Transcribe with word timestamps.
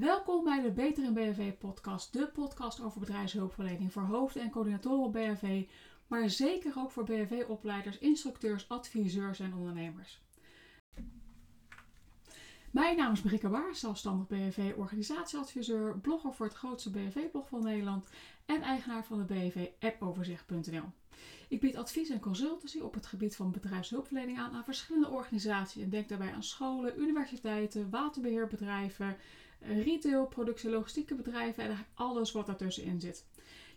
Welkom 0.00 0.44
bij 0.44 0.62
de 0.62 0.70
Beter 0.70 1.04
in 1.04 1.12
BHV 1.12 1.52
podcast, 1.58 2.12
de 2.12 2.26
podcast 2.26 2.80
over 2.80 3.00
bedrijfshulpverlening 3.00 3.92
voor 3.92 4.02
hoofden 4.02 4.42
en 4.42 4.50
coördinatoren 4.50 5.04
op 5.04 5.12
BHV, 5.12 5.64
maar 6.06 6.30
zeker 6.30 6.72
ook 6.76 6.90
voor 6.90 7.04
BHV-opleiders, 7.04 7.98
instructeurs, 7.98 8.68
adviseurs 8.68 9.40
en 9.40 9.54
ondernemers. 9.54 10.20
Mijn 12.70 12.96
naam 12.96 13.12
is 13.12 13.22
Marike 13.22 13.48
Baar, 13.48 13.74
zelfstandig 13.74 14.26
BHV 14.26 14.72
organisatieadviseur, 14.76 15.98
blogger 15.98 16.34
voor 16.34 16.46
het 16.46 16.54
grootste 16.54 16.90
BHV-blog 16.90 17.48
van 17.48 17.62
Nederland 17.62 18.08
en 18.46 18.62
eigenaar 18.62 19.04
van 19.04 19.18
de 19.18 19.34
BHV 19.34 19.68
appoverzicht.nl. 19.80 20.90
Ik 21.48 21.60
bied 21.60 21.76
advies 21.76 22.08
en 22.08 22.20
consultancy 22.20 22.78
op 22.78 22.94
het 22.94 23.06
gebied 23.06 23.36
van 23.36 23.50
bedrijfshulpverlening 23.50 24.38
aan 24.38 24.52
aan 24.52 24.64
verschillende 24.64 25.10
organisaties 25.10 25.82
en 25.82 25.90
denk 25.90 26.08
daarbij 26.08 26.32
aan 26.32 26.42
scholen, 26.42 27.00
universiteiten, 27.00 27.90
waterbeheerbedrijven, 27.90 29.16
retail, 29.60 30.26
productie- 30.26 30.70
logistieke 30.70 31.14
bedrijven 31.14 31.64
en 31.64 31.76
alles 31.94 32.32
wat 32.32 32.46
daartussenin 32.46 33.00
zit. 33.00 33.24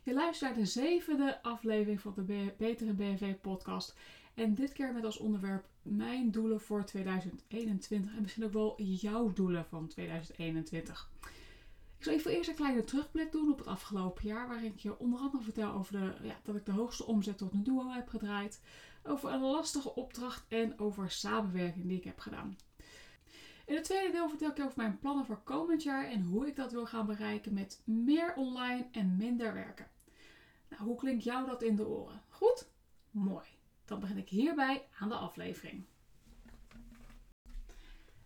Je 0.04 0.14
luistert 0.14 0.56
naar 0.56 0.59
de 0.59 0.70
zevende 0.70 1.44
aflevering 1.44 2.02
van 2.02 2.14
de 2.16 2.54
Betere 2.58 2.94
BNV 2.94 3.36
podcast. 3.36 3.96
En 4.34 4.56
dit 4.56 4.73
keer 4.73 4.94
met 4.94 5.06
als 5.06 5.18
onderwerp 5.18 5.66
mijn 5.82 6.32
doelen 6.32 6.62
voor 6.62 6.86
2021 6.86 8.16
en 8.16 8.22
misschien 8.22 8.44
ook 8.44 8.54
wel 8.54 8.82
jouw 8.82 9.34
doelen 9.34 9.66
van 9.66 9.88
2021. 9.88 11.09
Ik 11.98 12.04
zal 12.09 12.14
even 12.14 12.31
eerst 12.31 12.50
een 12.50 12.56
kleine 12.56 12.84
terugblik 12.84 13.31
doen 13.31 13.52
op 13.52 13.58
het 13.58 13.68
afgelopen 13.68 14.28
jaar, 14.28 14.48
waarin 14.48 14.72
ik 14.72 14.80
je 14.80 15.00
onder 15.00 15.20
andere 15.20 15.44
vertel 15.44 15.72
over 15.72 15.92
de, 15.92 16.28
ja, 16.28 16.40
dat 16.44 16.56
ik 16.56 16.66
de 16.66 16.72
hoogste 16.72 17.06
omzet 17.06 17.38
tot 17.38 17.54
een 17.54 17.64
duo 17.64 17.92
heb 17.92 18.08
gedraaid, 18.08 18.62
over 19.04 19.31
een 19.31 19.42
lastige 19.42 19.95
opdracht 19.95 20.45
en 20.48 20.80
over 20.80 21.12
samenwerking 21.12 21.88
die 21.88 21.98
ik 21.98 22.04
heb 22.04 22.20
gedaan. 22.20 22.58
In 23.66 23.76
het 23.76 23.84
tweede 23.84 24.12
deel 24.12 24.30
vertel 24.30 24.49
ik 24.49 24.58
je 24.58 24.63
over 24.63 24.77
mijn 24.77 24.99
plannen 24.99 25.26
voor 25.26 25.41
komend 25.44 25.84
jaar 25.84 26.05
en 26.05 26.23
hoe 26.23 26.48
ik 26.48 26.55
dat 26.55 26.72
wil 26.72 26.85
gaan 26.85 27.05
bereiken 27.05 27.53
met 27.53 27.81
meer 27.83 28.33
online 28.36 28.88
en 28.92 29.17
minder 29.17 29.53
werken. 29.53 29.88
Nou, 30.69 30.83
hoe 30.83 30.95
klinkt 30.95 31.23
jou 31.23 31.45
dat 31.45 31.64
in 31.64 31.75
de 31.75 31.88
oren? 31.88 32.22
Goed? 32.30 32.67
Mooi. 33.11 33.45
Dan 33.86 34.00
begin 34.00 34.17
ik 34.17 34.30
hierbij 34.30 34.88
aan 35.00 35.09
de 35.09 35.16
aflevering. 35.16 35.86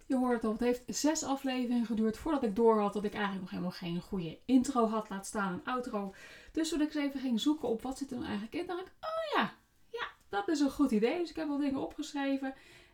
Je 0.06 0.16
hoort 0.16 0.34
het 0.34 0.44
al, 0.44 0.52
het 0.52 0.60
heeft 0.60 0.84
zes 0.88 1.24
afleveringen 1.24 1.86
geduurd 1.86 2.18
voordat 2.18 2.44
ik 2.44 2.56
door 2.56 2.80
had 2.80 2.94
dat 2.94 3.04
ik 3.04 3.14
eigenlijk 3.14 3.42
nog 3.42 3.50
helemaal 3.50 3.72
geen 3.72 4.02
goede 4.02 4.40
intro 4.46 4.88
had, 4.88 5.10
laat 5.10 5.26
staan 5.26 5.54
een 5.54 5.64
outro. 5.64 6.14
Dus 6.52 6.70
toen 6.70 6.82
ik 6.82 6.94
eens 6.94 7.06
even 7.06 7.20
ging 7.20 7.40
zoeken 7.40 7.68
op 7.68 7.82
wat 7.82 7.98
zit 7.98 8.12
er 8.12 8.16
nou 8.16 8.28
eigenlijk 8.28 8.56
in, 8.56 8.68
dacht 8.68 8.88
ik, 8.88 8.94
oh 9.02 9.40
ja, 9.40 9.54
ja, 9.90 10.08
dat 10.30 10.48
is 10.48 10.60
een 10.60 10.72
goed 10.72 10.92
idee. 10.92 11.20
Dus 11.20 11.30
ik 11.30 11.36
heb 11.36 11.48
wel 11.48 11.58
dingen 11.58 11.82
opgeschreven. 11.82 12.54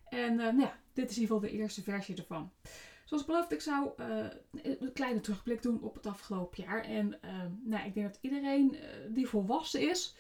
En 0.10 0.32
uh, 0.32 0.38
nou 0.38 0.60
ja, 0.60 0.78
dit 0.94 1.10
is 1.10 1.16
in 1.16 1.22
ieder 1.22 1.36
geval 1.36 1.52
de 1.52 1.58
eerste 1.58 1.84
versie 1.84 2.16
ervan. 2.16 2.52
Zoals 3.06 3.26
beloofd, 3.26 3.52
ik 3.52 3.62
zou 3.62 3.90
uh, 3.98 4.26
een 4.52 4.94
kleine 4.94 5.20
terugblik 5.20 5.62
doen 5.62 5.82
op 5.82 5.96
het 5.96 6.06
afgelopen 6.06 6.64
jaar. 6.64 6.84
En 6.84 7.20
uh, 7.26 7.32
nou, 7.64 7.86
ik 7.86 7.94
denk 7.94 8.08
dat 8.08 8.20
iedereen 8.22 8.78
die 9.10 9.28
volwassen 9.28 9.90
is, 9.90 10.16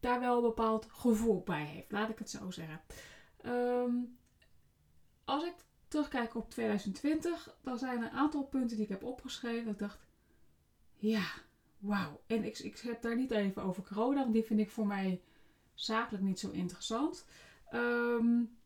daar 0.00 0.20
wel 0.20 0.36
een 0.36 0.42
bepaald 0.42 0.86
gevoel 0.90 1.42
bij 1.42 1.64
heeft. 1.64 1.92
Laat 1.92 2.08
ik 2.08 2.18
het 2.18 2.30
zo 2.30 2.50
zeggen. 2.50 2.80
Um, 3.46 4.18
als 5.24 5.44
ik 5.44 5.54
terugkijk 5.88 6.34
op 6.34 6.50
2020, 6.50 7.56
dan 7.62 7.78
zijn 7.78 7.98
er 7.98 8.04
een 8.04 8.18
aantal 8.18 8.44
punten 8.44 8.76
die 8.76 8.84
ik 8.84 8.92
heb 8.92 9.04
opgeschreven. 9.04 9.64
Dat 9.64 9.72
ik 9.72 9.78
dacht, 9.78 10.06
ja, 10.94 11.24
wauw. 11.78 12.20
En 12.26 12.44
ik, 12.44 12.58
ik 12.58 12.78
heb 12.78 13.02
daar 13.02 13.16
niet 13.16 13.30
even 13.30 13.62
over 13.62 13.82
corona, 13.82 14.20
want 14.20 14.32
die 14.32 14.44
vind 14.44 14.60
ik 14.60 14.70
voor 14.70 14.86
mij 14.86 15.22
zakelijk 15.74 16.24
niet 16.24 16.40
zo 16.40 16.50
interessant. 16.50 17.26
Um, 17.74 18.56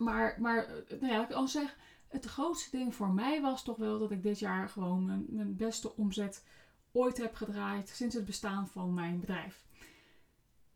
maar, 0.00 0.36
maar 0.40 0.66
nou 0.88 1.12
ja, 1.12 1.22
ik 1.22 1.28
kan 1.28 1.48
zeggen, 1.48 1.78
het 2.08 2.24
grootste 2.24 2.76
ding 2.76 2.94
voor 2.94 3.10
mij 3.10 3.40
was 3.40 3.64
toch 3.64 3.76
wel 3.76 3.98
dat 3.98 4.10
ik 4.10 4.22
dit 4.22 4.38
jaar 4.38 4.68
gewoon 4.68 5.26
mijn, 5.28 5.56
beste 5.56 5.96
omzet 5.96 6.44
ooit 6.92 7.16
heb 7.16 7.34
gedraaid 7.34 7.88
sinds 7.88 8.14
het 8.14 8.24
bestaan 8.24 8.68
van 8.68 8.94
mijn 8.94 9.20
bedrijf. 9.20 9.64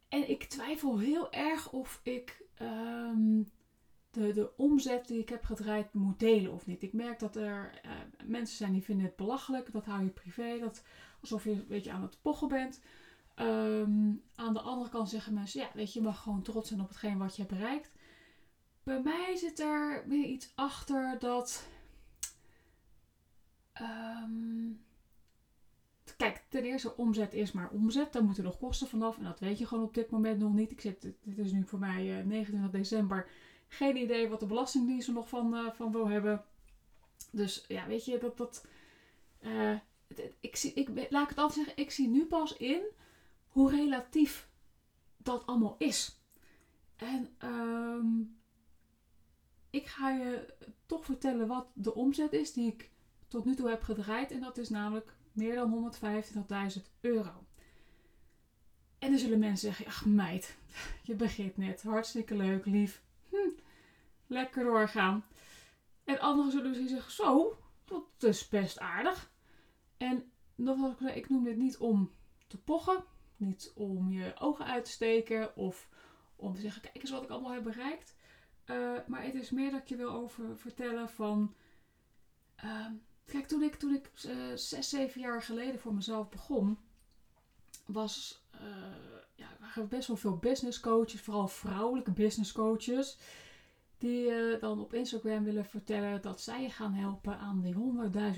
En 0.09 0.31
ik 0.31 0.45
twijfel 0.45 0.99
heel 0.99 1.33
erg 1.33 1.73
of 1.73 2.01
ik 2.03 2.43
um, 2.61 3.51
de, 4.11 4.33
de 4.33 4.57
omzet 4.57 5.07
die 5.07 5.21
ik 5.21 5.29
heb 5.29 5.45
gedraaid 5.45 5.95
moet 5.95 6.19
delen 6.19 6.53
of 6.53 6.67
niet. 6.67 6.83
Ik 6.83 6.93
merk 6.93 7.19
dat 7.19 7.37
er 7.37 7.81
uh, 7.85 7.91
mensen 8.25 8.57
zijn 8.57 8.73
die 8.73 8.83
vinden 8.83 9.07
het 9.07 9.17
belachelijk. 9.17 9.73
Dat 9.73 9.85
hou 9.85 10.03
je 10.03 10.11
privé. 10.11 10.59
Dat, 10.59 10.83
alsof 11.21 11.45
je 11.45 11.51
een 11.51 11.67
beetje 11.69 11.91
aan 11.91 12.03
het 12.03 12.19
pochen 12.23 12.49
bent. 12.49 12.81
Um, 13.37 14.23
aan 14.35 14.53
de 14.53 14.61
andere 14.61 14.91
kant 14.91 15.09
zeggen 15.09 15.35
mensen, 15.35 15.61
ja, 15.61 15.71
weet 15.75 15.93
je, 15.93 15.99
je 15.99 16.05
mag 16.05 16.23
gewoon 16.23 16.43
trots 16.43 16.69
zijn 16.69 16.81
op 16.81 16.89
hetgeen 16.89 17.19
wat 17.19 17.37
je 17.37 17.43
hebt 17.43 17.55
bereikt. 17.55 17.93
Bij 18.85 19.03
mij 19.03 19.37
zit 19.37 19.61
er 19.61 20.05
weer 20.09 20.25
iets 20.25 20.53
achter 20.55 21.19
dat. 21.19 21.67
Um, 23.81 24.85
kijk, 26.17 26.45
ten 26.49 26.65
eerste, 26.65 26.97
omzet 26.97 27.35
is 27.35 27.53
maar 27.53 27.71
omzet. 27.71 28.13
Daar 28.13 28.25
moeten 28.25 28.45
nog 28.45 28.59
kosten 28.59 28.89
vanaf. 28.89 29.19
En 29.19 29.25
dat 29.25 29.41
weet 29.41 29.59
je 29.59 29.67
gewoon 29.67 29.85
op 29.85 29.95
dit 29.95 30.11
moment 30.11 30.39
nog 30.39 30.53
niet. 30.53 30.71
Ik 30.71 30.81
zit, 30.81 31.03
dit 31.23 31.39
is 31.39 31.53
nu 31.53 31.67
voor 31.67 31.79
mij 31.79 32.19
uh, 32.19 32.25
29 32.27 32.71
december. 32.71 33.31
Geen 33.69 33.97
idee 33.97 34.29
wat 34.29 34.41
de 34.41 34.47
belastingdienst 34.47 35.09
er 35.09 35.15
nog 35.15 35.29
van, 35.29 35.55
uh, 35.55 35.71
van 35.73 35.93
wil 35.93 36.09
hebben. 36.09 36.45
Dus 37.31 37.65
ja, 37.69 37.87
weet 37.87 38.05
je, 38.05 38.19
dat. 38.19 38.37
dat 38.37 38.67
uh, 39.41 39.79
ik, 40.41 40.57
zie, 40.57 40.73
ik, 40.73 40.89
laat 40.89 41.23
ik 41.23 41.29
het 41.29 41.39
altijd 41.39 41.67
zeggen, 41.67 41.83
ik 41.83 41.91
zie 41.91 42.09
nu 42.09 42.27
pas 42.27 42.57
in 42.57 42.83
hoe 43.49 43.71
relatief 43.71 44.49
dat 45.17 45.47
allemaal 45.47 45.75
is. 45.79 46.19
En 46.97 47.37
um, 47.45 48.37
ik 49.75 49.87
ga 49.87 50.11
je 50.11 50.55
toch 50.87 51.05
vertellen 51.05 51.47
wat 51.47 51.67
de 51.75 51.95
omzet 51.95 52.33
is 52.33 52.53
die 52.53 52.73
ik 52.73 52.91
tot 53.29 53.45
nu 53.45 53.55
toe 53.55 53.69
heb 53.69 53.83
gedraaid. 53.83 54.31
En 54.31 54.41
dat 54.41 54.59
is 54.59 54.69
namelijk 54.69 55.17
meer 55.33 55.55
dan 55.55 55.93
125.000 56.77 56.83
euro. 57.01 57.45
En 58.99 59.11
dan 59.11 59.19
zullen 59.19 59.39
mensen 59.39 59.69
zeggen, 59.69 59.87
ach 59.87 60.05
meid, 60.05 60.57
je 61.03 61.15
begint 61.15 61.57
net. 61.57 61.83
Hartstikke 61.83 62.37
leuk, 62.37 62.67
lief. 62.67 63.03
Hm, 63.29 63.51
lekker 64.27 64.65
doorgaan. 64.65 65.25
En 66.05 66.21
anderen 66.21 66.51
zullen 66.51 66.69
misschien 66.69 66.89
zeggen, 66.89 67.13
zo, 67.13 67.59
dat 67.85 68.05
is 68.19 68.49
best 68.49 68.79
aardig. 68.79 69.33
En 69.97 70.31
ik, 70.57 71.15
ik 71.15 71.29
noem 71.29 71.45
dit 71.45 71.57
niet 71.57 71.79
om 71.79 72.11
te 72.47 72.59
pochen. 72.59 73.05
Niet 73.37 73.73
om 73.75 74.13
je 74.13 74.33
ogen 74.39 74.67
uit 74.67 74.85
te 74.85 74.91
steken 74.91 75.57
of 75.57 75.89
om 76.37 76.55
te 76.55 76.61
zeggen, 76.61 76.83
kijk 76.83 76.97
eens 76.97 77.11
wat 77.11 77.23
ik 77.23 77.29
allemaal 77.29 77.53
heb 77.53 77.63
bereikt. 77.63 78.15
Uh, 78.67 78.99
maar 79.07 79.25
het 79.25 79.35
is 79.35 79.51
meer 79.51 79.71
dat 79.71 79.81
ik 79.81 79.89
je 79.89 79.97
wil 79.97 80.11
over 80.11 80.59
vertellen 80.59 81.09
van. 81.09 81.55
Uh, 82.65 82.87
kijk, 83.27 83.47
toen 83.47 83.63
ik, 83.63 83.75
toen 83.75 83.95
ik 83.95 84.11
uh, 84.27 84.35
zes, 84.55 84.89
zeven 84.89 85.21
jaar 85.21 85.43
geleden 85.43 85.81
voor 85.81 85.95
mezelf 85.95 86.29
begon, 86.29 86.79
was. 87.87 88.43
ja, 89.35 89.51
er 89.51 89.57
waren 89.61 89.89
best 89.89 90.09
wel 90.09 90.17
veel 90.17 90.37
business 90.37 90.81
coaches, 90.81 91.21
vooral 91.21 91.49
vrouwelijke 91.49 92.13
business 92.13 92.53
coaches. 92.53 93.19
Die 93.99 94.59
dan 94.59 94.81
op 94.81 94.95
Instagram 94.95 95.45
willen 95.45 95.65
vertellen 95.65 96.23
dat 96.23 96.41
zij 96.41 96.63
je 96.63 96.71
gaan 96.71 96.93
helpen 96.93 97.39
aan 97.39 97.61
die 97.61 97.75
100.000 97.75 97.81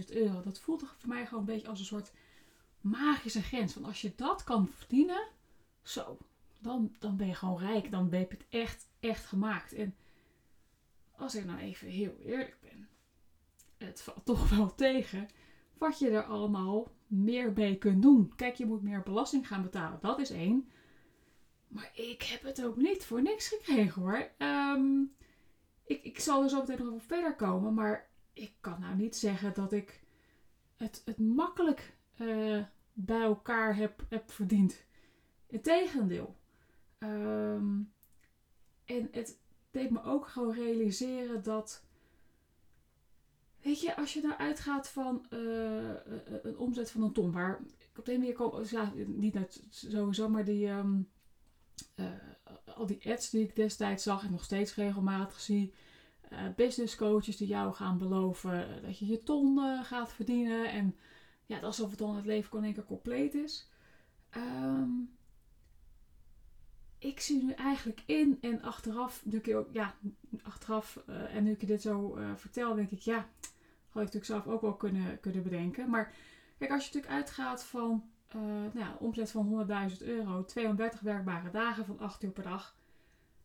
euro. 0.09 0.41
Dat 0.41 0.59
voelt 0.61 0.81
voor 0.81 1.09
mij 1.09 1.27
gewoon 1.27 1.41
een 1.41 1.55
beetje 1.55 1.69
als 1.69 1.79
een 1.79 1.85
soort 1.85 2.13
magische 2.81 3.43
grens. 3.43 3.73
Van 3.73 3.85
als 3.85 4.01
je 4.01 4.13
dat 4.17 4.45
kan 4.45 4.69
verdienen, 4.69 5.29
zo, 5.83 6.19
dan, 6.61 6.95
dan 6.99 7.17
ben 7.17 7.27
je 7.27 7.35
gewoon 7.35 7.59
rijk. 7.59 7.91
Dan 7.91 8.09
ben 8.09 8.21
je 8.21 8.27
het 8.29 8.47
echt, 8.49 8.89
echt 9.01 9.25
gemaakt. 9.25 9.73
En 9.73 9.95
als 11.19 11.35
ik 11.35 11.45
nou 11.45 11.59
even 11.59 11.89
heel 11.89 12.17
eerlijk 12.25 12.57
ben, 12.61 12.89
het 13.77 14.03
valt 14.03 14.25
toch 14.25 14.51
wel 14.57 14.75
tegen 14.75 15.29
wat 15.79 15.99
je 15.99 16.11
er 16.11 16.25
allemaal 16.25 16.93
meer 17.07 17.53
mee 17.53 17.79
kunt 17.79 18.03
doen. 18.03 18.33
Kijk, 18.37 18.55
je 18.55 18.67
moet 18.67 18.83
meer 18.83 19.03
belasting 19.03 19.47
gaan 19.47 19.63
betalen, 19.63 19.99
dat 20.01 20.19
is 20.19 20.31
één. 20.31 20.69
Maar 21.69 21.91
ik 21.95 22.23
heb 22.23 22.43
het 22.43 22.65
ook 22.65 22.77
niet 22.77 23.05
voor 23.05 23.23
niks 23.23 23.49
gekregen 23.49 24.03
hoor. 24.03 24.31
Um, 24.39 25.15
ik, 25.85 26.03
ik 26.03 26.19
zal 26.19 26.43
er 26.43 26.49
zo 26.49 26.61
meteen 26.61 26.79
nog 26.79 26.87
over 26.87 27.07
verder 27.07 27.35
komen, 27.35 27.75
maar 27.75 28.09
ik 28.33 28.55
kan 28.61 28.81
nou 28.81 28.97
niet 28.97 29.17
zeggen 29.17 29.55
dat 29.55 29.73
ik 29.73 30.01
het, 30.77 31.03
het 31.05 31.19
makkelijk 31.19 31.97
uh, 32.17 32.65
bij 32.93 33.23
elkaar 33.23 33.77
heb, 33.77 34.05
heb 34.09 34.31
verdiend. 34.31 34.85
Integendeel. 35.47 36.37
Um, 36.99 37.93
en 38.85 39.09
het, 39.11 39.39
deed 39.77 39.91
me 39.91 40.03
ook 40.03 40.27
gewoon 40.27 40.55
realiseren 40.55 41.43
dat. 41.43 41.85
Weet 43.63 43.81
je, 43.81 43.97
als 43.97 44.13
je 44.13 44.21
nou 44.21 44.35
uitgaat 44.35 44.89
van 44.89 45.27
uh, 45.31 45.95
een 46.43 46.59
omzet 46.59 46.91
van 46.91 47.03
een 47.03 47.13
ton, 47.13 47.33
waar 47.33 47.61
ik 47.79 47.99
op 47.99 48.05
de 48.05 48.13
een 48.13 48.19
manier 48.19 48.35
kom, 48.35 48.65
ja, 48.71 48.93
niet 49.07 49.35
net 49.35 49.63
sowieso, 49.71 50.29
maar 50.29 50.45
die, 50.45 50.67
uh, 50.67 50.85
al 52.75 52.87
die 52.87 53.11
ads 53.11 53.31
die 53.31 53.43
ik 53.43 53.57
destijds 53.57 54.03
zag 54.03 54.25
en 54.25 54.31
nog 54.31 54.45
steeds 54.45 54.75
regelmatig 54.75 55.41
zie, 55.41 55.73
uh, 56.33 56.39
business 56.57 56.97
coaches 56.97 57.37
die 57.37 57.49
jou 57.49 57.75
gaan 57.75 57.99
beloven 57.99 58.83
dat 58.83 58.99
je 58.99 59.07
je 59.07 59.23
ton 59.23 59.59
gaat 59.85 60.13
verdienen 60.13 60.71
en 60.71 60.97
ja, 61.47 61.59
alsof 61.59 61.91
het 61.91 61.99
dan 61.99 62.17
het 62.17 62.27
leven 62.27 62.51
kon 62.51 62.65
één 62.65 62.75
keer 62.75 62.85
compleet 62.85 63.35
is. 63.35 63.69
Um, 64.37 65.17
ik 67.07 67.21
zie 67.21 67.45
nu 67.45 67.53
eigenlijk 67.53 68.03
in 68.07 68.39
en 68.41 68.63
achteraf, 68.63 69.25
nu 69.25 69.39
ik, 69.39 69.67
ja, 69.73 69.95
achteraf 70.43 71.03
uh, 71.09 71.35
en 71.35 71.45
nu 71.45 71.51
ik 71.51 71.61
je 71.61 71.67
dit 71.67 71.83
zo 71.83 72.17
uh, 72.17 72.31
vertel, 72.35 72.75
denk 72.75 72.91
ik, 72.91 73.01
ja, 73.01 73.17
had 73.89 74.03
ik 74.07 74.13
natuurlijk 74.13 74.25
zelf 74.25 74.47
ook 74.47 74.61
wel 74.61 74.75
kunnen, 74.75 75.21
kunnen 75.21 75.43
bedenken. 75.43 75.91
Maar 75.91 76.15
kijk, 76.59 76.71
als 76.71 76.87
je 76.87 76.95
natuurlijk 76.95 77.13
uitgaat 77.23 77.65
van 77.65 78.11
uh, 78.37 78.43
nou 78.43 78.79
ja, 78.79 78.97
omzet 79.01 79.31
van 79.31 79.67
100.000 79.91 80.07
euro, 80.07 80.45
230 80.45 81.01
werkbare 81.01 81.51
dagen 81.51 81.85
van 81.85 81.99
8 81.99 82.23
uur 82.23 82.31
per 82.31 82.43
dag, 82.43 82.77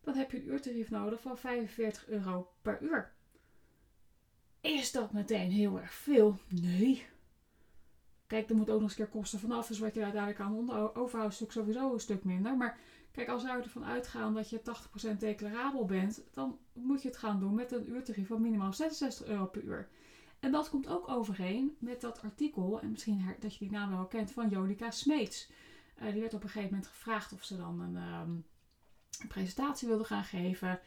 dan 0.00 0.14
heb 0.14 0.30
je 0.30 0.36
een 0.36 0.48
uurtarief 0.48 0.90
nodig 0.90 1.20
van 1.20 1.38
45 1.38 2.08
euro 2.08 2.52
per 2.62 2.82
uur. 2.82 3.12
Is 4.60 4.92
dat 4.92 5.12
meteen 5.12 5.50
heel 5.50 5.80
erg 5.80 5.92
veel? 5.92 6.38
Nee. 6.48 7.06
Kijk, 8.26 8.50
er 8.50 8.56
moet 8.56 8.70
ook 8.70 8.80
nog 8.80 8.88
eens 8.88 8.94
keer 8.94 9.06
kosten 9.06 9.38
vanaf. 9.38 9.66
Dus 9.66 9.78
wat 9.78 9.94
je 9.94 10.02
uiteindelijk 10.02 10.40
aan 10.40 10.94
overhoudt, 10.96 11.34
stuk 11.34 11.52
sowieso 11.52 11.92
een 11.92 12.00
stuk 12.00 12.24
minder. 12.24 12.56
Maar 12.56 12.78
kijk, 13.12 13.28
als 13.28 13.42
we 13.42 13.48
ervan 13.48 13.84
uitgaan 13.84 14.34
dat 14.34 14.50
je 14.50 14.60
80% 15.14 15.16
declarabel 15.18 15.84
bent, 15.84 16.22
dan 16.32 16.58
moet 16.72 17.02
je 17.02 17.08
het 17.08 17.16
gaan 17.16 17.40
doen 17.40 17.54
met 17.54 17.72
een 17.72 17.90
uurtarief 17.90 18.26
van 18.26 18.42
minimaal 18.42 18.72
66 18.72 19.26
euro 19.26 19.46
per 19.46 19.62
uur. 19.62 19.88
En 20.40 20.52
dat 20.52 20.70
komt 20.70 20.88
ook 20.88 21.08
overeen 21.08 21.76
met 21.78 22.00
dat 22.00 22.22
artikel, 22.22 22.80
en 22.80 22.90
misschien 22.90 23.36
dat 23.40 23.52
je 23.52 23.58
die 23.58 23.70
naam 23.70 23.90
wel 23.90 24.06
kent, 24.06 24.30
van 24.30 24.48
Jonica 24.48 24.90
Smeets. 24.90 25.50
Uh, 26.02 26.12
die 26.12 26.20
werd 26.20 26.34
op 26.34 26.42
een 26.42 26.48
gegeven 26.48 26.70
moment 26.70 26.88
gevraagd 26.88 27.32
of 27.32 27.44
ze 27.44 27.56
dan 27.56 27.80
een, 27.80 27.96
een 29.20 29.28
presentatie 29.28 29.88
wilde 29.88 30.04
gaan 30.04 30.24
geven. 30.24 30.80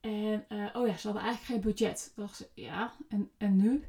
En 0.00 0.44
uh, 0.48 0.68
oh 0.72 0.86
ja, 0.86 0.96
ze 0.96 1.06
hadden 1.06 1.24
eigenlijk 1.24 1.44
geen 1.44 1.72
budget. 1.72 2.12
Toen 2.14 2.24
dacht 2.24 2.36
ze, 2.36 2.48
ja, 2.54 2.94
en, 3.08 3.30
en 3.36 3.56
nu? 3.56 3.84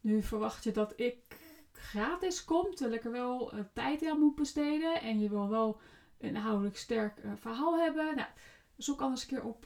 Nu 0.00 0.22
verwacht 0.22 0.64
je 0.64 0.72
dat 0.72 0.92
ik 0.96 1.16
gratis 1.72 2.44
kom, 2.44 2.74
terwijl 2.74 2.98
ik 2.98 3.04
er 3.04 3.10
wel 3.10 3.54
uh, 3.54 3.60
tijd 3.72 4.06
aan 4.06 4.18
moet 4.18 4.34
besteden. 4.34 5.00
En 5.00 5.20
je 5.20 5.28
wil 5.28 5.48
wel 5.48 5.80
inhoudelijk 6.20 6.76
sterk 6.76 7.20
verhaal 7.40 7.78
hebben. 7.78 8.16
Nou, 8.16 8.28
zoek 8.76 9.00
anders 9.00 9.22
een 9.22 9.28
keer 9.28 9.44
op 9.44 9.64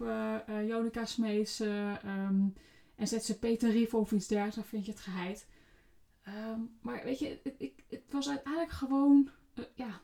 Jonica 0.67 1.05
Smeets. 1.05 1.61
Um, 1.61 2.55
en 2.97 3.09
zet 3.09 3.25
ze 3.25 3.39
Peter 3.39 3.71
Rief 3.71 3.95
of 3.95 4.13
iets 4.13 4.27
dergelijks, 4.27 4.57
dan 4.57 4.65
vind 4.65 4.87
je 4.87 4.93
het 4.93 5.01
geheid. 5.01 5.47
Ehm, 6.23 6.61
maar 6.81 7.05
weet 7.05 7.19
je, 7.19 7.41
het, 7.43 7.55
ik, 7.59 7.85
het 7.89 8.03
was 8.11 8.29
uiteindelijk 8.29 8.73
gewoon, 8.73 9.31
uh, 9.55 9.65
ja, 9.75 10.01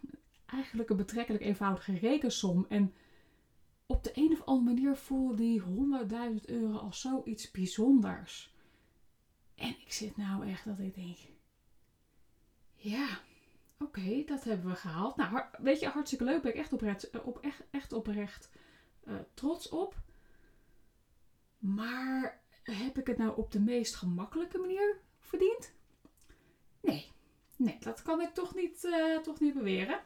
eigenlijk 0.46 0.90
een 0.90 0.96
betrekkelijk 0.96 1.44
eenvoudige 1.44 1.98
rekensom. 1.98 2.66
En 2.68 2.94
op 3.86 4.04
de 4.04 4.10
een 4.14 4.32
of 4.32 4.44
andere 4.44 4.74
manier 4.74 4.96
voelde 4.96 5.34
die 5.36 5.62
100.000 5.62 6.44
euro 6.44 6.76
als 6.76 7.00
zoiets 7.00 7.50
bijzonders. 7.50 8.54
En 9.54 9.68
ik 9.68 9.92
zit 9.92 10.16
nou 10.16 10.48
echt 10.48 10.64
dat 10.64 10.78
ik 10.78 10.94
denk, 10.94 11.16
ja, 12.74 13.20
oké, 13.84 14.24
dat 14.26 14.44
hebben 14.44 14.70
we 14.70 14.76
gehaald. 14.76 15.16
Nou, 15.16 15.42
weet 15.58 15.80
je, 15.80 15.88
hartstikke 15.88 16.24
leuk. 16.24 16.42
Ben 16.42 16.50
ik 16.50 16.58
echt 16.58 16.72
oprecht, 16.72 17.10
eh, 17.10 17.26
op, 17.26 17.38
echt, 17.38 17.62
echt 17.70 17.92
oprecht 17.92 18.50
uh, 19.04 19.14
trots 19.34 19.68
op. 19.68 19.94
Maar 21.58 22.40
heb 22.62 22.98
ik 22.98 23.06
het 23.06 23.18
nou 23.18 23.36
op 23.36 23.52
de 23.52 23.60
meest 23.60 23.94
gemakkelijke 23.94 24.58
manier 24.58 25.00
verdiend? 25.18 25.72
Nee. 26.80 27.10
Nee, 27.56 27.76
dat 27.80 28.02
kan 28.02 28.20
ik 28.20 28.34
toch 28.34 28.54
niet, 28.54 28.84
uh, 28.84 29.18
toch 29.18 29.40
niet 29.40 29.54
beweren. 29.54 30.00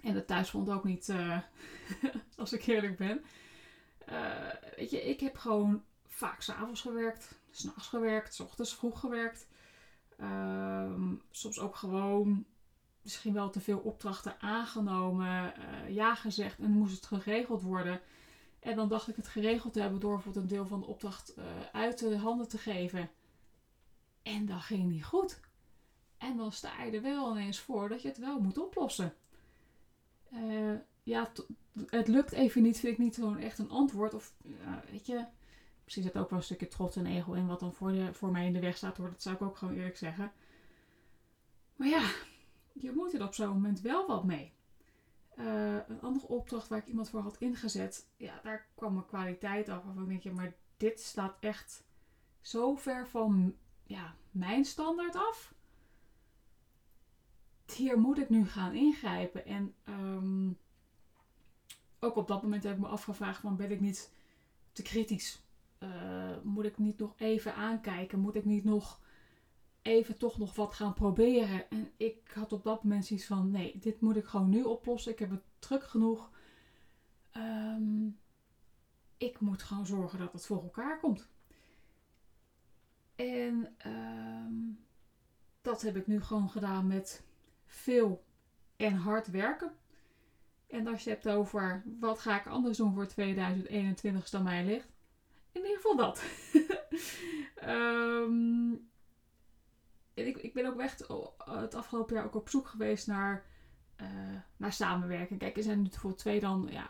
En 0.00 0.14
de 0.14 0.24
thuisfront 0.24 0.68
ook 0.68 0.84
niet, 0.84 1.14
als 2.36 2.52
ik 2.52 2.66
eerlijk 2.66 2.96
ben. 2.96 3.24
Weet 4.76 4.90
je, 4.90 5.02
ik 5.08 5.20
heb 5.20 5.36
gewoon 5.36 5.84
vaak 6.06 6.42
s'avonds 6.42 6.80
gewerkt, 6.80 7.38
s'nachts 7.50 7.88
gewerkt, 7.88 8.34
s 8.34 8.40
ochtends 8.40 8.74
vroeg 8.74 9.00
gewerkt. 9.00 9.48
Ehm, 10.16 11.14
soms 11.30 11.60
ook 11.60 11.76
gewoon 11.76 12.46
misschien 13.08 13.32
wel 13.32 13.50
te 13.50 13.60
veel 13.60 13.78
opdrachten 13.78 14.40
aangenomen, 14.40 15.52
ja 15.88 16.14
gezegd 16.14 16.58
en 16.58 16.70
moest 16.70 16.94
het 16.94 17.22
geregeld 17.22 17.62
worden. 17.62 18.00
En 18.60 18.76
dan 18.76 18.88
dacht 18.88 19.08
ik 19.08 19.16
het 19.16 19.28
geregeld 19.28 19.72
te 19.72 19.80
hebben 19.80 20.00
door 20.00 20.14
bijvoorbeeld 20.14 20.44
een 20.44 20.50
deel 20.50 20.66
van 20.66 20.80
de 20.80 20.86
opdracht 20.86 21.34
uh, 21.38 21.44
uit 21.72 21.98
de 21.98 22.16
handen 22.16 22.48
te 22.48 22.58
geven. 22.58 23.10
En 24.22 24.46
dat 24.46 24.60
ging 24.60 24.90
niet 24.90 25.04
goed. 25.04 25.40
En 26.18 26.36
dan 26.36 26.52
sta 26.52 26.82
je 26.82 26.92
er 26.92 27.02
wel 27.02 27.30
ineens 27.30 27.58
voor 27.58 27.88
dat 27.88 28.02
je 28.02 28.08
het 28.08 28.18
wel 28.18 28.40
moet 28.40 28.58
oplossen. 28.58 29.14
Uh, 30.32 30.74
ja, 31.02 31.32
het 31.86 32.08
lukt 32.08 32.32
even 32.32 32.62
niet, 32.62 32.78
vind 32.78 32.92
ik 32.92 32.98
niet 32.98 33.14
gewoon 33.14 33.38
echt 33.38 33.58
een 33.58 33.70
antwoord. 33.70 34.14
Of 34.14 34.34
weet 34.90 35.06
je, 35.06 35.24
misschien 35.84 36.04
zit 36.04 36.16
ook 36.16 36.30
wel 36.30 36.38
een 36.38 36.44
stukje 36.44 36.68
trots 36.68 36.96
en 36.96 37.06
ego 37.06 37.32
in 37.32 37.46
wat 37.46 37.60
dan 37.60 37.74
voor, 37.74 38.14
voor 38.14 38.30
mij 38.30 38.46
in 38.46 38.52
de 38.52 38.60
weg 38.60 38.76
staat. 38.76 38.96
Hoor. 38.96 39.10
Dat 39.10 39.22
zou 39.22 39.34
ik 39.34 39.42
ook 39.42 39.56
gewoon 39.56 39.74
eerlijk 39.74 39.96
zeggen. 39.96 40.32
Maar 41.76 41.88
ja, 41.88 42.10
je 42.72 42.92
moet 42.92 43.14
er 43.14 43.24
op 43.24 43.34
zo'n 43.34 43.48
moment 43.48 43.80
wel 43.80 44.06
wat 44.06 44.24
mee. 44.24 44.52
Uh, 45.38 45.76
een 45.88 46.00
andere 46.00 46.26
opdracht 46.26 46.68
waar 46.68 46.78
ik 46.78 46.86
iemand 46.86 47.08
voor 47.08 47.20
had 47.20 47.38
ingezet, 47.38 48.08
ja, 48.16 48.40
daar 48.42 48.68
kwam 48.74 48.92
mijn 48.92 49.06
kwaliteit 49.06 49.68
af. 49.68 49.84
Waarvan 49.84 50.02
ik 50.02 50.08
denk, 50.08 50.22
ja, 50.22 50.32
maar 50.32 50.54
dit 50.76 51.00
staat 51.00 51.36
echt 51.40 51.84
zo 52.40 52.74
ver 52.74 53.08
van 53.08 53.56
ja, 53.84 54.14
mijn 54.30 54.64
standaard 54.64 55.14
af. 55.14 55.54
Hier 57.76 57.98
moet 57.98 58.18
ik 58.18 58.28
nu 58.28 58.46
gaan 58.46 58.74
ingrijpen. 58.74 59.46
En 59.46 59.74
um, 59.88 60.58
ook 61.98 62.16
op 62.16 62.28
dat 62.28 62.42
moment 62.42 62.62
heb 62.62 62.72
ik 62.72 62.80
me 62.80 62.86
afgevraagd 62.86 63.40
van, 63.40 63.56
ben 63.56 63.70
ik 63.70 63.80
niet 63.80 64.12
te 64.72 64.82
kritisch? 64.82 65.42
Uh, 65.78 66.36
moet 66.42 66.64
ik 66.64 66.78
niet 66.78 66.98
nog 66.98 67.14
even 67.16 67.54
aankijken? 67.54 68.18
Moet 68.18 68.34
ik 68.34 68.44
niet 68.44 68.64
nog 68.64 69.00
even 69.88 70.18
toch 70.18 70.38
nog 70.38 70.54
wat 70.54 70.74
gaan 70.74 70.94
proberen. 70.94 71.70
En 71.70 71.90
ik 71.96 72.30
had 72.34 72.52
op 72.52 72.64
dat 72.64 72.82
moment 72.82 73.06
zoiets 73.06 73.26
van: 73.26 73.50
nee, 73.50 73.78
dit 73.78 74.00
moet 74.00 74.16
ik 74.16 74.24
gewoon 74.24 74.48
nu 74.48 74.62
oplossen. 74.62 75.12
Ik 75.12 75.18
heb 75.18 75.30
het 75.30 75.42
druk 75.58 75.84
genoeg. 75.84 76.30
Um, 77.36 78.18
ik 79.16 79.40
moet 79.40 79.62
gewoon 79.62 79.86
zorgen 79.86 80.18
dat 80.18 80.32
het 80.32 80.46
voor 80.46 80.62
elkaar 80.62 81.00
komt. 81.00 81.28
En 83.16 83.76
um, 83.86 84.84
dat 85.62 85.82
heb 85.82 85.96
ik 85.96 86.06
nu 86.06 86.20
gewoon 86.20 86.50
gedaan 86.50 86.86
met 86.86 87.22
veel 87.66 88.24
en 88.76 88.94
hard 88.94 89.30
werken. 89.30 89.72
En 90.66 90.86
als 90.86 91.04
je 91.04 91.10
hebt 91.10 91.28
over 91.28 91.82
wat 92.00 92.18
ga 92.18 92.40
ik 92.40 92.46
anders 92.46 92.76
doen 92.76 92.94
voor 92.94 93.06
2021 93.06 94.22
als 94.22 94.30
het 94.30 94.40
aan 94.40 94.46
mij 94.46 94.64
ligt. 94.64 94.88
In 95.52 95.60
ieder 95.60 95.76
geval 95.76 95.96
dat. 95.96 96.22
um, 97.64 98.80
ik, 100.26 100.36
ik 100.36 100.54
ben 100.54 100.66
ook 100.66 100.80
echt 100.80 101.06
het 101.44 101.74
afgelopen 101.74 102.14
jaar 102.14 102.24
ook 102.24 102.34
op 102.34 102.48
zoek 102.48 102.66
geweest 102.66 103.06
naar, 103.06 103.44
uh, 104.00 104.08
naar 104.56 104.72
samenwerking. 104.72 105.38
Kijk, 105.38 105.56
er 105.56 105.62
zijn 105.62 105.82
nu 105.82 105.88
bijvoorbeeld 105.88 106.20
twee 106.20 106.40
dan 106.40 106.68
ja, 106.70 106.86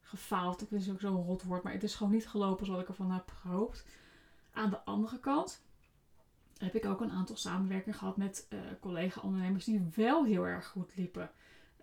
gefaald. 0.00 0.62
Ik 0.62 0.70
wist 0.70 0.90
ook 0.90 1.00
zo'n 1.00 1.24
rot 1.24 1.42
woord, 1.42 1.62
maar 1.62 1.72
het 1.72 1.82
is 1.82 1.94
gewoon 1.94 2.12
niet 2.12 2.28
gelopen 2.28 2.66
zoals 2.66 2.82
ik 2.82 2.88
ervan 2.88 3.10
heb 3.10 3.30
gehoopt. 3.30 3.86
Aan 4.52 4.70
de 4.70 4.84
andere 4.84 5.20
kant 5.20 5.62
heb 6.58 6.74
ik 6.74 6.84
ook 6.84 7.00
een 7.00 7.10
aantal 7.10 7.36
samenwerkingen 7.36 7.98
gehad 7.98 8.16
met 8.16 8.46
uh, 8.50 8.60
collega-ondernemers 8.80 9.64
die 9.64 9.88
wel 9.94 10.24
heel 10.24 10.46
erg 10.46 10.66
goed 10.66 10.96
liepen. 10.96 11.30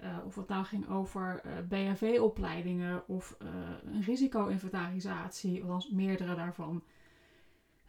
Uh, 0.01 0.17
of 0.25 0.35
het 0.35 0.47
nou 0.47 0.65
ging 0.65 0.89
over 0.89 1.41
uh, 1.45 1.51
BHV-opleidingen 1.67 3.07
of 3.07 3.35
een 3.83 4.01
risico-inventarisatie, 4.01 5.61
althans 5.61 5.89
meerdere 5.89 6.35
daarvan. 6.35 6.83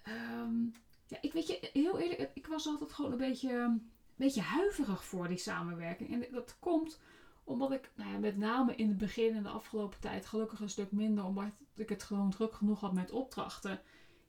Um, 0.09 0.75
ja, 1.07 1.19
ik 1.21 1.33
weet 1.33 1.47
je, 1.47 1.71
heel 1.73 1.99
eerlijk, 1.99 2.31
ik 2.35 2.47
was 2.47 2.67
altijd 2.67 2.93
gewoon 2.93 3.13
een 3.13 3.19
beetje, 3.19 3.53
een 3.53 3.91
beetje 4.17 4.41
huiverig 4.41 5.05
voor 5.05 5.29
die 5.29 5.39
samenwerking. 5.39 6.13
En 6.13 6.33
dat 6.33 6.57
komt 6.59 7.01
omdat 7.45 7.73
ik, 7.73 7.91
nou 7.95 8.11
ja, 8.11 8.19
met 8.19 8.37
name 8.37 8.75
in 8.75 8.89
het 8.89 8.99
begin 8.99 9.35
en 9.35 9.43
de 9.43 9.49
afgelopen 9.49 10.01
tijd, 10.01 10.27
gelukkig 10.27 10.61
een 10.61 10.71
stuk 10.71 10.93
minder, 10.93 11.25
omdat 11.25 11.45
ik 11.75 11.89
het 11.89 12.03
gewoon 12.03 12.31
druk 12.31 12.55
genoeg 12.55 12.81
had 12.81 12.93
met 12.93 13.11
opdrachten. 13.11 13.81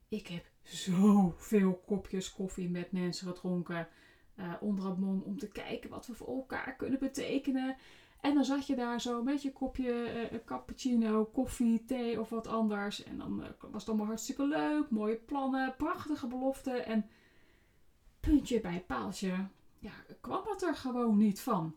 Ik 0.07 0.27
heb 0.27 0.45
zoveel 0.61 1.83
kopjes 1.85 2.33
koffie 2.33 2.69
met 2.69 2.91
mensen 2.91 3.27
gedronken. 3.27 3.87
Uh, 4.35 4.53
onder 4.59 4.85
het 4.85 4.97
om 5.23 5.37
te 5.37 5.47
kijken 5.47 5.89
wat 5.89 6.07
we 6.07 6.13
voor 6.13 6.27
elkaar 6.27 6.75
kunnen 6.75 6.99
betekenen. 6.99 7.75
En 8.21 8.33
dan 8.33 8.45
zat 8.45 8.67
je 8.67 8.75
daar 8.75 9.01
zo 9.01 9.23
met 9.23 9.41
je 9.41 9.51
kopje 9.51 10.29
uh, 10.31 10.39
cappuccino, 10.45 11.25
koffie, 11.25 11.85
thee 11.85 12.19
of 12.19 12.29
wat 12.29 12.47
anders. 12.47 13.03
En 13.03 13.17
dan 13.17 13.41
uh, 13.41 13.47
was 13.59 13.81
het 13.81 13.89
allemaal 13.89 14.07
hartstikke 14.07 14.47
leuk. 14.47 14.89
Mooie 14.89 15.15
plannen, 15.15 15.75
prachtige 15.77 16.27
beloften. 16.27 16.85
En 16.85 17.09
puntje 18.19 18.61
bij 18.61 18.83
paaltje, 18.87 19.47
ja, 19.79 19.91
kwam 20.21 20.41
het 20.45 20.61
er 20.61 20.75
gewoon 20.75 21.17
niet 21.17 21.41
van. 21.41 21.75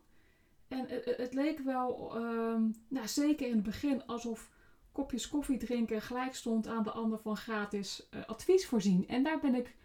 En 0.67 0.85
het, 0.87 1.33
leek 1.33 1.59
wel, 1.59 2.17
uh, 2.21 2.61
nou, 2.87 3.07
zeker 3.07 3.47
in 3.47 3.53
het 3.53 3.63
begin, 3.63 4.05
alsof 4.05 4.51
kopjes 4.91 5.27
koffie 5.27 5.57
drinken 5.57 6.01
gelijk 6.01 6.35
stond 6.35 6.67
aan 6.67 6.83
de 6.83 6.91
ander 6.91 7.19
van 7.19 7.37
gratis 7.37 8.09
advies 8.25 8.67
voorzien. 8.67 9.07
En 9.07 9.23
daar 9.23 9.39
ben 9.39 9.55
ik 9.55 9.75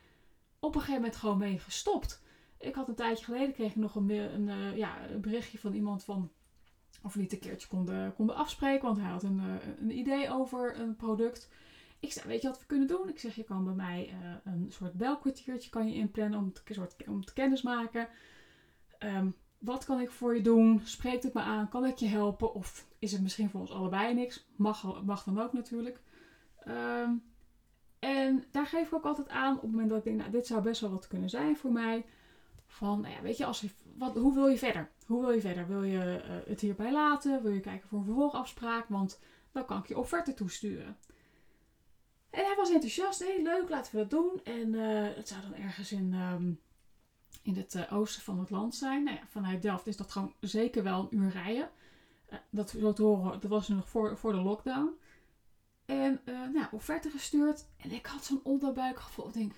op 0.59 0.75
een 0.75 0.81
gegeven 0.81 1.01
moment 1.01 1.19
gewoon 1.19 1.39
mee 1.39 1.59
gestopt. 1.59 2.23
Ik 2.59 2.75
had 2.75 2.89
een 2.89 2.95
tijdje 2.95 3.25
geleden 3.25 3.53
kreeg 3.53 3.71
ik 3.71 3.77
nog 3.77 3.95
een, 3.95 4.77
ja, 4.77 5.11
een 5.11 5.21
berichtje 5.21 5.59
van 5.59 5.73
iemand 5.73 6.05
van 6.05 6.31
of 7.03 7.17
niet 7.17 7.33
een 7.33 7.39
keertje 7.39 7.69
konden, 7.69 8.15
konden 8.15 8.37
afspreken, 8.37 8.87
want 8.87 8.99
hij 8.99 9.11
had 9.11 9.23
een, 9.23 9.41
eh, 9.41 9.69
een 9.81 9.99
idee 9.99 10.33
over 10.33 10.81
een 10.81 10.97
product. 10.97 11.51
Ik 12.01 12.13
zei, 12.13 12.29
weet 12.29 12.43
je 12.43 12.49
wat 12.49 12.59
we 12.59 12.67
kunnen 12.67 12.89
doen? 12.89 13.09
Ik 13.09 13.19
zeg, 13.19 13.35
je 13.35 13.45
kan 13.45 13.65
bij 13.65 13.75
mij 13.75 14.15
uh, 14.23 14.53
een 14.53 14.67
soort 14.69 14.93
belkwartiertje 14.93 15.71
kan 15.71 15.89
je 15.89 15.95
inplannen 15.95 16.39
om 16.39 16.53
te, 16.53 16.63
soort, 16.75 16.97
om 17.07 17.25
te 17.25 17.33
kennis 17.33 17.63
maken. 17.63 18.09
Um, 18.99 19.35
wat 19.59 19.85
kan 19.85 20.01
ik 20.01 20.11
voor 20.11 20.35
je 20.37 20.43
doen? 20.43 20.81
Spreekt 20.85 21.23
het 21.23 21.35
me 21.35 21.41
aan? 21.41 21.69
Kan 21.69 21.85
ik 21.85 21.97
je 21.97 22.07
helpen? 22.07 22.55
Of 22.55 22.87
is 22.99 23.13
het 23.13 23.23
misschien 23.23 23.51
voor 23.51 23.61
ons 23.61 23.73
allebei 23.73 24.15
niks? 24.15 24.47
Mag, 24.57 25.25
dan 25.25 25.41
ook 25.41 25.53
natuurlijk. 25.53 26.01
Um, 26.69 27.23
En 27.99 28.45
daar 28.51 28.67
geef 28.67 28.87
ik 28.87 28.95
ook 28.95 29.05
altijd 29.05 29.29
aan 29.29 29.57
op 29.57 29.63
het 29.63 29.71
moment 29.71 29.89
dat 29.89 29.99
ik 29.99 30.05
denk, 30.05 30.19
nou, 30.19 30.31
dit 30.31 30.47
zou 30.47 30.63
best 30.63 30.81
wel 30.81 30.91
wat 30.91 31.09
kunnen 31.09 31.31
zijn 31.31 31.57
voor 31.57 31.73
mij. 31.73 32.05
Van, 32.77 33.01
nou 33.01 33.15
ja, 33.15 33.23
weet 33.23 33.37
je, 33.37 33.45
als 33.45 33.65
wat, 33.95 34.15
hoe 34.15 34.35
wil 34.35 34.47
je 34.47 34.59
verder? 34.59 34.91
Hoe 35.07 35.21
wil 35.21 35.31
je 35.31 35.41
verder? 35.41 35.69
Wil 35.69 35.83
je 35.83 36.23
uh, 36.25 36.49
het 36.49 36.61
hierbij 36.61 36.93
laten? 36.93 37.43
Wil 37.43 37.53
je 37.53 37.61
kijken 37.61 37.89
voor 37.89 37.99
een 37.99 38.05
vervolgafspraak? 38.05 38.89
Want 38.89 39.21
dan 39.53 39.65
kan 39.65 39.79
ik 39.79 39.87
je 39.87 39.99
offerte 39.99 40.35
toesturen. 40.35 40.97
En 42.31 42.45
hij 42.45 42.55
was 42.57 42.71
enthousiast. 42.71 43.25
Heel 43.25 43.43
leuk, 43.43 43.69
laten 43.69 43.93
we 43.93 43.99
dat 43.99 44.11
doen. 44.11 44.41
En 44.45 44.75
uh, 44.75 45.15
het 45.17 45.29
zou 45.29 45.41
dan 45.43 45.55
ergens 45.55 45.93
in, 45.93 46.13
um, 46.13 46.61
in 47.43 47.57
het 47.57 47.75
uh, 47.75 47.93
oosten 47.93 48.23
van 48.23 48.39
het 48.39 48.51
land 48.51 48.75
zijn. 48.75 49.05
Nou 49.05 49.17
ja, 49.17 49.27
vanuit 49.27 49.63
Delft 49.63 49.87
is 49.87 49.97
dat 49.97 50.13
gewoon 50.13 50.35
zeker 50.41 50.83
wel 50.83 51.01
een 51.01 51.19
uur 51.19 51.31
rijden. 51.31 51.71
dat, 52.51 52.71
zo 52.71 52.93
te 52.93 53.03
horen, 53.03 53.41
dat 53.41 53.51
was 53.51 53.69
nog 53.69 53.89
voor, 53.89 54.17
voor 54.17 54.33
de 54.33 54.41
lockdown. 54.41 54.91
En 55.85 56.21
nou, 56.25 56.67
offerte 56.71 57.11
gestuurd. 57.11 57.67
En 57.77 57.91
ik 57.93 58.07
had 58.07 58.25
zo'n 58.25 58.41
onderbuikgevoel. 58.43 59.27
Ik 59.27 59.35
denk, 59.35 59.53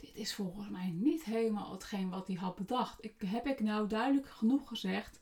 dit 0.00 0.16
is 0.16 0.34
volgens 0.34 0.68
mij 0.68 0.90
niet 0.90 1.24
helemaal 1.24 1.72
hetgeen 1.72 2.10
wat 2.10 2.26
hij 2.26 2.36
had 2.36 2.54
bedacht. 2.54 3.04
Ik, 3.04 3.14
heb 3.26 3.46
ik 3.46 3.60
nou 3.60 3.88
duidelijk 3.88 4.28
genoeg 4.28 4.68
gezegd 4.68 5.20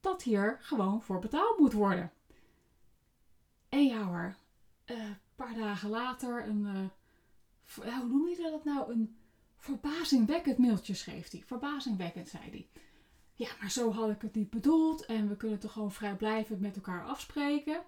dat 0.00 0.22
hier 0.22 0.58
gewoon 0.60 1.02
voor 1.02 1.18
betaald 1.18 1.58
moet 1.58 1.72
worden? 1.72 2.12
En 3.68 3.84
ja 3.84 4.02
hoor, 4.02 4.34
een 4.84 4.96
uh, 4.96 5.10
paar 5.34 5.54
dagen 5.54 5.90
later 5.90 6.46
een, 6.46 6.90
uh, 7.74 7.98
hoe 7.98 8.08
noem 8.08 8.28
je 8.28 8.50
dat 8.50 8.64
nou? 8.64 8.92
Een 8.92 9.16
verbazingwekkend 9.56 10.58
mailtje 10.58 10.94
schreef 10.94 11.30
hij. 11.30 11.42
Verbazingwekkend, 11.46 12.28
zei 12.28 12.50
hij. 12.50 12.68
Ja, 13.34 13.48
maar 13.60 13.70
zo 13.70 13.92
had 13.92 14.10
ik 14.10 14.22
het 14.22 14.34
niet 14.34 14.50
bedoeld 14.50 15.06
en 15.06 15.28
we 15.28 15.36
kunnen 15.36 15.58
toch 15.58 15.72
gewoon 15.72 15.92
vrijblijvend 15.92 16.60
met 16.60 16.76
elkaar 16.76 17.04
afspreken 17.04 17.82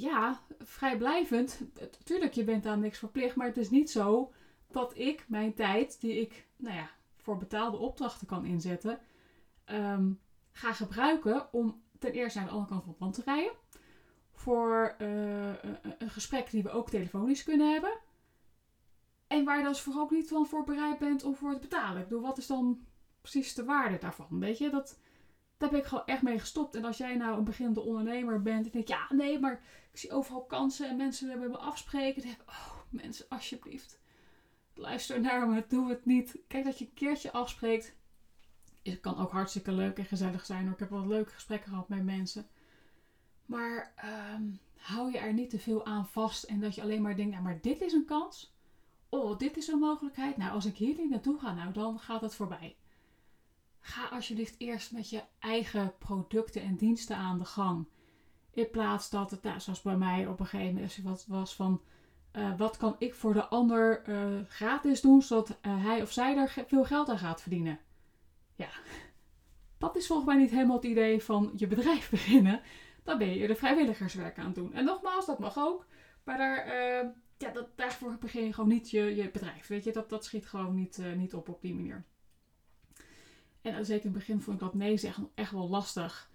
ja, 0.00 0.40
vrijblijvend. 0.58 1.60
Tuurlijk, 2.04 2.32
je 2.32 2.44
bent 2.44 2.66
aan 2.66 2.80
niks 2.80 2.98
verplicht. 2.98 3.36
Maar 3.36 3.46
het 3.46 3.56
is 3.56 3.70
niet 3.70 3.90
zo 3.90 4.32
dat 4.70 4.98
ik 4.98 5.24
mijn 5.28 5.54
tijd, 5.54 6.00
die 6.00 6.20
ik 6.20 6.46
nou 6.56 6.76
ja, 6.76 6.90
voor 7.16 7.36
betaalde 7.36 7.76
opdrachten 7.76 8.26
kan 8.26 8.44
inzetten, 8.44 8.98
um, 9.66 10.20
ga 10.52 10.72
gebruiken 10.72 11.52
om 11.52 11.82
ten 11.98 12.12
eerste 12.12 12.38
naar 12.38 12.48
de 12.48 12.54
andere 12.54 12.70
kant 12.70 12.82
van 12.82 12.92
het 12.92 13.00
land 13.00 13.14
te 13.14 13.22
rijden. 13.24 13.52
Voor 14.32 14.94
uh, 14.98 15.62
een 15.98 16.10
gesprek 16.10 16.50
die 16.50 16.62
we 16.62 16.70
ook 16.70 16.90
telefonisch 16.90 17.44
kunnen 17.44 17.72
hebben. 17.72 17.98
En 19.26 19.44
waar 19.44 19.58
je 19.58 19.64
dus 19.64 19.80
vooral 19.80 20.02
ook 20.02 20.10
niet 20.10 20.28
van 20.28 20.46
voor 20.46 20.64
bereid 20.64 20.98
bent 20.98 21.24
om 21.24 21.34
voor 21.34 21.52
te 21.52 21.58
betalen. 21.58 22.02
Ik 22.02 22.08
bedoel, 22.08 22.22
wat 22.22 22.38
is 22.38 22.46
dan 22.46 22.86
precies 23.20 23.54
de 23.54 23.64
waarde 23.64 23.98
daarvan? 23.98 24.40
Weet 24.40 24.58
je, 24.58 24.70
dat, 24.70 24.98
daar 25.58 25.70
ben 25.70 25.78
ik 25.78 25.86
gewoon 25.86 26.06
echt 26.06 26.22
mee 26.22 26.38
gestopt. 26.38 26.74
En 26.74 26.84
als 26.84 26.96
jij 26.96 27.16
nou 27.16 27.38
een 27.38 27.44
beginnende 27.44 27.80
ondernemer 27.80 28.42
bent 28.42 28.64
en 28.64 28.72
denkt, 28.72 28.88
ja, 28.88 29.06
nee, 29.08 29.38
maar 29.38 29.62
ik 29.92 29.98
zie 29.98 30.12
overal 30.12 30.44
kansen 30.44 30.88
en 30.88 30.96
mensen 30.96 31.28
willen 31.28 31.50
me 31.50 31.56
afspreken. 31.56 32.22
Dan 32.22 32.30
denk 32.30 32.50
oh, 32.50 32.76
mensen, 32.90 33.26
alsjeblieft. 33.28 34.00
Luister 34.74 35.20
naar 35.20 35.48
me, 35.48 35.64
doe 35.68 35.88
het 35.88 36.04
niet. 36.04 36.38
Kijk 36.48 36.64
dat 36.64 36.78
je 36.78 36.84
een 36.84 36.94
keertje 36.94 37.32
afspreekt. 37.32 37.96
Het 38.82 39.00
kan 39.00 39.18
ook 39.18 39.30
hartstikke 39.30 39.72
leuk 39.72 39.98
en 39.98 40.04
gezellig 40.04 40.46
zijn. 40.46 40.68
Ik 40.68 40.78
heb 40.78 40.90
wel 40.90 41.06
leuke 41.06 41.32
gesprekken 41.32 41.70
gehad 41.70 41.88
met 41.88 42.04
mensen. 42.04 42.46
Maar 43.46 43.94
um, 44.34 44.58
hou 44.76 45.12
je 45.12 45.18
er 45.18 45.32
niet 45.32 45.50
te 45.50 45.58
veel 45.58 45.86
aan 45.86 46.06
vast 46.06 46.44
en 46.44 46.60
dat 46.60 46.74
je 46.74 46.82
alleen 46.82 47.02
maar 47.02 47.16
denkt, 47.16 47.32
nou, 47.32 47.42
maar 47.42 47.60
dit 47.60 47.80
is 47.80 47.92
een 47.92 48.04
kans. 48.04 48.56
Oh, 49.08 49.38
dit 49.38 49.56
is 49.56 49.68
een 49.68 49.78
mogelijkheid. 49.78 50.36
Nou, 50.36 50.52
als 50.52 50.66
ik 50.66 50.76
hier 50.76 50.96
niet 50.96 51.10
naartoe 51.10 51.38
ga, 51.38 51.54
nou, 51.54 51.72
dan 51.72 51.98
gaat 51.98 52.20
het 52.20 52.34
voorbij 52.34 52.76
ga 53.88 54.08
alsjeblieft 54.08 54.54
eerst 54.58 54.92
met 54.92 55.10
je 55.10 55.22
eigen 55.38 55.92
producten 55.98 56.62
en 56.62 56.76
diensten 56.76 57.16
aan 57.16 57.38
de 57.38 57.44
gang. 57.44 57.86
In 58.50 58.70
plaats 58.70 59.10
dat 59.10 59.30
het, 59.30 59.42
nou, 59.42 59.60
zoals 59.60 59.82
bij 59.82 59.96
mij 59.96 60.26
op 60.26 60.40
een 60.40 60.46
gegeven 60.46 60.88
moment 61.02 61.24
was 61.28 61.54
van... 61.54 61.82
Uh, 62.32 62.58
wat 62.58 62.76
kan 62.76 62.96
ik 62.98 63.14
voor 63.14 63.32
de 63.32 63.46
ander 63.46 64.08
uh, 64.08 64.40
gratis 64.48 65.00
doen, 65.00 65.22
zodat 65.22 65.48
uh, 65.48 65.84
hij 65.84 66.02
of 66.02 66.12
zij 66.12 66.36
er 66.36 66.64
veel 66.66 66.84
geld 66.84 67.08
aan 67.08 67.18
gaat 67.18 67.40
verdienen? 67.40 67.78
Ja, 68.54 68.68
dat 69.78 69.96
is 69.96 70.06
volgens 70.06 70.28
mij 70.28 70.36
niet 70.36 70.50
helemaal 70.50 70.76
het 70.76 70.84
idee 70.84 71.22
van 71.22 71.52
je 71.56 71.66
bedrijf 71.66 72.10
beginnen. 72.18 72.60
Dan 73.02 73.18
ben 73.18 73.34
je 73.34 73.46
de 73.46 73.56
vrijwilligerswerk 73.56 74.38
aan 74.38 74.46
het 74.46 74.54
doen. 74.54 74.74
En 74.74 74.84
nogmaals, 74.84 75.26
dat 75.26 75.38
mag 75.38 75.58
ook. 75.58 75.86
Maar 76.24 76.38
daar, 76.38 76.66
ja, 77.38 77.50
dat, 77.50 77.68
daarvoor 77.76 78.16
begin 78.20 78.44
je 78.44 78.52
gewoon 78.52 78.70
niet 78.70 78.90
je, 78.90 79.16
je 79.16 79.30
bedrijf. 79.30 79.66
Weet 79.66 79.84
je, 79.84 79.92
dat, 79.92 80.10
dat 80.10 80.24
schiet 80.24 80.46
gewoon 80.46 80.74
niet, 80.74 81.02
niet 81.16 81.34
op 81.34 81.48
op 81.48 81.60
die 81.60 81.74
manier. 81.74 82.04
En 83.62 83.86
zeker 83.86 84.04
in 84.04 84.10
het 84.10 84.18
begin 84.18 84.40
vond 84.40 84.56
ik 84.56 84.62
dat 84.62 84.74
nee 84.74 84.96
zeggen 84.96 85.30
echt 85.34 85.52
wel 85.52 85.68
lastig. 85.68 86.30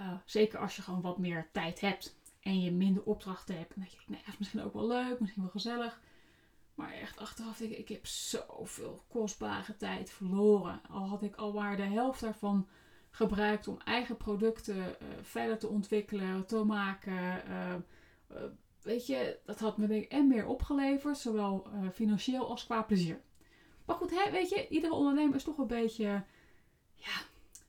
Uh, 0.00 0.12
zeker 0.24 0.58
als 0.58 0.76
je 0.76 0.82
gewoon 0.82 1.00
wat 1.00 1.18
meer 1.18 1.48
tijd 1.52 1.80
hebt 1.80 2.16
en 2.40 2.60
je 2.60 2.72
minder 2.72 3.02
opdrachten 3.02 3.56
hebt. 3.56 3.74
En 3.74 3.80
denk 3.80 3.92
je, 3.92 3.98
nee, 4.06 4.20
dat 4.24 4.32
is 4.32 4.38
misschien 4.38 4.62
ook 4.62 4.72
wel 4.72 4.86
leuk, 4.86 5.20
misschien 5.20 5.42
wel 5.42 5.50
gezellig. 5.50 6.00
Maar 6.74 6.92
echt 6.92 7.18
achteraf 7.18 7.56
denk 7.56 7.70
ik, 7.70 7.78
ik 7.78 7.88
heb 7.88 8.06
zoveel 8.06 9.04
kostbare 9.08 9.76
tijd 9.76 10.10
verloren. 10.10 10.80
Al 10.90 11.08
had 11.08 11.22
ik 11.22 11.36
al 11.36 11.52
maar 11.52 11.76
de 11.76 11.82
helft 11.82 12.20
daarvan 12.20 12.68
gebruikt 13.10 13.68
om 13.68 13.78
eigen 13.84 14.16
producten 14.16 14.76
uh, 14.76 15.08
verder 15.22 15.58
te 15.58 15.68
ontwikkelen, 15.68 16.46
te 16.46 16.64
maken. 16.64 17.42
Uh, 17.48 17.74
weet 18.82 19.06
je, 19.06 19.38
dat 19.44 19.60
had 19.60 19.76
me 19.76 19.86
denk 19.86 20.04
ik 20.04 20.12
en 20.12 20.28
meer 20.28 20.46
opgeleverd, 20.46 21.18
zowel 21.18 21.66
financieel 21.92 22.48
als 22.48 22.64
qua 22.64 22.82
plezier. 22.82 23.20
Maar 23.84 23.96
goed, 23.96 24.10
hè, 24.10 24.30
weet 24.30 24.48
je, 24.48 24.68
iedere 24.68 24.94
ondernemer 24.94 25.34
is 25.34 25.44
toch 25.44 25.58
een 25.58 25.66
beetje 25.66 26.24
ja, 27.02 27.22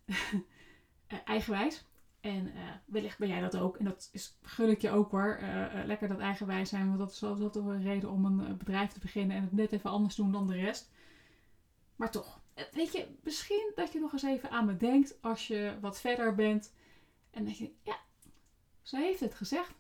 uh, 0.05 1.19
eigenwijs. 1.25 1.85
En 2.21 2.47
uh, 2.47 2.69
wellicht 2.85 3.17
ben 3.17 3.27
jij 3.27 3.41
dat 3.41 3.57
ook. 3.57 3.77
En 3.77 3.85
dat 3.85 4.09
is, 4.11 4.37
gun 4.41 4.75
je 4.79 4.91
ook 4.91 5.11
hoor. 5.11 5.39
Uh, 5.41 5.65
lekker 5.85 6.07
dat 6.07 6.19
eigenwijs 6.19 6.69
zijn. 6.69 6.87
Want 6.87 6.99
dat 6.99 7.11
is 7.11 7.23
altijd 7.23 7.55
een 7.55 7.83
reden 7.83 8.11
om 8.11 8.25
een 8.25 8.57
bedrijf 8.57 8.91
te 8.91 8.99
beginnen. 8.99 9.37
En 9.37 9.43
het 9.43 9.51
net 9.51 9.71
even 9.71 9.89
anders 9.89 10.15
doen 10.15 10.31
dan 10.31 10.47
de 10.47 10.55
rest. 10.55 10.91
Maar 11.95 12.11
toch. 12.11 12.41
Weet 12.71 12.91
je, 12.91 13.07
misschien 13.23 13.71
dat 13.75 13.91
je 13.91 13.99
nog 13.99 14.13
eens 14.13 14.23
even 14.23 14.49
aan 14.49 14.65
me 14.65 14.77
denkt. 14.77 15.21
Als 15.21 15.47
je 15.47 15.77
wat 15.81 15.99
verder 15.99 16.35
bent. 16.35 16.73
En 17.31 17.45
dat 17.45 17.57
je, 17.57 17.71
ja, 17.83 17.99
ze 18.81 18.97
heeft 18.97 19.19
het 19.19 19.35
gezegd. 19.35 19.73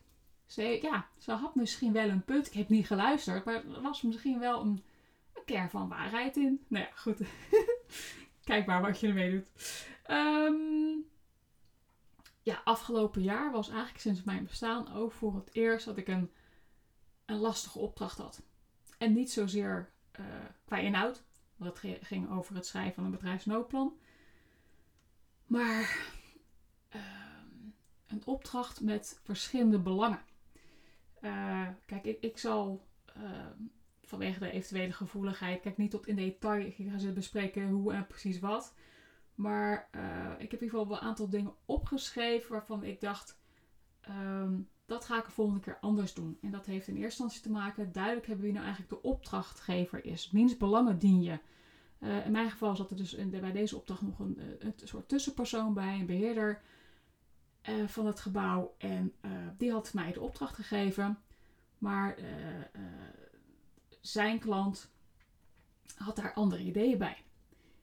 Ze, 0.45 0.79
ja, 0.81 1.07
ze 1.17 1.31
had 1.31 1.55
misschien 1.55 1.93
wel 1.93 2.09
een 2.09 2.23
punt. 2.23 2.47
Ik 2.47 2.53
heb 2.53 2.69
niet 2.69 2.87
geluisterd. 2.87 3.45
Maar 3.45 3.55
er 3.55 3.81
was 3.81 4.01
misschien 4.01 4.39
wel 4.39 4.61
een, 4.61 4.83
een 5.33 5.45
kern 5.45 5.69
van 5.69 5.89
waarheid 5.89 6.37
in. 6.37 6.65
Nou 6.67 6.85
ja, 6.85 6.91
goed. 6.95 7.19
Kijk 8.43 8.65
maar 8.65 8.81
wat 8.81 8.99
je 8.99 9.07
ermee 9.07 9.31
doet. 9.31 9.47
Um, 10.07 11.05
ja, 12.41 12.61
afgelopen 12.63 13.21
jaar 13.21 13.51
was 13.51 13.69
eigenlijk 13.69 13.99
sinds 13.99 14.23
mijn 14.23 14.43
bestaan 14.43 14.93
ook 14.93 15.11
voor 15.11 15.35
het 15.35 15.49
eerst 15.53 15.85
dat 15.85 15.97
ik 15.97 16.07
een, 16.07 16.31
een 17.25 17.37
lastige 17.37 17.79
opdracht 17.79 18.17
had. 18.17 18.41
En 18.97 19.13
niet 19.13 19.31
zozeer 19.31 19.91
uh, 20.19 20.25
qua 20.65 20.77
inhoud, 20.77 21.23
want 21.55 21.81
het 21.81 21.97
ging 22.01 22.31
over 22.31 22.55
het 22.55 22.65
schrijven 22.65 22.93
van 22.93 23.03
een 23.03 23.11
bedrijfsnoodplan. 23.11 23.97
Maar 25.45 25.97
uh, 26.95 27.01
een 28.07 28.25
opdracht 28.25 28.81
met 28.81 29.19
verschillende 29.23 29.79
belangen. 29.79 30.21
Uh, 31.21 31.67
kijk, 31.85 32.03
ik, 32.03 32.17
ik 32.21 32.37
zal 32.37 32.87
ehm, 33.05 33.61
vanwege 34.13 34.39
de 34.39 34.51
eventuele 34.51 34.93
gevoeligheid. 34.93 35.61
Kijk 35.61 35.77
niet 35.77 35.91
tot 35.91 36.07
in 36.07 36.15
detail. 36.15 36.65
Ik 36.65 36.75
ga 36.91 36.97
ze 36.97 37.11
bespreken 37.11 37.69
hoe 37.69 37.93
en 37.93 38.07
precies 38.07 38.39
wat. 38.39 38.73
Maar 39.35 39.89
uh, 39.95 40.31
ik 40.37 40.51
heb 40.51 40.61
in 40.61 40.65
ieder 40.65 40.69
geval 40.69 40.87
wel 40.87 40.97
een 40.97 41.03
aantal 41.03 41.29
dingen 41.29 41.53
opgeschreven 41.65 42.51
waarvan 42.51 42.83
ik 42.83 43.01
dacht. 43.01 43.39
Um, 44.09 44.69
dat 44.85 45.05
ga 45.05 45.17
ik 45.17 45.25
de 45.25 45.31
volgende 45.31 45.59
keer 45.59 45.77
anders 45.79 46.13
doen. 46.13 46.37
En 46.41 46.51
dat 46.51 46.65
heeft 46.65 46.87
in 46.87 46.95
eerste 46.95 47.23
instantie 47.23 47.41
te 47.41 47.51
maken. 47.51 47.91
Duidelijk 47.91 48.25
hebben 48.25 48.45
wie 48.45 48.53
nou 48.53 48.65
eigenlijk 48.65 48.93
de 48.93 49.09
opdrachtgever 49.09 50.05
is. 50.05 50.31
Wiens 50.31 50.57
belangen 50.57 50.99
dien 50.99 51.21
je. 51.21 51.39
Uh, 51.99 52.25
in 52.25 52.31
mijn 52.31 52.51
geval 52.51 52.75
zat 52.75 52.91
er 52.91 52.97
dus 52.97 53.15
bij 53.29 53.51
deze 53.51 53.75
opdracht 53.75 54.01
nog 54.01 54.19
een, 54.19 54.39
eh, 54.39 54.45
een, 54.59 54.73
soort 54.83 55.09
tussenpersoon 55.09 55.73
bij. 55.73 55.99
Een 55.99 56.05
beheerder 56.05 56.61
van 57.85 58.05
het 58.05 58.19
gebouw. 58.19 58.75
En 58.77 59.13
die 59.57 59.71
had 59.71 59.93
mij 59.93 60.11
de 60.11 60.21
opdracht 60.21 60.55
gegeven. 60.55 61.17
Maar 61.77 62.17
zijn 64.03 64.39
klant 64.39 64.91
had 65.95 66.15
daar 66.15 66.33
andere 66.33 66.63
ideeën 66.63 66.97
bij. 66.97 67.17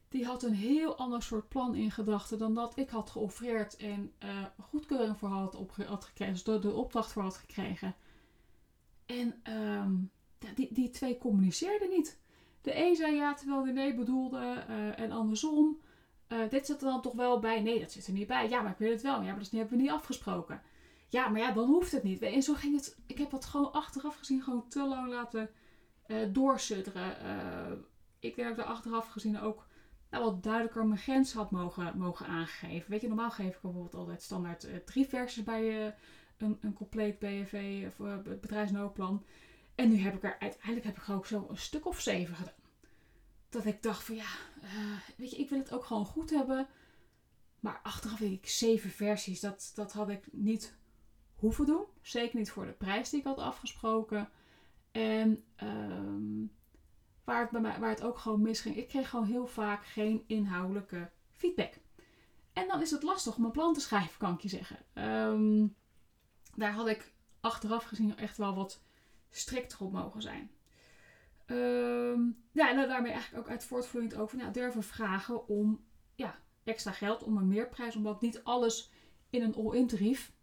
Die 0.09 0.25
had 0.25 0.43
een 0.43 0.53
heel 0.53 0.97
ander 0.97 1.23
soort 1.23 1.49
plan 1.49 1.75
in 1.75 1.91
gedachten 1.91 2.37
dan 2.37 2.53
dat 2.53 2.77
ik 2.77 2.89
had 2.89 3.09
geoffreerd 3.09 3.75
en 3.75 4.13
uh, 4.23 4.45
goedkeuring 4.59 5.17
voor 5.17 5.29
had, 5.29 5.55
op, 5.55 5.75
had 5.75 6.05
gekregen, 6.05 6.33
dus 6.33 6.43
de, 6.43 6.73
opdracht 6.73 7.11
voor 7.11 7.23
had 7.23 7.37
gekregen. 7.37 7.95
En 9.05 9.53
um, 9.53 10.11
die, 10.55 10.73
die 10.73 10.89
twee 10.89 11.17
communiceerden 11.17 11.89
niet. 11.89 12.19
De 12.61 12.85
een 12.85 12.95
zei 12.95 13.15
ja 13.15 13.33
terwijl 13.33 13.63
de 13.63 13.71
nee 13.71 13.95
bedoelde 13.95 14.65
uh, 14.69 14.99
en 14.99 15.11
andersom. 15.11 15.79
Uh, 16.27 16.49
dit 16.49 16.65
zit 16.65 16.81
er 16.81 16.87
dan 16.87 17.01
toch 17.01 17.13
wel 17.13 17.39
bij? 17.39 17.61
Nee, 17.61 17.79
dat 17.79 17.91
zit 17.91 18.07
er 18.07 18.13
niet 18.13 18.27
bij. 18.27 18.49
Ja, 18.49 18.61
maar 18.61 18.71
ik 18.71 18.77
wil 18.77 18.91
het 18.91 19.01
wel. 19.01 19.21
Ja, 19.21 19.31
maar 19.31 19.39
dat 19.39 19.51
hebben 19.51 19.77
we 19.77 19.83
niet 19.83 19.91
afgesproken. 19.91 20.61
Ja, 21.09 21.29
maar 21.29 21.41
ja, 21.41 21.51
dan 21.51 21.67
hoeft 21.67 21.91
het 21.91 22.03
niet. 22.03 22.21
En 22.21 22.43
zo 22.43 22.53
ging 22.53 22.75
het. 22.75 22.97
Ik 23.05 23.17
heb 23.17 23.29
dat 23.29 23.45
gewoon 23.45 23.71
achteraf 23.71 24.15
gezien 24.15 24.41
gewoon 24.41 24.67
te 24.67 24.87
lang 24.87 25.09
laten 25.09 25.49
uh, 26.11 26.33
doorsudderen. 26.33 27.17
Uh, 27.25 27.77
ik 28.19 28.35
denk 28.35 28.47
dat 28.47 28.57
ik 28.57 28.63
er 28.63 28.71
achteraf 28.71 29.07
gezien 29.07 29.39
ook 29.39 29.67
nou, 30.09 30.23
wat 30.23 30.43
duidelijker 30.43 30.85
mijn 30.85 30.99
grens 30.99 31.33
had 31.33 31.51
mogen, 31.51 31.97
mogen 31.97 32.25
aangeven. 32.25 32.91
Weet 32.91 33.01
je, 33.01 33.07
normaal 33.07 33.31
geef 33.31 33.55
ik 33.55 33.61
bijvoorbeeld 33.61 33.95
altijd 33.95 34.21
standaard 34.21 34.65
uh, 34.65 34.75
drie 34.75 35.05
versies 35.05 35.43
bij 35.43 35.95
een, 36.37 36.57
een 36.61 36.73
compleet 36.73 37.19
BFV 37.19 37.85
of 37.87 38.23
bedrijfsnoodplan. 38.23 39.25
En 39.75 39.89
nu 39.89 39.97
heb 39.97 40.15
ik 40.15 40.23
er 40.23 40.39
uiteindelijk 40.39 40.85
heb 40.85 40.97
ik 40.97 41.07
er 41.07 41.13
ook 41.13 41.25
zo 41.25 41.45
een 41.49 41.57
stuk 41.57 41.85
of 41.85 41.99
zeven 41.99 42.35
gedaan. 42.35 42.53
Dat 43.49 43.65
ik 43.65 43.83
dacht 43.83 44.03
van 44.03 44.15
ja, 44.15 44.29
weet 45.17 45.31
je, 45.31 45.37
ik 45.37 45.49
wil 45.49 45.59
het 45.59 45.73
ook 45.73 45.85
gewoon 45.85 46.05
goed 46.05 46.29
hebben. 46.29 46.67
Maar 47.61 47.79
achteraf 47.83 48.19
weet 48.19 48.31
ik 48.31 48.47
zeven 48.47 48.89
versies. 48.89 49.39
Dat, 49.39 49.71
dat 49.75 49.91
had 49.91 50.09
ik 50.09 50.27
niet 50.31 50.75
hoeven 51.35 51.65
doen. 51.65 51.85
Zeker 52.01 52.37
niet 52.37 52.51
voor 52.51 52.65
de 52.65 52.71
prijs 52.71 53.09
die 53.09 53.19
ik 53.19 53.25
had 53.25 53.37
afgesproken. 53.37 54.29
En 54.91 55.43
um, 55.63 56.51
waar, 57.23 57.41
het 57.41 57.49
bij 57.49 57.61
mij, 57.61 57.79
waar 57.79 57.89
het 57.89 58.03
ook 58.03 58.17
gewoon 58.17 58.41
misging. 58.41 58.77
Ik 58.77 58.87
kreeg 58.87 59.09
gewoon 59.09 59.25
heel 59.25 59.47
vaak 59.47 59.85
geen 59.85 60.23
inhoudelijke 60.27 61.11
feedback. 61.31 61.73
En 62.53 62.67
dan 62.67 62.81
is 62.81 62.91
het 62.91 63.03
lastig 63.03 63.35
om 63.35 63.45
een 63.45 63.51
plan 63.51 63.73
te 63.73 63.81
schrijven, 63.81 64.17
kan 64.17 64.33
ik 64.33 64.41
je 64.41 64.49
zeggen. 64.49 64.77
Um, 64.93 65.75
daar 66.55 66.71
had 66.71 66.87
ik 66.87 67.13
achteraf 67.39 67.83
gezien 67.83 68.17
echt 68.17 68.37
wel 68.37 68.55
wat 68.55 68.81
strikter 69.29 69.79
op 69.79 69.91
mogen 69.91 70.21
zijn. 70.21 70.51
Um, 71.47 72.43
ja, 72.51 72.69
en 72.69 72.87
daarmee 72.87 73.11
eigenlijk 73.11 73.43
ook 73.43 73.51
uit 73.51 73.63
voortvloeiend 73.63 74.15
over 74.15 74.37
nou, 74.37 74.51
durven 74.51 74.83
vragen 74.83 75.47
om 75.47 75.85
ja, 76.15 76.39
extra 76.63 76.91
geld, 76.91 77.23
om 77.23 77.37
een 77.37 77.47
meerprijs, 77.47 77.95
omdat 77.95 78.21
niet 78.21 78.43
alles 78.43 78.91
in 79.29 79.41
een 79.41 79.55
all-in 79.55 79.87
tarief 79.87 80.33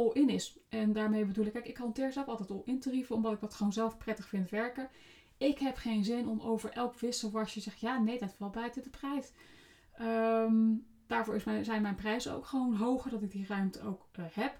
all-in 0.00 0.28
is. 0.28 0.58
En 0.68 0.92
daarmee 0.92 1.24
bedoel 1.24 1.46
ik, 1.46 1.52
kijk, 1.52 1.66
ik 1.66 1.76
hanteer 1.76 2.12
zelf 2.12 2.26
altijd 2.26 2.50
all-in 2.50 2.80
tarieven, 2.80 3.16
omdat 3.16 3.32
ik 3.32 3.40
dat 3.40 3.54
gewoon 3.54 3.72
zelf 3.72 3.98
prettig 3.98 4.28
vind 4.28 4.50
werken. 4.50 4.88
Ik 5.36 5.58
heb 5.58 5.76
geen 5.76 6.04
zin 6.04 6.28
om 6.28 6.40
over 6.40 6.70
elk 6.70 6.98
wisselwasje 6.98 7.54
te 7.54 7.60
zeggen, 7.60 7.88
ja, 7.88 7.98
nee, 7.98 8.18
dat 8.18 8.34
valt 8.34 8.52
buiten 8.52 8.82
de 8.82 8.90
prijs. 8.90 9.32
Um, 10.00 10.86
daarvoor 11.06 11.34
is 11.34 11.44
mijn, 11.44 11.64
zijn 11.64 11.82
mijn 11.82 11.94
prijzen 11.94 12.32
ook 12.32 12.46
gewoon 12.46 12.74
hoger, 12.74 13.10
dat 13.10 13.22
ik 13.22 13.30
die 13.30 13.46
ruimte 13.46 13.82
ook 13.82 14.08
uh, 14.18 14.24
heb. 14.30 14.58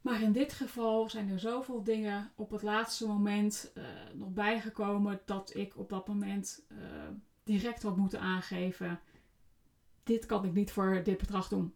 Maar 0.00 0.22
in 0.22 0.32
dit 0.32 0.52
geval 0.52 1.08
zijn 1.08 1.30
er 1.30 1.40
zoveel 1.40 1.82
dingen 1.82 2.32
op 2.36 2.50
het 2.50 2.62
laatste 2.62 3.06
moment 3.06 3.72
uh, 3.74 3.84
nog 4.14 4.32
bijgekomen 4.32 5.20
dat 5.24 5.54
ik 5.54 5.76
op 5.76 5.88
dat 5.88 6.08
moment 6.08 6.64
uh, 6.68 6.78
direct 7.44 7.82
had 7.82 7.96
moeten 7.96 8.20
aangeven. 8.20 9.00
Dit 10.02 10.26
kan 10.26 10.44
ik 10.44 10.52
niet 10.52 10.72
voor 10.72 11.00
dit 11.04 11.18
bedrag 11.18 11.48
doen. 11.48 11.74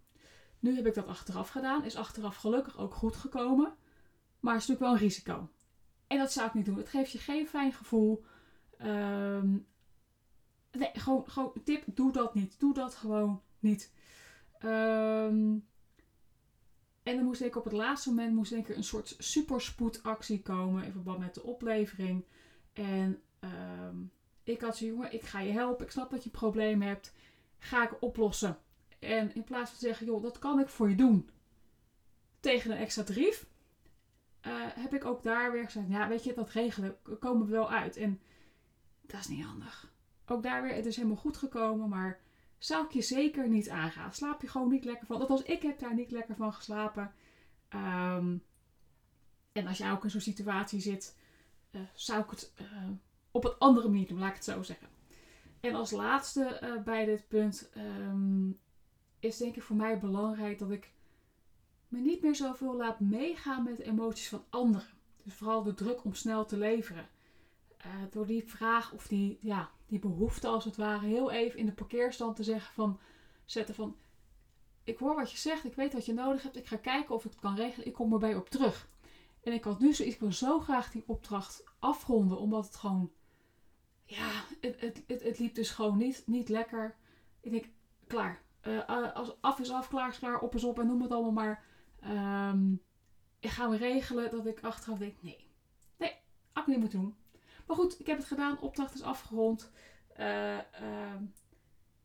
Nu 0.64 0.76
heb 0.76 0.86
ik 0.86 0.94
dat 0.94 1.06
achteraf 1.06 1.48
gedaan. 1.48 1.84
Is 1.84 1.96
achteraf 1.96 2.36
gelukkig 2.36 2.78
ook 2.78 2.94
goed 2.94 3.16
gekomen. 3.16 3.74
Maar 4.40 4.56
is 4.56 4.66
natuurlijk 4.66 4.80
wel 4.80 4.92
een 4.92 5.08
risico. 5.08 5.48
En 6.06 6.18
dat 6.18 6.32
zou 6.32 6.46
ik 6.46 6.54
niet 6.54 6.64
doen. 6.64 6.76
Het 6.76 6.88
geeft 6.88 7.12
je 7.12 7.18
geen 7.18 7.46
fijn 7.46 7.72
gevoel. 7.72 8.24
Um, 8.82 9.66
nee, 10.72 10.90
gewoon, 10.92 11.30
gewoon 11.30 11.52
tip, 11.64 11.84
doe 11.86 12.12
dat 12.12 12.34
niet. 12.34 12.60
Doe 12.60 12.74
dat 12.74 12.94
gewoon 12.94 13.42
niet. 13.58 13.92
Um, 14.64 15.66
en 17.02 17.16
dan 17.16 17.24
moest 17.24 17.40
ik 17.40 17.56
op 17.56 17.64
het 17.64 17.72
laatste 17.72 18.08
moment 18.08 18.34
moest 18.34 18.52
ik 18.52 18.68
een 18.68 18.84
soort 18.84 19.14
superspoedactie 19.18 20.42
komen 20.42 20.84
in 20.84 20.92
verband 20.92 21.18
met 21.18 21.34
de 21.34 21.42
oplevering. 21.42 22.24
En 22.72 23.22
um, 23.40 24.12
ik 24.42 24.60
had 24.60 24.76
zo, 24.76 24.84
jongen, 24.84 25.12
ik 25.12 25.22
ga 25.22 25.40
je 25.40 25.52
helpen. 25.52 25.84
Ik 25.84 25.92
snap 25.92 26.10
dat 26.10 26.22
je 26.22 26.30
een 26.32 26.38
probleem 26.38 26.82
hebt. 26.82 27.12
Ga 27.58 27.84
ik 27.84 28.02
oplossen. 28.02 28.58
En 29.04 29.34
in 29.34 29.44
plaats 29.44 29.70
van 29.70 29.78
te 29.78 29.86
zeggen, 29.86 30.06
joh, 30.06 30.22
dat 30.22 30.38
kan 30.38 30.60
ik 30.60 30.68
voor 30.68 30.88
je 30.88 30.96
doen. 30.96 31.28
Tegen 32.40 32.70
een 32.70 32.76
extra 32.76 33.02
tarief. 33.02 33.46
Uh, 34.46 34.52
heb 34.58 34.94
ik 34.94 35.04
ook 35.04 35.22
daar 35.22 35.52
weer 35.52 35.64
gezegd, 35.64 35.88
ja, 35.88 36.08
weet 36.08 36.24
je, 36.24 36.34
dat 36.34 36.50
regelen, 36.50 36.96
komen 37.20 37.46
we 37.46 37.52
wel 37.52 37.70
uit. 37.70 37.96
En 37.96 38.20
dat 39.00 39.20
is 39.20 39.28
niet 39.28 39.44
handig. 39.44 39.92
Ook 40.26 40.42
daar 40.42 40.62
weer, 40.62 40.74
het 40.74 40.86
is 40.86 40.96
helemaal 40.96 41.16
goed 41.16 41.36
gekomen, 41.36 41.88
maar 41.88 42.20
zou 42.58 42.84
ik 42.84 42.90
je 42.90 43.02
zeker 43.02 43.48
niet 43.48 43.68
aangaan. 43.68 44.12
Slaap 44.14 44.40
je 44.40 44.48
gewoon 44.48 44.68
niet 44.68 44.84
lekker 44.84 45.06
van. 45.06 45.20
Althans, 45.20 45.42
ik 45.42 45.62
heb 45.62 45.78
daar 45.78 45.94
niet 45.94 46.10
lekker 46.10 46.36
van 46.36 46.54
geslapen. 46.54 47.12
Um, 47.74 48.42
en 49.52 49.66
als 49.66 49.78
jij 49.78 49.90
ook 49.90 50.04
in 50.04 50.10
zo'n 50.10 50.20
situatie 50.20 50.80
zit, 50.80 51.16
uh, 51.70 51.80
zou 51.94 52.22
ik 52.22 52.30
het 52.30 52.52
uh, 52.60 52.88
op 53.30 53.44
een 53.44 53.58
andere 53.58 53.88
manier 53.88 54.06
doen, 54.06 54.18
laat 54.18 54.28
ik 54.28 54.34
het 54.34 54.44
zo 54.44 54.62
zeggen. 54.62 54.88
En 55.60 55.74
als 55.74 55.90
laatste 55.90 56.80
bij 56.84 57.04
dit 57.04 57.28
punt 57.28 57.70
um, 57.76 58.58
is 59.24 59.36
denk 59.36 59.56
ik 59.56 59.62
voor 59.62 59.76
mij 59.76 59.98
belangrijk 59.98 60.58
dat 60.58 60.70
ik 60.70 60.92
me 61.88 61.98
niet 61.98 62.22
meer 62.22 62.34
zoveel 62.34 62.76
laat 62.76 63.00
meegaan 63.00 63.64
met 63.64 63.78
emoties 63.78 64.28
van 64.28 64.44
anderen. 64.50 64.88
Dus 65.22 65.34
vooral 65.34 65.62
de 65.62 65.74
druk 65.74 66.04
om 66.04 66.14
snel 66.14 66.44
te 66.44 66.56
leveren. 66.56 67.08
door 68.10 68.26
die 68.26 68.44
vraag 68.44 68.92
of 68.92 69.06
die, 69.06 69.38
ja, 69.40 69.70
die 69.86 69.98
behoefte 69.98 70.46
als 70.46 70.64
het 70.64 70.76
ware 70.76 71.06
heel 71.06 71.30
even 71.30 71.58
in 71.58 71.66
de 71.66 71.72
parkeerstand 71.72 72.36
te 72.36 72.42
zeggen 72.42 72.74
van, 72.74 72.98
zetten 73.44 73.74
van, 73.74 73.96
ik 74.84 74.98
hoor 74.98 75.14
wat 75.14 75.30
je 75.30 75.38
zegt, 75.38 75.64
ik 75.64 75.74
weet 75.74 75.92
wat 75.92 76.06
je 76.06 76.12
nodig 76.12 76.42
hebt, 76.42 76.56
ik 76.56 76.66
ga 76.66 76.76
kijken 76.76 77.14
of 77.14 77.24
ik 77.24 77.30
het 77.30 77.40
kan 77.40 77.54
regelen, 77.54 77.86
ik 77.86 77.92
kom 77.92 78.12
erbij 78.12 78.34
op 78.34 78.50
terug. 78.50 78.88
En 79.42 79.52
ik 79.52 79.64
had 79.64 79.80
nu 79.80 79.92
zoiets, 79.94 80.14
ik 80.14 80.20
wil 80.20 80.32
zo 80.32 80.60
graag 80.60 80.90
die 80.90 81.04
opdracht 81.06 81.64
afronden, 81.78 82.38
omdat 82.38 82.64
het 82.64 82.76
gewoon, 82.76 83.12
ja, 84.04 84.44
het, 84.60 84.80
het, 84.80 85.02
het, 85.06 85.22
het 85.22 85.38
liep 85.38 85.54
dus 85.54 85.70
gewoon 85.70 85.96
niet, 85.96 86.22
niet 86.26 86.48
lekker. 86.48 86.96
Ik 87.40 87.50
denk, 87.50 87.64
klaar. 88.06 88.43
Uh, 88.66 89.14
als 89.14 89.32
af 89.40 89.58
is 89.58 89.70
af, 89.70 89.88
klaar 89.88 90.08
is 90.08 90.18
klaar, 90.18 90.38
op 90.38 90.54
is 90.54 90.64
op 90.64 90.78
en 90.78 90.86
noem 90.86 91.02
het 91.02 91.12
allemaal 91.12 91.32
maar. 91.32 91.64
Um, 92.50 92.82
ik 93.40 93.50
ga 93.50 93.66
me 93.66 93.76
regelen 93.76 94.30
dat 94.30 94.46
ik 94.46 94.60
achteraf 94.60 94.98
denk, 94.98 95.22
nee, 95.22 95.48
nee, 95.96 96.12
had 96.52 96.62
ik 96.62 96.68
niet 96.68 96.78
moeten 96.78 97.00
doen. 97.00 97.16
Maar 97.66 97.76
goed, 97.76 98.00
ik 98.00 98.06
heb 98.06 98.18
het 98.18 98.26
gedaan. 98.26 98.60
Opdracht 98.60 98.94
is 98.94 99.02
afgerond. 99.02 99.70
Uh, 100.20 100.56
uh, 100.56 101.14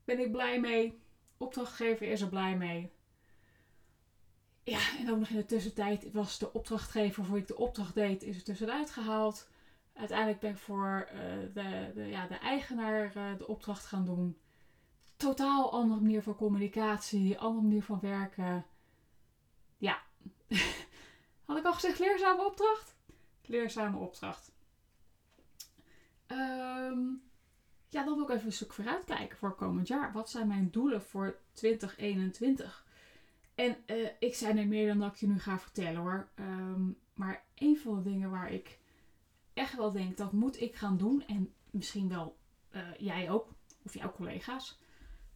ben 0.06 0.20
ik 0.20 0.32
blij 0.32 0.60
mee. 0.60 1.02
Opdrachtgever 1.38 2.08
is 2.08 2.22
er 2.22 2.30
blij 2.30 2.58
mee. 2.58 2.92
Ja, 4.64 4.80
en 5.00 5.12
ook 5.12 5.20
nog 5.20 5.30
in 5.30 5.36
de 5.36 5.46
tussentijd 5.46 6.12
was 6.12 6.40
de 6.40 6.54
opdrachtgever 6.54 7.26
voor 7.26 7.38
ik 7.38 7.48
de 7.48 7.58
opdracht 7.58 7.94
deed, 7.94 8.24
is 8.24 8.36
er 8.36 8.44
tussenuit 8.44 8.92
gehaald. 8.92 9.50
Uiteindelijk 9.94 10.40
ben 10.40 10.52
ik 10.52 10.58
voor 10.58 11.10
uh, 11.14 11.20
de, 11.54 11.92
de, 11.96 12.06
ja, 12.06 12.28
de 12.28 12.38
eigenaar 12.38 13.38
de 13.38 13.48
opdracht 13.48 13.86
gaan 13.86 14.06
doen. 14.06 14.38
Totaal 15.20 15.72
andere 15.72 16.02
manier 16.02 16.24
van 16.24 16.36
communicatie, 16.36 17.40
andere 17.40 17.62
manier 17.62 17.84
van 17.84 18.00
werken. 18.00 18.66
Ja. 19.78 20.02
Had 21.46 21.58
ik 21.58 21.66
al 21.66 21.74
gezegd 21.74 22.00
leerzame 22.00 22.46
opdracht? 22.46 22.96
Leerzame 23.42 23.98
opdracht. 23.98 24.52
Um, 26.28 27.22
ja, 27.88 28.04
dan 28.04 28.16
wil 28.16 28.24
ik 28.24 28.30
even 28.30 28.46
een 28.46 28.54
stuk 28.54 28.74
vooruit 28.74 29.04
kijken 29.04 29.38
voor 29.38 29.56
komend 29.56 29.88
jaar. 29.88 30.12
Wat 30.12 30.30
zijn 30.30 30.48
mijn 30.48 30.72
doelen 30.72 31.02
voor 31.02 31.40
2021? 31.54 32.86
En 33.56 33.78
uh, 33.86 34.10
ik 34.20 34.36
zijn 34.36 34.58
er 34.58 34.68
meer 34.68 34.88
dan 34.88 35.00
dat 35.00 35.12
ik 35.12 35.20
je 35.20 35.28
nu 35.28 35.40
ga 35.40 35.60
vertellen 35.60 36.02
hoor. 36.02 36.30
Um, 36.36 36.98
maar 37.14 37.44
een 37.56 37.78
van 37.78 37.96
de 37.96 38.10
dingen 38.10 38.30
waar 38.30 38.52
ik 38.52 38.80
echt 39.54 39.76
wel 39.76 39.92
denk 39.92 40.18
dat 40.18 40.32
moet 40.32 40.62
ik 40.62 40.76
gaan 40.76 40.98
doen. 40.98 41.24
En 41.28 41.54
misschien 41.70 42.10
wel 42.10 42.38
uh, 42.72 42.82
jij 42.98 43.30
ook. 43.30 43.48
Of 43.84 43.94
jouw 43.94 44.12
collega's. 44.12 44.80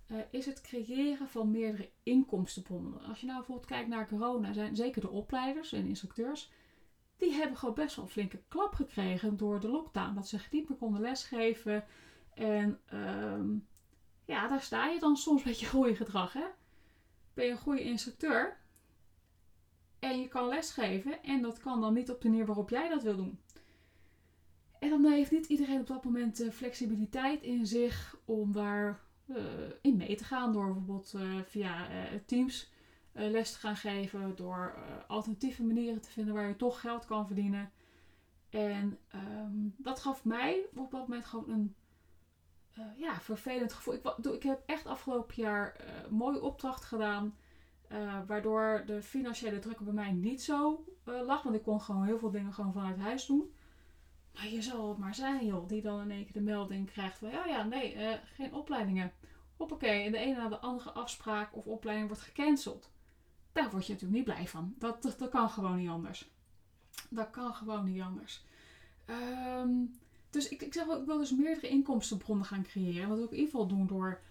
Uh, 0.08 0.18
is 0.30 0.46
het 0.46 0.62
creëren 0.62 1.28
van 1.28 1.52
meerdere 1.52 1.90
inkomstenbronnen. 2.04 3.02
Als 3.02 3.20
je 3.20 3.26
nou 3.26 3.38
bijvoorbeeld 3.38 3.68
kijkt 3.68 3.90
naar 3.90 4.08
corona. 4.08 4.54
Zijn 4.54 4.76
zeker 4.76 5.02
de 5.02 5.10
opleiders 5.10 5.74
en 5.74 5.86
instructeurs 5.86 6.52
die 7.18 7.32
hebben 7.32 7.58
gewoon 7.58 7.76
best 7.76 7.96
wel 7.96 8.06
een 8.06 8.12
flinke 8.12 8.42
klap 8.48 8.74
gekregen 8.74 9.38
door 9.38 9.60
de 9.60 9.70
lockdown. 9.70 10.16
Dat 10.16 10.28
ze 10.28 10.40
niet 10.52 10.70
meer 10.70 10.78
konden 10.78 11.02
lesgeven. 11.02 11.86
En 12.34 12.80
um, 12.94 13.68
ja, 14.26 14.48
daar 14.48 14.62
sta 14.62 14.88
je 14.88 15.00
dan 15.00 15.18
soms 15.18 15.44
met 15.44 15.60
je 15.60 15.66
goede 15.66 15.96
gedrag. 15.96 16.34
Hè? 16.34 16.46
Ben 17.34 17.46
je 17.46 17.52
een 17.52 17.58
goede 17.58 17.84
instructeur 17.84 18.58
en 20.00 20.20
je 20.20 20.28
kan 20.28 20.48
lesgeven 20.48 21.24
en 21.24 21.42
dat 21.42 21.60
kan 21.60 21.82
dan 21.82 21.94
niet 21.94 22.12
op 22.12 22.22
de 22.22 22.30
manier 22.30 22.46
waarop 22.46 22.70
jij 22.70 22.90
dat 22.90 23.04
wil 23.04 23.16
doen. 23.16 23.40
En 24.80 24.90
dan 24.90 25.06
heeft 25.06 25.32
niet 25.32 25.46
iedereen 25.46 25.80
op 25.80 25.88
dat 25.88 26.04
moment 26.04 26.38
de 26.38 26.52
flexibiliteit 26.52 27.42
in 27.42 27.68
zich 27.68 28.18
om 28.26 28.52
daar 28.52 29.03
in 29.82 29.98
mee 29.98 30.16
te 30.16 30.24
gaan 30.24 30.54
door 30.54 30.74
bijvoorbeeld 30.74 31.14
uh, 31.16 31.42
via 31.46 31.90
uh, 31.90 32.20
Teams 32.26 32.72
les 33.12 33.52
te 33.52 33.60
gaan 33.60 33.76
geven, 33.76 34.36
door 34.36 34.76
alternatieve 35.08 35.64
manieren 35.64 36.02
te 36.02 36.10
vinden 36.10 36.34
waar 36.34 36.48
je 36.48 36.56
toch 36.56 36.80
geld 36.80 37.06
kan 37.06 37.26
verdienen. 37.28 37.72
En 38.50 38.98
um, 39.16 39.76
dat 39.78 40.00
gaf 40.00 40.26
mij 40.26 40.66
op 40.76 40.92
dat 40.92 41.08
moment 41.08 41.26
gewoon 41.26 41.50
een 41.50 41.76
ja, 42.96 43.22
vervelend 43.22 43.74
gevoel. 43.74 43.94
Ik, 43.94 44.06
ik, 44.26 44.44
heb 44.44 44.62
echt 44.66 44.86
afgelopen 44.86 45.36
jaar 45.36 45.76
mooie 46.10 46.42
opdracht 46.42 46.84
gedaan. 46.84 47.36
waardoor 48.28 48.84
de 48.86 49.02
financiële 49.02 49.60
druk 49.60 49.80
bij 49.80 49.94
mij 49.94 50.12
niet 50.12 50.42
zo 50.42 50.86
lag. 51.04 51.44
Want 51.44 51.56
ik 51.56 51.64
kon 51.64 51.82
gewoon 51.82 52.06
heel 52.06 52.20
veel 52.20 52.32
dingen 52.32 52.54
gewoon 52.54 52.74
vanuit 52.74 52.98
huis 52.98 53.26
doen. 53.26 53.54
Maar 54.34 54.48
je 54.48 54.62
zal 54.62 54.90
het 54.90 54.98
maar 54.98 55.16
zijn, 55.16 55.46
joh. 55.46 55.68
Die 55.68 55.82
dan 55.82 56.02
in 56.02 56.12
één 56.12 56.24
keer 56.24 56.34
de 56.34 56.42
melding 56.42 56.92
krijgt 56.92 57.18
van... 57.18 57.30
Ja, 57.30 57.46
ja, 57.46 57.64
nee, 57.64 57.98
geen 58.36 58.54
opleidingen. 58.54 59.12
Hoppakee. 59.58 60.06
En 60.06 60.12
de 60.12 60.18
ene 60.18 60.36
na 60.36 60.50
de 60.50 60.60
andere 60.60 60.92
afspraak 60.92 61.56
of 61.56 61.66
opleiding 61.66 62.08
wordt 62.08 62.24
gecanceld 62.24 62.92
daar 63.54 63.70
word 63.70 63.86
je 63.86 63.94
natuurlijk 63.94 64.26
niet 64.26 64.36
blij 64.36 64.48
van. 64.48 64.74
Dat, 64.78 65.02
dat, 65.18 65.30
kan 65.30 65.50
gewoon 65.50 65.78
niet 65.78 65.90
anders. 65.90 66.32
Dat 67.10 67.30
kan 67.30 67.54
gewoon 67.54 67.86
niet 67.86 68.02
anders. 68.02 68.46
Um, 69.06 70.00
dus 70.30 70.50
ik, 70.50 70.62
ik 70.62 70.74
zeg 70.74 70.86
wel, 70.86 71.00
ik 71.00 71.06
wil 71.06 71.18
dus 71.18 71.32
meerdere 71.32 71.68
inkomstenbronnen 71.68 72.46
gaan 72.46 72.64
creëren. 72.64 73.08
Dat 73.08 73.18
wil 73.18 73.26
ik 73.26 73.32
in 73.32 73.38
ieder 73.38 73.52
geval 73.52 73.68
doen 73.68 73.88
door 73.88 74.22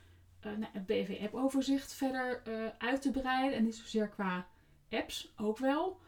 uh, 0.46 0.52
nou, 0.56 0.72
het 0.72 0.86
BV-app-overzicht 0.86 1.92
verder 1.92 2.42
uh, 2.48 2.68
uit 2.78 3.02
te 3.02 3.10
breiden. 3.10 3.58
En 3.58 3.64
niet 3.64 3.76
zozeer 3.76 4.08
qua 4.08 4.46
apps, 4.90 5.32
ook 5.36 5.58
wel. 5.58 6.00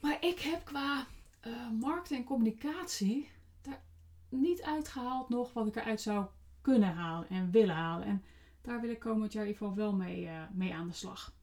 Maar 0.00 0.24
ik 0.24 0.38
heb 0.40 0.64
qua 0.64 1.06
uh, 1.46 1.70
marketing 1.80 2.20
en 2.20 2.26
communicatie 2.26 3.30
daar 3.62 3.82
niet 4.28 4.62
uitgehaald 4.62 5.28
nog 5.28 5.52
wat 5.52 5.66
ik 5.66 5.76
eruit 5.76 6.00
zou 6.00 6.26
kunnen 6.60 6.94
halen 6.94 7.28
en 7.28 7.50
willen 7.50 7.74
halen. 7.74 8.06
En 8.06 8.24
daar 8.62 8.80
wil 8.80 8.90
ik 8.90 8.98
komend 8.98 9.32
jaar 9.32 9.42
in 9.42 9.48
ieder 9.48 9.66
geval 9.66 9.84
wel 9.84 9.94
mee, 9.94 10.24
uh, 10.24 10.42
mee 10.52 10.74
aan 10.74 10.86
de 10.86 10.94
slag. 10.94 11.34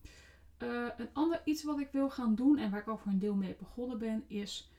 Uh, 0.63 0.87
een 0.97 1.09
ander 1.13 1.41
iets 1.43 1.63
wat 1.63 1.79
ik 1.79 1.89
wil 1.91 2.09
gaan 2.09 2.35
doen 2.35 2.57
en 2.57 2.71
waar 2.71 2.79
ik 2.79 2.87
al 2.87 2.97
voor 2.97 3.11
een 3.11 3.19
deel 3.19 3.35
mee 3.35 3.55
begonnen 3.59 3.97
ben, 3.97 4.23
is 4.27 4.71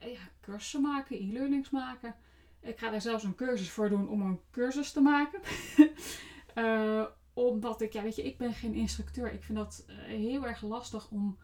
ja, 0.00 0.28
cursussen 0.40 0.82
maken, 0.82 1.16
e-learnings 1.16 1.70
maken. 1.70 2.14
Ik 2.60 2.78
ga 2.78 2.90
daar 2.90 3.00
zelfs 3.00 3.24
een 3.24 3.34
cursus 3.34 3.70
voor 3.70 3.88
doen 3.88 4.08
om 4.08 4.20
een 4.20 4.40
cursus 4.50 4.92
te 4.92 5.00
maken. 5.00 5.40
omdat 7.32 7.80
ik, 7.80 7.92
ja, 7.92 8.02
weet 8.02 8.16
je, 8.16 8.24
ik 8.24 8.38
ben 8.38 8.52
geen 8.52 8.74
instructeur. 8.74 9.32
Ik 9.32 9.42
vind 9.42 9.58
dat 9.58 9.84
heel 10.06 10.46
erg 10.46 10.62
lastig 10.62 11.10
om 11.10 11.38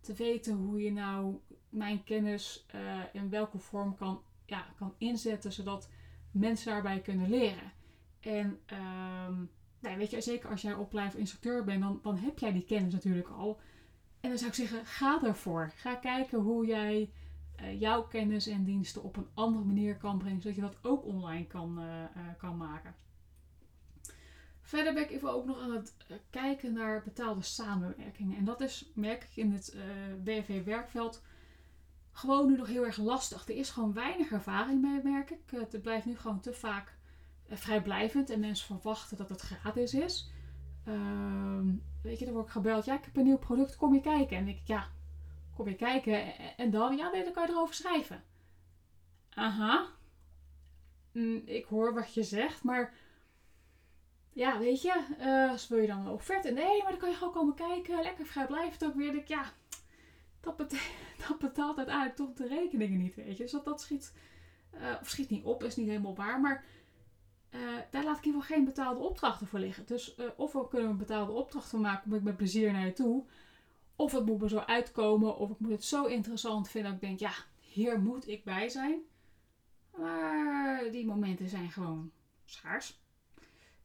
te 0.00 0.14
weten 0.14 0.54
hoe 0.54 0.82
je 0.82 0.92
nou 0.92 1.38
mijn 1.72 2.04
kennis 2.04 2.66
uh, 2.74 2.80
in 3.12 3.30
welke 3.30 3.58
vorm 3.58 3.96
kan, 3.96 4.22
ja, 4.46 4.66
kan 4.76 4.94
inzetten, 4.98 5.52
zodat 5.52 5.90
mensen 6.30 6.72
daarbij 6.72 7.00
kunnen 7.00 7.30
leren. 7.30 7.72
En 8.20 8.60
um, 9.26 9.50
nou, 9.80 9.96
weet 9.96 10.10
je, 10.10 10.20
zeker 10.20 10.50
als 10.50 10.62
jij 10.62 10.74
opleider 10.74 11.18
instructeur 11.18 11.64
bent, 11.64 11.82
dan, 11.82 12.00
dan 12.02 12.16
heb 12.16 12.38
jij 12.38 12.52
die 12.52 12.64
kennis 12.64 12.92
natuurlijk 12.92 13.28
al. 13.28 13.60
En 14.20 14.28
dan 14.28 14.38
zou 14.38 14.50
ik 14.50 14.56
zeggen, 14.56 14.86
ga 14.86 15.22
ervoor. 15.22 15.72
Ga 15.76 15.94
kijken 15.94 16.38
hoe 16.38 16.66
jij 16.66 17.10
uh, 17.60 17.80
jouw 17.80 18.02
kennis 18.02 18.46
en 18.46 18.64
diensten 18.64 19.02
op 19.02 19.16
een 19.16 19.28
andere 19.34 19.64
manier 19.64 19.96
kan 19.96 20.18
brengen, 20.18 20.40
zodat 20.40 20.56
je 20.56 20.62
dat 20.62 20.78
ook 20.82 21.04
online 21.04 21.46
kan, 21.46 21.80
uh, 21.80 22.04
kan 22.38 22.56
maken. 22.56 22.94
Verder 24.60 24.94
ben 24.94 25.02
ik 25.02 25.10
even 25.10 25.32
ook 25.32 25.46
nog 25.46 25.60
aan 25.60 25.72
het 25.72 25.94
kijken 26.30 26.72
naar 26.72 27.02
betaalde 27.02 27.42
samenwerkingen. 27.42 28.36
En 28.36 28.44
dat 28.44 28.60
is, 28.60 28.90
merk 28.94 29.22
ik 29.22 29.36
in 29.36 29.52
het 29.52 29.76
BV-werkveld, 30.24 31.22
gewoon 32.12 32.46
nu 32.46 32.56
nog 32.56 32.66
heel 32.66 32.84
erg 32.84 32.96
lastig. 32.96 33.48
Er 33.48 33.56
is 33.56 33.70
gewoon 33.70 33.92
weinig 33.92 34.30
ervaring 34.30 34.82
mee, 34.82 35.02
merk 35.02 35.30
ik. 35.30 35.40
Het 35.50 35.82
blijft 35.82 36.06
nu 36.06 36.16
gewoon 36.16 36.40
te 36.40 36.52
vaak 36.52 36.96
eh, 37.48 37.56
vrijblijvend 37.56 38.30
en 38.30 38.40
mensen 38.40 38.66
verwachten 38.66 39.16
dat 39.16 39.28
het 39.28 39.40
gratis 39.40 39.94
is. 39.94 40.30
Uh, 40.88 41.60
weet 42.02 42.18
je, 42.18 42.24
dan 42.24 42.34
word 42.34 42.46
ik 42.46 42.52
gebeld. 42.52 42.84
Ja, 42.84 42.94
ik 42.94 43.04
heb 43.04 43.16
een 43.16 43.24
nieuw 43.24 43.38
product, 43.38 43.76
kom 43.76 43.94
je 43.94 44.00
kijken? 44.00 44.36
En 44.36 44.48
ik, 44.48 44.60
ja, 44.64 44.88
kom 45.56 45.68
je 45.68 45.76
kijken? 45.76 46.38
En 46.56 46.70
dan, 46.70 46.96
ja, 46.96 47.10
nee, 47.10 47.24
dan 47.24 47.32
kan 47.32 47.46
je 47.46 47.52
erover 47.52 47.74
schrijven. 47.74 48.24
Aha. 49.34 49.86
Mm, 51.12 51.42
ik 51.44 51.64
hoor 51.64 51.94
wat 51.94 52.14
je 52.14 52.22
zegt, 52.22 52.62
maar 52.62 52.94
ja, 54.32 54.58
weet 54.58 54.82
je, 54.82 55.04
uh, 55.20 55.80
je 55.80 55.86
dan 55.86 55.98
een 55.98 56.12
offerte? 56.12 56.50
Nee, 56.50 56.82
maar 56.82 56.90
dan 56.90 57.00
kan 57.00 57.10
je 57.10 57.16
gewoon 57.16 57.32
komen 57.32 57.54
kijken. 57.54 58.02
Lekker 58.02 58.26
vrijblijvend 58.26 58.84
ook 58.84 58.94
weer. 58.94 59.14
Ik, 59.14 59.28
ja, 59.28 59.52
dat, 60.42 60.58
dat 61.28 61.38
betaalt 61.38 61.76
uiteindelijk 61.76 62.16
toch 62.16 62.32
de 62.32 62.46
rekeningen 62.46 62.98
niet, 62.98 63.14
weet 63.14 63.36
je. 63.36 63.42
Dus 63.42 63.62
dat, 63.64 63.80
schiet, 63.80 64.14
uh, 64.74 64.94
of 65.00 65.08
schiet 65.08 65.30
niet 65.30 65.44
op, 65.44 65.64
is 65.64 65.76
niet 65.76 65.88
helemaal 65.88 66.14
waar. 66.14 66.40
Maar 66.40 66.64
uh, 67.50 67.60
daar 67.90 68.04
laat 68.04 68.16
ik 68.16 68.24
in 68.24 68.26
ieder 68.26 68.40
geval 68.40 68.56
geen 68.56 68.64
betaalde 68.64 69.00
opdrachten 69.00 69.46
voor 69.46 69.58
liggen. 69.58 69.86
Dus 69.86 70.18
uh, 70.18 70.26
of 70.36 70.52
we 70.52 70.68
kunnen 70.68 70.90
een 70.90 70.96
betaalde 70.96 71.32
opdracht 71.32 71.68
van 71.68 71.80
maken, 71.80 72.02
kom 72.02 72.14
ik 72.14 72.22
met 72.22 72.36
plezier 72.36 72.72
naar 72.72 72.86
je 72.86 72.92
toe. 72.92 73.26
Of 73.96 74.12
het 74.12 74.26
moet 74.26 74.40
me 74.40 74.48
zo 74.48 74.58
uitkomen, 74.58 75.36
of 75.36 75.50
ik 75.50 75.58
moet 75.58 75.70
het 75.70 75.84
zo 75.84 76.04
interessant 76.04 76.68
vinden 76.68 76.92
dat 76.92 77.02
ik 77.02 77.08
denk, 77.08 77.20
ja, 77.20 77.32
hier 77.60 78.00
moet 78.00 78.28
ik 78.28 78.44
bij 78.44 78.68
zijn. 78.68 79.00
Maar 79.96 80.90
die 80.90 81.06
momenten 81.06 81.48
zijn 81.48 81.70
gewoon 81.70 82.12
schaars. 82.44 83.00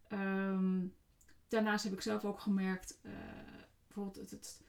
Um, 0.10 0.96
daarnaast 1.48 1.84
heb 1.84 1.93
ik 1.93 2.02
zelf 2.02 2.26
ook 2.26 2.39
gemerkt, 2.39 3.00
bijvoorbeeld 3.88 4.15
het, 4.15 4.32
het 4.32 4.62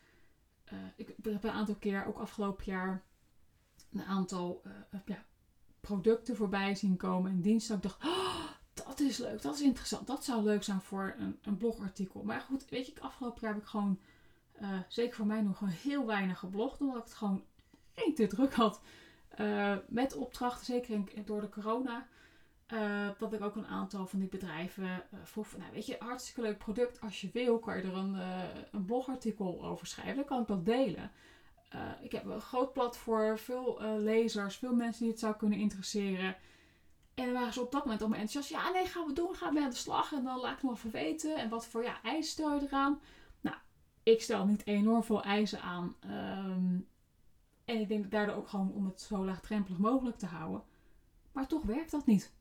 uh, 0.72 0.78
ik 0.96 1.14
heb 1.22 1.44
een 1.44 1.50
aantal 1.50 1.74
keer, 1.74 2.06
ook 2.06 2.18
afgelopen 2.18 2.64
jaar, 2.64 3.02
een 3.92 4.04
aantal 4.04 4.62
uh, 4.66 5.00
ja, 5.06 5.24
producten 5.80 6.36
voorbij 6.36 6.74
zien 6.74 6.96
komen 6.96 7.30
en 7.30 7.40
diensten. 7.40 7.76
Ik 7.76 7.82
dacht, 7.82 8.04
oh, 8.04 8.44
dat 8.72 9.00
is 9.00 9.18
leuk, 9.18 9.42
dat 9.42 9.54
is 9.54 9.62
interessant. 9.62 10.06
Dat 10.06 10.24
zou 10.24 10.42
leuk 10.42 10.62
zijn 10.62 10.80
voor 10.80 11.14
een, 11.18 11.38
een 11.42 11.56
blogartikel. 11.56 12.22
Maar 12.22 12.40
goed, 12.40 12.68
weet 12.68 12.86
je, 12.86 13.00
afgelopen 13.00 13.40
jaar 13.40 13.52
heb 13.52 13.62
ik 13.62 13.68
gewoon, 13.68 14.00
zeker 14.88 15.16
voor 15.16 15.26
mij 15.26 15.42
nog 15.42 15.58
gewoon 15.58 15.72
heel 15.72 16.06
weinig 16.06 16.38
geblogd. 16.38 16.80
Omdat 16.80 16.96
ik 16.96 17.02
het 17.02 17.14
gewoon 17.14 17.44
geen 17.94 18.14
te 18.14 18.26
druk 18.26 18.54
had 18.54 18.80
met 19.88 20.14
opdrachten. 20.14 20.66
Zeker 20.66 21.24
door 21.24 21.40
de 21.40 21.48
corona. 21.48 22.06
Uh, 22.72 23.08
dat 23.18 23.32
ik 23.32 23.42
ook 23.42 23.56
een 23.56 23.66
aantal 23.66 24.06
van 24.06 24.18
die 24.18 24.28
bedrijven 24.28 24.84
uh, 24.84 25.20
vroeg 25.22 25.56
nou 25.56 25.72
weet 25.72 25.86
je, 25.86 25.96
hartstikke 25.98 26.40
leuk 26.40 26.58
product. 26.58 27.00
Als 27.00 27.20
je 27.20 27.30
wil, 27.32 27.58
kan 27.58 27.76
je 27.76 27.82
er 27.82 27.96
een, 27.96 28.14
uh, 28.14 28.42
een 28.72 28.84
blogartikel 28.84 29.64
over 29.64 29.86
schrijven. 29.86 30.16
Dan 30.16 30.24
kan 30.24 30.40
ik 30.40 30.46
dat 30.46 30.64
delen. 30.64 31.10
ik 32.02 32.12
heb 32.12 32.24
een 32.24 32.40
groot 32.40 32.72
platform, 32.72 33.38
veel 33.38 33.80
lezers, 33.98 34.56
veel 34.56 34.74
mensen 34.74 35.02
die 35.02 35.10
het 35.10 35.20
zou 35.20 35.36
kunnen 35.36 35.58
interesseren. 35.58 36.36
En 37.14 37.24
dan 37.24 37.32
waren 37.32 37.52
ze 37.52 37.60
op 37.60 37.72
dat 37.72 37.84
moment 37.84 38.00
allemaal 38.00 38.20
enthousiast. 38.20 38.64
Ja, 38.64 38.70
nee, 38.70 38.86
gaan 38.86 39.06
we 39.06 39.12
doen, 39.12 39.34
gaan 39.34 39.54
we 39.54 39.60
aan 39.60 39.70
de 39.70 39.76
slag. 39.76 40.12
En 40.12 40.24
dan 40.24 40.40
laat 40.40 40.56
ik 40.56 40.62
nog 40.62 40.74
even 40.74 40.90
weten. 40.90 41.36
En 41.36 41.48
wat 41.48 41.66
voor 41.66 41.82
ja, 41.82 42.02
eisen 42.02 42.32
stel 42.32 42.54
je 42.54 42.66
eraan? 42.66 43.00
Nou, 43.40 43.56
ik 44.02 44.22
stel 44.22 44.46
niet 44.46 44.66
enorm 44.66 45.02
veel 45.02 45.22
eisen 45.22 45.60
aan. 45.60 45.96
Um, 46.04 46.88
en 47.64 47.80
ik 47.80 47.88
denk 47.88 48.10
daardoor 48.10 48.34
ook 48.36 48.48
gewoon 48.48 48.72
om 48.72 48.84
het 48.84 49.00
zo 49.00 49.24
laagdrempelig 49.24 49.78
mogelijk 49.78 50.18
te 50.18 50.26
houden. 50.26 50.62
Maar 51.32 51.46
toch 51.46 51.62
werkt 51.62 51.90
dat 51.90 52.06
niet. 52.06 52.32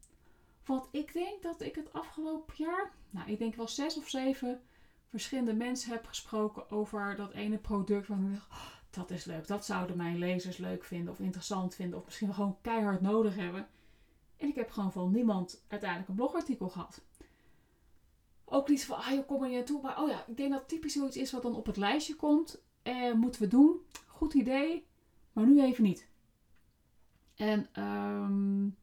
Want 0.68 0.88
ik 0.92 1.14
denk 1.14 1.42
dat 1.42 1.62
ik 1.62 1.76
het 1.76 1.94
afgelopen 1.94 2.54
jaar, 2.58 2.92
nou 3.10 3.32
ik 3.32 3.40
denk 3.40 3.56
wel 3.56 3.68
zes 3.68 3.98
of 3.98 4.10
zeven 4.10 4.62
verschillende 5.08 5.54
mensen 5.54 5.92
heb 5.92 6.06
gesproken 6.06 6.70
over 6.72 7.16
dat 7.16 7.32
ene 7.32 7.58
product. 7.58 8.08
Waarvan 8.08 8.28
ik 8.28 8.34
dacht, 8.34 8.52
oh, 8.52 8.76
dat 8.90 9.12
is 9.12 9.26
leuk. 9.26 9.48
Dat 9.48 9.66
zouden 9.66 9.98
mijn 9.98 10.18
lezers 10.18 10.58
leuk 10.58 10.84
vinden 10.84 11.14
of 11.14 11.20
interessant 11.20 11.76
vinden. 11.76 12.00
Of 12.00 12.06
misschien 12.06 12.34
gewoon 12.34 12.58
keihard 12.62 13.02
nodig 13.02 13.36
hebben. 13.36 13.68
En 14.38 14.48
ik 14.48 14.56
heb 14.56 14.72
gewoon 14.72 14.92
van 14.92 15.12
niemand 15.12 15.64
uiteindelijk 15.68 16.10
een 16.10 16.16
blogartikel 16.16 16.70
gehad. 16.70 17.02
Ook 18.46 18.70
niet 18.70 18.86
van, 18.86 18.98
ah 18.98 19.10
je 19.10 19.26
kom 19.26 19.42
er 19.42 19.48
niet 19.48 19.58
naartoe. 19.58 19.82
Maar 19.82 20.02
oh 20.02 20.10
ja, 20.10 20.26
ik 20.28 20.38
denk 20.38 20.52
dat 20.52 20.68
typisch 20.68 20.94
zoiets 20.94 21.18
is 21.18 21.32
wat 21.32 21.42
dan 21.42 21.56
op 21.56 21.66
het 21.66 21.78
lijstje 21.78 22.16
komt. 22.16 22.62
Eh, 22.82 23.14
moeten 23.14 23.42
we 23.42 23.48
doen. 23.48 23.82
Goed 24.08 24.34
idee. 24.34 24.88
Maar 25.34 25.46
nu 25.46 25.62
even 25.62 25.84
niet. 25.84 26.08
En 27.36 27.84
um, 27.84 28.78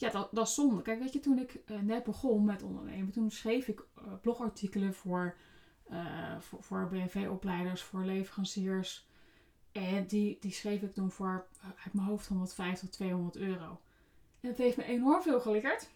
ja, 0.00 0.10
dat, 0.10 0.28
dat 0.32 0.46
is 0.46 0.54
zonde. 0.54 0.82
Kijk, 0.82 0.98
weet 0.98 1.12
je, 1.12 1.20
toen 1.20 1.38
ik 1.38 1.60
uh, 1.66 1.80
net 1.80 2.04
begon 2.04 2.44
met 2.44 2.62
ondernemen, 2.62 3.12
toen 3.12 3.30
schreef 3.30 3.68
ik 3.68 3.80
uh, 3.98 4.12
blogartikelen 4.20 4.94
voor, 4.94 5.36
uh, 5.90 6.38
voor, 6.38 6.62
voor 6.62 6.88
BNV-opleiders, 6.88 7.82
voor 7.82 8.04
leveranciers. 8.04 9.08
En 9.72 10.06
die, 10.06 10.36
die 10.40 10.52
schreef 10.52 10.82
ik 10.82 10.92
toen 10.92 11.10
voor 11.10 11.46
uit 11.84 11.94
mijn 11.94 12.06
hoofd 12.06 12.28
150 12.28 12.80
tot 12.80 12.92
200 12.92 13.36
euro. 13.36 13.80
En 14.40 14.48
het 14.48 14.58
heeft 14.58 14.76
me 14.76 14.84
enorm 14.84 15.22
veel 15.22 15.40
geleerd. 15.40 15.90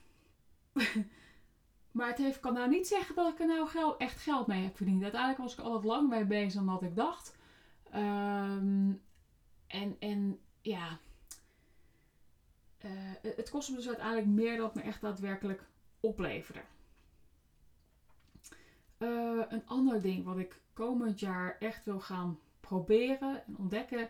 maar 1.96 2.08
het 2.08 2.18
heeft, 2.18 2.40
kan 2.40 2.52
nou 2.52 2.68
niet 2.68 2.86
zeggen 2.86 3.14
dat 3.14 3.32
ik 3.32 3.40
er 3.40 3.46
nou 3.46 3.94
echt 3.98 4.20
geld 4.20 4.46
mee 4.46 4.62
heb 4.62 4.76
verdiend. 4.76 5.02
Uiteindelijk 5.02 5.40
was 5.40 5.52
ik 5.52 5.60
altijd 5.60 5.84
lang 5.84 6.08
mee 6.08 6.24
bezig 6.24 6.52
dan 6.52 6.66
wat 6.66 6.82
ik 6.82 6.96
dacht. 6.96 7.36
Um, 7.94 9.02
en, 9.66 9.96
en 9.98 10.38
ja, 10.60 10.98
uh, 12.85 12.90
het 13.37 13.51
kostte 13.51 13.73
me 13.73 13.79
dus 13.79 13.87
uiteindelijk 13.88 14.27
meer 14.27 14.57
dan 14.57 14.64
het 14.64 14.75
me 14.75 14.83
echt 14.83 15.01
daadwerkelijk 15.01 15.64
opleverde. 16.01 16.61
Uh, 18.99 19.42
een 19.49 19.66
ander 19.66 20.03
ding 20.03 20.25
wat 20.25 20.38
ik 20.38 20.61
komend 20.73 21.20
jaar 21.20 21.57
echt 21.59 21.85
wil 21.85 22.01
gaan 22.01 22.38
proberen 22.61 23.47
en 23.47 23.57
ontdekken, 23.57 24.09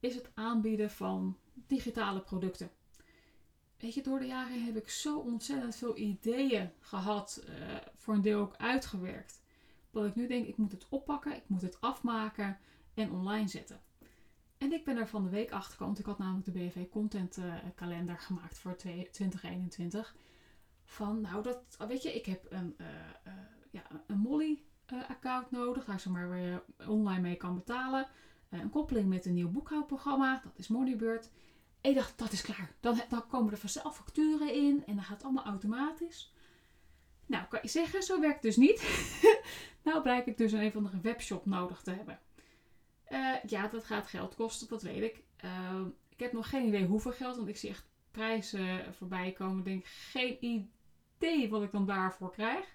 is 0.00 0.14
het 0.14 0.30
aanbieden 0.34 0.90
van 0.90 1.36
digitale 1.66 2.20
producten. 2.20 2.70
Weet 3.76 3.94
je, 3.94 4.02
door 4.02 4.18
de 4.18 4.26
jaren 4.26 4.64
heb 4.64 4.76
ik 4.76 4.88
zo 4.88 5.18
ontzettend 5.18 5.76
veel 5.76 5.96
ideeën 5.96 6.70
gehad, 6.80 7.44
uh, 7.48 7.76
voor 7.94 8.14
een 8.14 8.22
deel 8.22 8.40
ook 8.40 8.56
uitgewerkt. 8.56 9.42
Dat 9.90 10.06
ik 10.06 10.14
nu 10.14 10.26
denk, 10.26 10.46
ik 10.46 10.56
moet 10.56 10.72
het 10.72 10.86
oppakken, 10.88 11.36
ik 11.36 11.42
moet 11.46 11.62
het 11.62 11.80
afmaken 11.80 12.58
en 12.94 13.10
online 13.10 13.48
zetten. 13.48 13.80
En 14.58 14.72
ik 14.72 14.84
ben 14.84 14.96
er 14.96 15.08
van 15.08 15.22
de 15.22 15.28
week 15.28 15.50
achter 15.50 15.72
gekomen. 15.72 15.98
Ik 15.98 16.04
had 16.04 16.18
namelijk 16.18 16.44
de 16.44 16.52
BV 16.52 16.88
Content 16.88 17.36
uh, 17.36 17.54
kalender 17.74 18.18
gemaakt 18.18 18.58
voor 18.58 18.76
2021. 18.76 20.16
Van, 20.84 21.20
nou, 21.20 21.42
dat, 21.42 21.76
weet 21.88 22.02
je, 22.02 22.14
ik 22.14 22.26
heb 22.26 22.46
een, 22.48 22.74
uh, 22.80 22.86
uh, 23.26 23.32
ja, 23.70 23.82
een 24.06 24.18
Molly-account 24.18 25.50
nodig. 25.50 25.84
Daar 25.84 26.00
ze 26.00 26.10
maar 26.10 26.28
waar 26.28 26.38
je 26.38 26.62
online 26.86 27.20
mee 27.20 27.36
kan 27.36 27.54
betalen. 27.54 28.06
een 28.50 28.70
koppeling 28.70 29.08
met 29.08 29.26
een 29.26 29.34
nieuw 29.34 29.50
boekhoudprogramma. 29.50 30.40
Dat 30.44 30.58
is 30.58 30.68
Moneybird. 30.68 31.30
En 31.80 31.90
ik 31.90 31.96
dacht, 31.96 32.18
dat 32.18 32.32
is 32.32 32.42
klaar. 32.42 32.74
Dan, 32.80 33.00
dan 33.08 33.26
komen 33.26 33.52
er 33.52 33.58
vanzelf 33.58 33.96
facturen 33.96 34.54
in. 34.54 34.82
En 34.86 34.94
dan 34.94 35.04
gaat 35.04 35.16
het 35.16 35.24
allemaal 35.24 35.44
automatisch. 35.44 36.34
Nou, 37.26 37.44
kan 37.48 37.58
je 37.62 37.68
zeggen, 37.68 38.02
zo 38.02 38.20
werkt 38.20 38.34
het 38.34 38.42
dus 38.42 38.56
niet. 38.56 39.08
nou 39.84 40.02
blijk 40.02 40.26
ik 40.26 40.36
dus 40.36 40.52
een, 40.52 40.60
een 40.60 40.66
of 40.66 40.76
andere 40.76 41.00
webshop 41.00 41.46
nodig 41.46 41.82
te 41.82 41.90
hebben. 41.90 42.18
Uh, 43.14 43.34
ja, 43.46 43.68
dat 43.68 43.84
gaat 43.84 44.06
geld 44.06 44.34
kosten, 44.34 44.68
dat 44.68 44.82
weet 44.82 45.02
ik. 45.02 45.22
Uh, 45.44 45.80
ik 46.08 46.20
heb 46.20 46.32
nog 46.32 46.48
geen 46.48 46.66
idee 46.66 46.86
hoeveel 46.86 47.12
geld, 47.12 47.36
want 47.36 47.48
ik 47.48 47.56
zie 47.56 47.70
echt 47.70 47.86
prijzen 48.10 48.94
voorbij 48.94 49.32
komen. 49.32 49.58
Ik 49.58 49.64
denk 49.64 49.84
geen 49.86 50.36
idee 50.40 51.48
wat 51.50 51.62
ik 51.62 51.70
dan 51.70 51.86
daarvoor 51.86 52.32
krijg. 52.32 52.74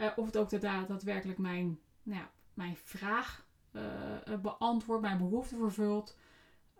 Uh, 0.00 0.10
of 0.16 0.26
het 0.26 0.36
ook 0.36 0.60
daadwerkelijk 0.60 1.38
mijn, 1.38 1.78
nou 2.02 2.24
mijn 2.54 2.76
vraag 2.76 3.44
beantwoordt, 4.42 5.02
mijn 5.02 5.18
behoefte 5.18 5.56
vervult. 5.56 6.16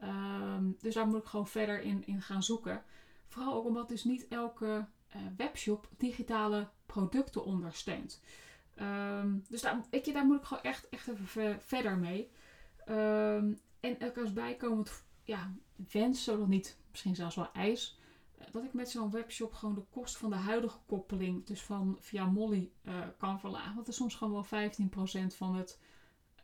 Ehm, 0.00 0.64
dus 0.80 0.94
daar 0.94 1.06
moet 1.06 1.20
ik 1.20 1.24
gewoon 1.24 1.46
verder 1.46 1.80
in, 1.80 2.06
in 2.06 2.22
gaan 2.22 2.42
zoeken. 2.42 2.82
Vooral 3.28 3.54
ook 3.54 3.64
omdat 3.64 3.88
dus 3.88 4.04
niet 4.04 4.28
elke 4.28 4.86
webshop 5.36 5.88
digitale 5.96 6.68
producten 6.86 7.44
ondersteunt. 7.44 8.22
Um, 8.80 9.44
dus 9.48 9.60
daar, 9.60 9.80
ik, 9.90 10.12
daar 10.12 10.26
moet 10.26 10.38
ik 10.38 10.44
gewoon 10.44 10.62
echt, 10.62 10.88
echt 10.88 11.08
even 11.08 11.60
verder 11.60 11.96
mee. 11.96 12.30
Um, 12.88 13.60
en 13.80 13.96
ook 14.00 14.18
als 14.18 14.32
bijkomend 14.32 15.04
ja, 15.24 15.52
wens, 15.92 16.24
zodat 16.24 16.48
niet, 16.48 16.78
misschien 16.90 17.14
zelfs 17.14 17.36
wel 17.36 17.52
ijs, 17.52 17.98
eh, 18.38 18.46
dat 18.52 18.64
ik 18.64 18.72
met 18.72 18.90
zo'n 18.90 19.10
webshop 19.10 19.52
gewoon 19.52 19.74
de 19.74 19.84
kost 19.90 20.16
van 20.16 20.30
de 20.30 20.36
huidige 20.36 20.78
koppeling, 20.86 21.46
dus 21.46 21.62
van 21.62 21.96
via 22.00 22.24
Molly, 22.24 22.70
uh, 22.82 22.94
kan 23.18 23.40
verlagen. 23.40 23.74
Want 23.74 23.86
dat 23.86 23.88
is 23.88 23.96
soms 23.96 24.14
gewoon 24.14 24.32
wel 24.32 24.44
15% 24.44 25.34
van 25.34 25.54
het, 25.54 25.80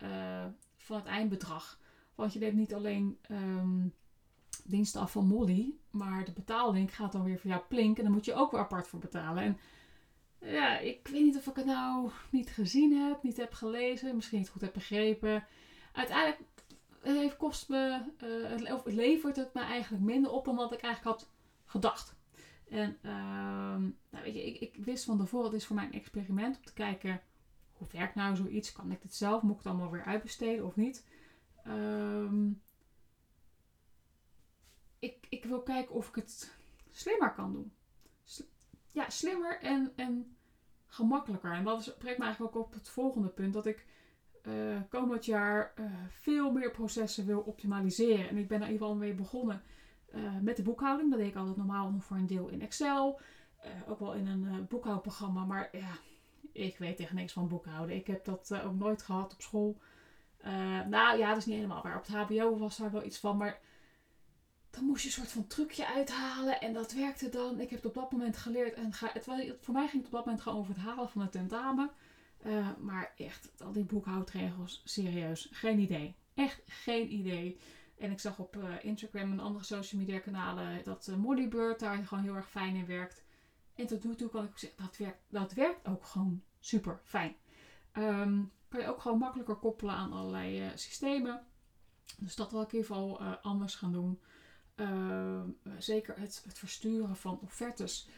uh, 0.02 0.44
van 0.76 0.96
het 0.96 1.06
eindbedrag. 1.06 1.80
Want 2.14 2.32
je 2.32 2.38
neemt 2.38 2.56
niet 2.56 2.74
alleen 2.74 3.18
um, 3.30 3.94
diensten 4.64 5.00
af 5.00 5.12
van 5.12 5.26
Molly, 5.26 5.74
maar 5.90 6.24
de 6.24 6.32
betaallink 6.32 6.90
gaat 6.90 7.12
dan 7.12 7.24
weer 7.24 7.38
via 7.38 7.58
Plink 7.58 7.96
en 7.96 8.04
dan 8.04 8.12
moet 8.12 8.24
je 8.24 8.34
ook 8.34 8.50
weer 8.50 8.60
apart 8.60 8.88
voor 8.88 8.98
betalen. 8.98 9.42
En 9.42 9.58
ja, 10.38 10.78
ik 10.78 11.08
weet 11.08 11.22
niet 11.22 11.36
of 11.36 11.46
ik 11.46 11.56
het 11.56 11.66
nou 11.66 12.10
niet 12.30 12.50
gezien 12.50 12.92
heb, 12.92 13.22
niet 13.22 13.36
heb 13.36 13.52
gelezen, 13.52 14.14
misschien 14.14 14.38
niet 14.38 14.48
goed 14.48 14.60
heb 14.60 14.72
begrepen. 14.72 15.46
Uiteindelijk 15.92 16.40
heeft, 17.00 17.36
kost 17.36 17.68
me, 17.68 18.00
uh, 18.62 18.74
of 18.74 18.84
levert 18.84 19.36
het 19.36 19.54
me 19.54 19.60
eigenlijk 19.60 20.04
minder 20.04 20.30
op 20.30 20.44
dan 20.44 20.56
wat 20.56 20.72
ik 20.72 20.80
eigenlijk 20.80 21.16
had 21.16 21.30
gedacht. 21.64 22.14
En 22.68 22.98
uh, 23.02 23.12
nou 24.10 24.24
weet 24.24 24.34
je, 24.34 24.44
ik, 24.44 24.60
ik, 24.60 24.84
wist 24.84 25.04
van 25.04 25.18
tevoren, 25.18 25.46
het 25.46 25.54
is 25.54 25.66
voor 25.66 25.76
mij 25.76 25.84
een 25.84 25.92
experiment 25.92 26.56
om 26.56 26.64
te 26.64 26.72
kijken 26.72 27.22
hoe 27.82 28.00
werkt 28.00 28.14
nou 28.14 28.36
zoiets? 28.36 28.72
Kan 28.72 28.90
ik 28.90 29.02
dit 29.02 29.14
zelf? 29.14 29.42
Moet 29.42 29.52
ik 29.52 29.58
het 29.58 29.66
allemaal 29.66 29.90
weer 29.90 30.04
uitbesteden 30.04 30.66
of 30.66 30.76
niet? 30.76 31.06
Um, 31.66 32.62
ik, 34.98 35.26
ik 35.28 35.44
wil 35.44 35.62
kijken 35.62 35.94
of 35.94 36.08
ik 36.08 36.14
het 36.14 36.56
slimmer 36.90 37.32
kan 37.32 37.52
doen. 37.52 37.72
ja, 38.92 39.10
slimmer 39.10 39.60
en, 39.60 39.92
en 39.96 40.36
gemakkelijker. 40.86 41.52
En 41.52 41.64
dat 41.64 41.94
brengt 41.98 42.18
me 42.18 42.24
eigenlijk 42.24 42.56
ook 42.56 42.66
op 42.66 42.72
het 42.72 42.88
volgende 42.88 43.28
punt. 43.28 43.52
Dat 43.52 43.66
ik 43.66 43.86
uh, 44.42 44.80
komend 44.88 45.24
jaar 45.24 45.72
uh, 45.80 45.86
veel 46.08 46.52
meer 46.52 46.70
processen 46.70 47.26
wil 47.26 47.40
optimaliseren. 47.40 48.28
En 48.28 48.36
ik 48.36 48.48
ben 48.48 48.60
in 48.62 48.66
ieder 48.66 48.78
geval 48.78 48.94
mee 48.94 49.14
begonnen 49.14 49.62
uh, 50.14 50.20
met 50.40 50.56
de 50.56 50.62
boekhouding. 50.62 51.10
Dat 51.10 51.18
deed 51.18 51.28
ik 51.28 51.36
altijd 51.36 51.56
normaal 51.56 51.90
nog 51.90 52.04
voor 52.04 52.16
een 52.16 52.26
deel 52.26 52.48
in 52.48 52.62
Excel. 52.62 53.20
ook 53.88 53.98
wel 53.98 54.14
in 54.14 54.26
een 54.26 54.66
boekhoudprogramma. 54.68 55.44
Maar 55.44 55.68
ja, 55.72 55.98
ik 56.52 56.78
weet 56.78 56.96
tegen 56.96 57.16
niks 57.16 57.32
van 57.32 57.48
boekhouden. 57.48 57.96
Ik 57.96 58.06
heb 58.06 58.24
dat 58.24 58.60
ook 58.64 58.74
nooit 58.74 59.02
gehad 59.02 59.32
op 59.32 59.40
school. 59.40 59.76
nou 60.88 61.18
ja, 61.18 61.28
dat 61.28 61.36
is 61.36 61.46
niet 61.46 61.56
helemaal 61.56 61.82
waar. 61.82 61.96
Op 61.96 62.06
het 62.06 62.16
HBO 62.16 62.58
was 62.58 62.76
daar 62.76 62.92
wel 62.92 63.04
iets 63.04 63.18
van. 63.18 63.36
Maar 63.36 63.60
dan 64.70 64.84
moest 64.84 65.02
je 65.02 65.08
een 65.08 65.14
soort 65.14 65.32
van 65.32 65.46
trucje 65.46 65.86
uithalen. 65.86 66.60
En 66.60 66.72
dat 66.72 66.92
werkte 66.92 67.28
dan. 67.28 67.60
Ik 67.60 67.70
heb 67.70 67.82
het 67.82 67.88
op 67.88 67.94
dat 67.94 68.12
moment 68.12 68.36
geleerd. 68.36 68.74
En 68.74 68.92
ga, 68.92 69.10
het, 69.12 69.24
voor 69.60 69.74
mij 69.74 69.88
ging 69.88 70.02
het 70.02 70.06
op 70.06 70.12
dat 70.12 70.24
moment 70.24 70.42
gewoon 70.42 70.58
over 70.58 70.74
het 70.74 70.82
halen 70.82 71.08
van 71.08 71.22
het 71.22 71.32
tentamen. 71.32 71.90
Uh, 72.46 72.68
maar 72.78 73.12
echt, 73.16 73.50
al 73.62 73.72
die 73.72 73.84
boekhoudregels, 73.84 74.82
serieus, 74.84 75.48
geen 75.52 75.78
idee. 75.78 76.16
Echt 76.34 76.62
geen 76.66 77.12
idee. 77.12 77.58
En 77.98 78.10
ik 78.10 78.20
zag 78.20 78.38
op 78.38 78.56
uh, 78.56 78.84
Instagram 78.84 79.32
en 79.32 79.40
andere 79.40 79.64
social 79.64 80.00
media 80.00 80.18
kanalen 80.18 80.84
dat 80.84 81.08
uh, 81.08 81.78
daar 81.78 82.06
gewoon 82.06 82.24
heel 82.24 82.34
erg 82.34 82.50
fijn 82.50 82.76
in 82.76 82.86
werkt. 82.86 83.24
En 83.74 83.86
tot 83.86 84.04
nu 84.04 84.14
toe 84.14 84.28
kan 84.28 84.44
ik 84.44 84.58
zeggen, 84.58 84.84
dat 84.84 84.96
werkt, 84.96 85.22
dat 85.28 85.52
werkt 85.52 85.88
ook 85.88 86.04
gewoon 86.04 86.42
super 86.60 87.00
fijn. 87.04 87.34
Um, 87.98 88.52
kan 88.68 88.80
je 88.80 88.86
ook 88.86 89.00
gewoon 89.00 89.18
makkelijker 89.18 89.56
koppelen 89.56 89.94
aan 89.94 90.12
allerlei 90.12 90.72
systemen. 90.74 91.46
Dus 92.18 92.34
dat 92.34 92.50
wil 92.50 92.62
ik 92.62 92.72
in 92.72 92.78
ieder 92.78 92.94
geval 92.94 93.22
anders 93.22 93.74
gaan 93.74 93.92
doen. 93.92 94.20
Ehm, 94.74 95.48
zeker 95.78 96.18
het, 96.18 96.42
het 96.44 96.58
versturen 96.58 97.16
van 97.16 97.40
offertes. 97.42 98.08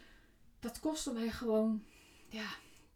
Dat 0.59 0.79
kostte 0.79 1.13
mij 1.13 1.29
gewoon, 1.29 1.83
ja, 2.27 2.47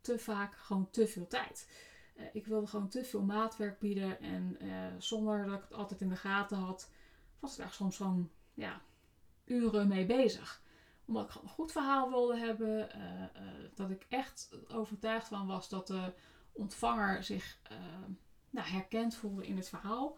te 0.10 0.20
vaak 0.20 0.56
gewoon 0.58 0.90
te 0.90 1.08
veel 1.08 1.28
tijd. 1.28 1.70
Uh, 2.16 2.26
ik 2.34 2.46
wilde 2.46 2.68
gewoon 2.68 2.90
te 2.90 3.04
veel 3.04 3.22
maatwerk 3.22 3.80
bieden 3.80 4.20
en 4.20 4.58
uh, 4.62 4.86
zonder 4.98 5.46
dat 5.46 5.56
ik 5.56 5.62
het 5.62 5.74
altijd 5.74 6.02
in 6.02 6.10
de 6.10 6.16
gaten 6.16 6.58
had, 6.58 6.92
was 7.40 7.52
ik 7.52 7.58
daar 7.58 7.74
soms 7.74 7.98
gewoon 7.98 8.30
ja, 8.54 8.82
uren 9.46 9.88
mee 9.88 10.06
bezig. 10.06 10.62
Omdat 11.06 11.26
ik 11.26 11.32
gewoon 11.32 11.48
een 11.48 11.54
goed 11.54 11.72
verhaal 11.72 12.10
wilde 12.10 12.38
hebben, 12.38 12.90
uh, 12.98 13.24
dat 13.76 13.90
ik 13.90 14.06
echt 14.10 14.50
overtuigd 14.68 15.28
van 15.28 15.48
was 15.48 15.70
dat 15.70 15.88
de 15.88 16.14
ontvanger 16.52 17.24
zich 17.24 17.62
nou, 18.50 18.68
herkend 18.68 19.16
voelde 19.16 19.48
in 19.48 19.58
het 19.58 19.70
verhaal. 19.70 20.18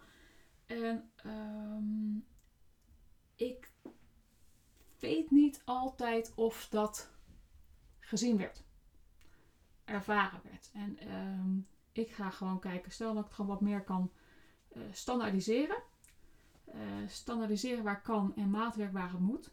En 0.66 1.12
um, 1.26 2.26
ik 3.36 3.72
weet 5.00 5.32
niet 5.32 5.62
altijd 5.66 6.32
of 6.36 6.68
dat 6.70 7.12
gezien 8.00 8.38
werd 8.38 8.64
ervaren 9.92 10.40
werd. 10.44 10.70
En 10.74 10.98
ehm, 10.98 11.58
ik 11.92 12.12
ga 12.12 12.30
gewoon 12.30 12.60
kijken, 12.60 12.92
stel 12.92 13.14
dat 13.14 13.22
ik 13.22 13.26
het 13.26 13.36
gewoon 13.36 13.52
wat 13.52 13.62
meer 13.62 13.84
kan 13.84 14.12
uh, 14.74 14.84
standaardiseren. 14.92 15.84
Uh, 16.68 17.08
standaardiseren 17.08 17.84
waar 17.84 18.02
kan 18.02 18.36
en 18.36 18.50
maatwerk 18.50 18.94
waar 18.94 19.12
het 19.12 19.20
moet. 19.20 19.52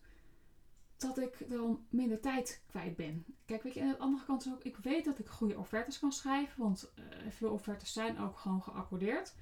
Dat 0.97 1.19
ik 1.19 1.47
dan 1.49 1.87
minder 1.89 2.21
tijd 2.21 2.63
kwijt 2.67 2.97
ben. 2.97 3.25
Kijk, 3.45 3.63
weet 3.63 3.75
je, 3.75 3.83
aan 3.83 3.89
de 3.89 3.99
andere 3.99 4.25
kant 4.25 4.47
is 4.47 4.53
ook, 4.53 4.63
ik 4.63 4.77
weet 4.77 5.05
dat 5.05 5.19
ik 5.19 5.29
goede 5.29 5.59
offertes 5.59 5.99
kan 5.99 6.13
schrijven. 6.13 6.63
Want 6.63 6.93
uh, 6.99 7.05
veel 7.31 7.53
offertes 7.53 7.93
zijn 7.93 8.19
ook 8.19 8.39
gewoon 8.39 8.63
geaccordeerd. 8.63 9.35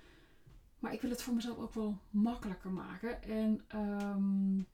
Maar 0.78 0.92
ik 0.92 1.00
wil 1.00 1.10
het 1.10 1.22
voor 1.22 1.34
mezelf 1.34 1.58
ook 1.58 1.74
wel 1.74 1.98
makkelijker 2.10 2.70
maken. 2.70 3.22
En 3.22 3.64
um, 3.74 4.66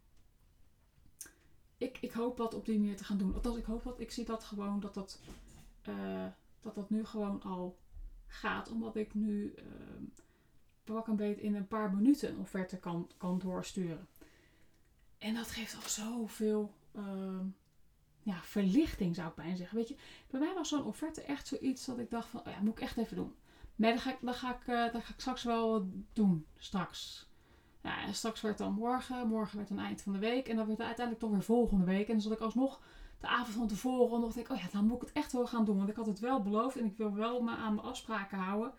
ik, 1.83 1.99
ik 2.01 2.13
hoop 2.13 2.37
dat 2.37 2.55
op 2.55 2.67
die 2.67 2.79
manier 2.79 2.97
te 2.97 3.05
gaan 3.05 3.19
doen. 3.19 3.35
Althans, 3.35 3.57
ik 3.57 3.65
hoop 3.65 3.83
dat 3.83 4.01
ik 4.01 4.11
zie 4.11 4.25
dat 4.25 4.45
gewoon 4.45 4.81
dat 4.81 4.95
dat 4.95 5.21
uh, 5.89 6.27
dat 6.61 6.75
dat 6.75 6.91
nu 6.91 7.05
gewoon 7.05 7.43
al 7.43 7.79
gaat. 8.27 8.71
Omdat 8.71 8.97
ik 8.97 9.15
nu 9.15 9.55
uh, 9.57 9.65
pak 10.85 11.07
een 11.07 11.17
beetje 11.17 11.43
in 11.43 11.55
een 11.55 11.69
paar 11.69 11.95
minuten 11.95 12.31
een 12.31 12.39
offerte 12.39 12.79
kan, 12.79 13.11
kan 13.17 13.39
doorsturen. 13.39 14.09
En 15.19 15.35
dat 15.35 15.51
geeft 15.51 15.75
al 15.75 15.89
zoveel 15.89 16.75
uh, 16.97 17.41
ja, 18.23 18.43
verlichting, 18.43 19.15
zou 19.15 19.29
ik 19.29 19.35
bijna 19.35 19.57
zeggen. 19.57 19.77
Weet 19.77 19.89
je, 19.89 19.97
bij 20.31 20.41
mij 20.41 20.55
was 20.55 20.69
zo'n 20.69 20.85
offerte 20.85 21.23
echt 21.23 21.47
zoiets 21.47 21.85
dat 21.85 21.99
ik 21.99 22.11
dacht 22.11 22.29
van, 22.29 22.41
oh 22.41 22.53
ja, 22.53 22.61
moet 22.61 22.79
ik 22.79 22.81
echt 22.81 22.97
even 22.97 23.17
doen. 23.17 23.35
Maar 23.77 23.93
dat 23.93 24.01
ga 24.01 24.11
ik, 24.11 24.19
dat 24.21 24.37
ga 24.37 24.57
ik, 24.57 24.67
uh, 24.67 24.93
dat 24.93 25.05
ga 25.05 25.13
ik 25.13 25.21
straks 25.21 25.43
wel 25.43 25.89
doen, 26.13 26.47
straks. 26.57 27.31
Ja, 27.83 28.13
straks 28.13 28.41
werd 28.41 28.59
dan 28.59 28.73
morgen, 28.73 29.29
morgen 29.29 29.57
werd 29.57 29.71
een 29.71 29.79
eind 29.79 30.03
van 30.03 30.13
de 30.13 30.19
week 30.19 30.49
en 30.49 30.57
dan 30.57 30.67
werd 30.67 30.79
het 30.79 30.87
uiteindelijk 30.87 31.25
toch 31.25 31.35
weer 31.35 31.43
volgende 31.43 31.85
week. 31.85 32.07
En 32.07 32.13
dan 32.13 32.23
zat 32.23 32.33
ik 32.33 32.41
alsnog 32.41 32.81
de 33.23 33.29
avond 33.29 33.57
van 33.57 33.69
tevoren 33.69 34.21
nog 34.21 34.33
denk 34.33 34.47
ik, 34.47 34.53
oh 34.53 34.63
ja, 34.63 34.69
dan 34.73 34.87
moet 34.87 34.97
ik 34.97 35.09
het 35.09 35.13
echt 35.13 35.33
wel 35.33 35.47
gaan 35.47 35.65
doen. 35.65 35.77
Want 35.77 35.89
ik 35.89 35.97
had 35.97 36.07
het 36.07 36.19
wel 36.19 36.43
beloofd 36.43 36.77
en 36.77 36.85
ik 36.85 36.97
wil 36.97 37.15
wel 37.15 37.43
me 37.43 37.51
aan 37.51 37.75
mijn 37.75 37.87
afspraken 37.87 38.39
houden. 38.39 38.73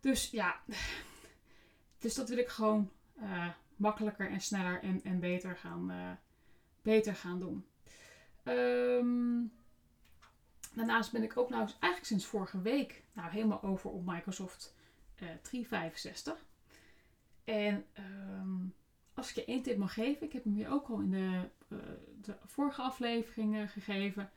Dus 0.00 0.30
ja, 0.30 0.60
dus 1.98 2.14
dat 2.14 2.28
wil 2.28 2.38
ik 2.38 2.48
gewoon 2.48 2.90
uh, 3.22 3.48
makkelijker 3.76 4.30
en 4.30 4.40
sneller 4.40 4.82
en, 4.82 5.04
en 5.04 5.20
beter, 5.20 5.56
gaan, 5.56 5.90
uh, 5.90 6.10
beter 6.82 7.14
gaan 7.14 7.38
doen. 7.38 7.66
Um, 8.44 9.52
daarnaast 10.74 11.12
ben 11.12 11.22
ik 11.22 11.36
ook 11.36 11.48
nou 11.48 11.60
eigenlijk 11.62 12.04
sinds 12.04 12.26
vorige 12.26 12.60
week 12.60 13.02
nou 13.12 13.30
helemaal 13.30 13.62
over 13.62 13.90
op 13.90 14.06
Microsoft 14.06 14.74
uh, 15.22 15.30
eh, 15.30 15.36
365. 15.42 16.44
En 17.44 17.84
um, 17.98 18.74
als 19.14 19.30
ik 19.30 19.34
je 19.34 19.44
één 19.44 19.62
tip 19.62 19.78
mag 19.78 19.94
geven, 19.94 20.26
ik 20.26 20.32
heb 20.32 20.44
hem 20.44 20.56
je 20.56 20.68
ook 20.68 20.88
al 20.88 21.00
in 21.00 21.10
de, 21.10 21.48
de 22.20 22.36
vorige 22.44 22.82
afleveringen 22.82 23.68
gegeven. 23.68 24.30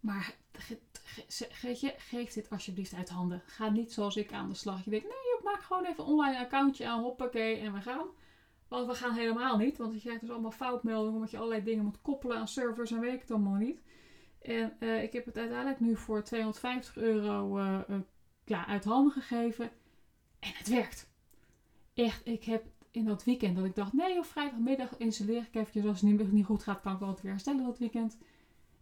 Maar 0.00 0.34
ge, 0.52 0.78
je, 1.80 1.94
geef 1.98 2.32
dit 2.32 2.50
alsjeblieft 2.50 2.94
uit 2.94 3.08
handen. 3.08 3.42
Ga 3.46 3.68
niet 3.68 3.92
zoals 3.92 4.16
ik 4.16 4.32
aan 4.32 4.48
de 4.48 4.54
slag. 4.54 4.84
Je 4.84 4.90
denkt, 4.90 5.06
nee, 5.06 5.38
ik 5.38 5.44
maak 5.44 5.62
gewoon 5.62 5.84
even 5.84 6.04
een 6.04 6.10
online 6.10 6.38
accountje 6.38 6.86
aan, 6.86 7.02
hoppakee, 7.02 7.56
en 7.58 7.72
we 7.72 7.80
gaan. 7.80 8.06
Want 8.68 8.86
we 8.86 8.94
gaan 8.94 9.14
helemaal 9.14 9.56
niet, 9.56 9.78
want 9.78 9.94
je 9.94 10.00
krijgt 10.00 10.20
dus 10.20 10.30
allemaal 10.30 10.50
foutmeldingen, 10.50 11.14
omdat 11.14 11.30
je 11.30 11.36
allerlei 11.36 11.62
dingen 11.62 11.84
moet 11.84 12.02
koppelen 12.02 12.36
aan 12.36 12.48
servers 12.48 12.90
en 12.90 13.00
weet 13.00 13.14
ik 13.14 13.20
het 13.20 13.30
allemaal 13.30 13.54
niet. 13.54 13.82
En 14.42 14.76
uh, 14.80 15.02
ik 15.02 15.12
heb 15.12 15.24
het 15.24 15.36
uiteindelijk 15.36 15.80
nu 15.80 15.96
voor 15.96 16.22
250 16.22 16.96
euro 16.96 17.58
uh, 17.58 17.80
ja, 18.44 18.66
uit 18.66 18.84
handen 18.84 19.12
gegeven. 19.12 19.70
En 20.38 20.52
het 20.54 20.68
werkt. 20.68 21.12
Echt, 21.94 22.26
ik 22.26 22.44
heb 22.44 22.64
in 22.94 23.04
dat 23.04 23.24
weekend 23.24 23.56
dat 23.56 23.64
ik 23.64 23.74
dacht, 23.74 23.92
nee, 23.92 24.18
op 24.18 24.24
vrijdagmiddag 24.24 24.96
installeer 24.96 25.42
ik 25.42 25.54
eventjes. 25.54 25.84
Als 25.84 26.00
het 26.00 26.10
niet, 26.10 26.32
niet 26.32 26.44
goed 26.44 26.62
gaat, 26.62 26.80
kan 26.80 26.92
ik 26.92 26.98
wel 26.98 27.08
het 27.08 27.20
weer 27.20 27.30
herstellen 27.30 27.64
dat 27.64 27.78
weekend. 27.78 28.18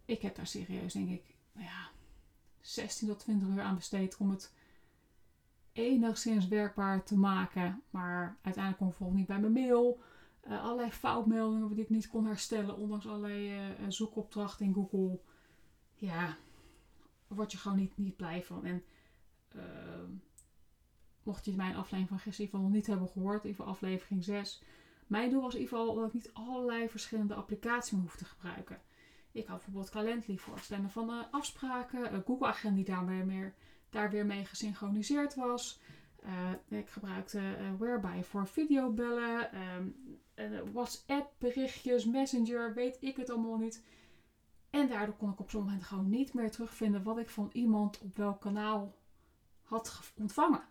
Ik 0.05 0.21
heb 0.21 0.35
daar 0.35 0.47
serieus, 0.47 0.93
denk 0.93 1.09
ik, 1.09 1.35
nou 1.51 1.65
ja, 1.65 1.89
16 2.61 3.07
tot 3.07 3.19
20 3.19 3.47
uur 3.47 3.61
aan 3.61 3.75
besteed 3.75 4.17
om 4.17 4.29
het 4.29 4.53
enigszins 5.71 6.47
werkbaar 6.47 7.03
te 7.03 7.17
maken. 7.17 7.81
Maar 7.89 8.37
uiteindelijk 8.41 8.77
kon 8.77 8.87
ik 8.89 8.95
volgens 8.95 9.17
niet 9.19 9.27
bij 9.27 9.39
mijn 9.39 9.53
mail. 9.53 9.99
Uh, 10.47 10.63
allerlei 10.63 10.91
foutmeldingen 10.91 11.69
die 11.69 11.83
ik 11.83 11.89
niet 11.89 12.07
kon 12.07 12.25
herstellen, 12.25 12.77
ondanks 12.77 13.07
allerlei 13.07 13.51
uh, 13.51 13.85
zoekopdrachten 13.87 14.65
in 14.65 14.73
Google. 14.73 15.19
Ja, 15.93 16.37
word 17.27 17.51
je 17.51 17.57
gewoon 17.57 17.77
niet, 17.77 17.97
niet 17.97 18.15
blij 18.15 18.43
van. 18.43 18.65
En 18.65 18.83
uh, 19.55 19.63
mocht 21.23 21.45
je 21.45 21.55
mijn 21.55 21.75
aflevering 21.75 22.07
van 22.07 22.19
gisteren 22.19 22.61
nog 22.61 22.71
niet 22.71 22.87
hebben 22.87 23.07
gehoord, 23.07 23.43
even 23.43 23.65
aflevering 23.65 24.23
6, 24.23 24.61
mijn 25.07 25.29
doel 25.29 25.41
was 25.41 25.53
in 25.53 25.59
ieder 25.61 25.77
geval 25.77 25.95
dat 25.95 26.07
ik 26.07 26.13
niet 26.13 26.33
allerlei 26.33 26.89
verschillende 26.89 27.33
applicaties 27.33 27.99
hoef 27.99 28.15
te 28.15 28.25
gebruiken. 28.25 28.81
Ik 29.31 29.47
had 29.47 29.55
bijvoorbeeld 29.55 29.89
Calendly 29.89 30.37
voor 30.37 30.55
het 30.55 30.67
plannen 30.67 30.89
van 30.89 31.09
uh, 31.09 31.19
afspraken, 31.31 32.13
een 32.13 32.23
Google 32.25 32.47
Agenda 32.47 32.75
die 32.75 32.85
daar 32.85 33.05
weer, 33.05 33.25
meer, 33.25 33.53
daar 33.89 34.09
weer 34.11 34.25
mee 34.25 34.45
gesynchroniseerd 34.45 35.35
was. 35.35 35.81
Uh, 36.25 36.79
ik 36.79 36.89
gebruikte 36.89 37.41
Whereby 37.77 38.21
voor 38.21 38.47
videobellen, 38.47 39.49
um, 39.77 39.95
WhatsApp 40.73 41.33
berichtjes, 41.37 42.05
Messenger, 42.05 42.73
weet 42.73 42.97
ik 42.99 43.15
het 43.15 43.29
allemaal 43.29 43.57
niet. 43.57 43.83
En 44.69 44.87
daardoor 44.87 45.15
kon 45.15 45.31
ik 45.31 45.39
op 45.39 45.49
zo'n 45.49 45.63
moment 45.63 45.83
gewoon 45.83 46.09
niet 46.09 46.33
meer 46.33 46.51
terugvinden 46.51 47.03
wat 47.03 47.17
ik 47.17 47.29
van 47.29 47.49
iemand 47.53 47.99
op 47.99 48.15
welk 48.15 48.41
kanaal 48.41 48.95
had 49.61 50.13
ontvangen. 50.17 50.63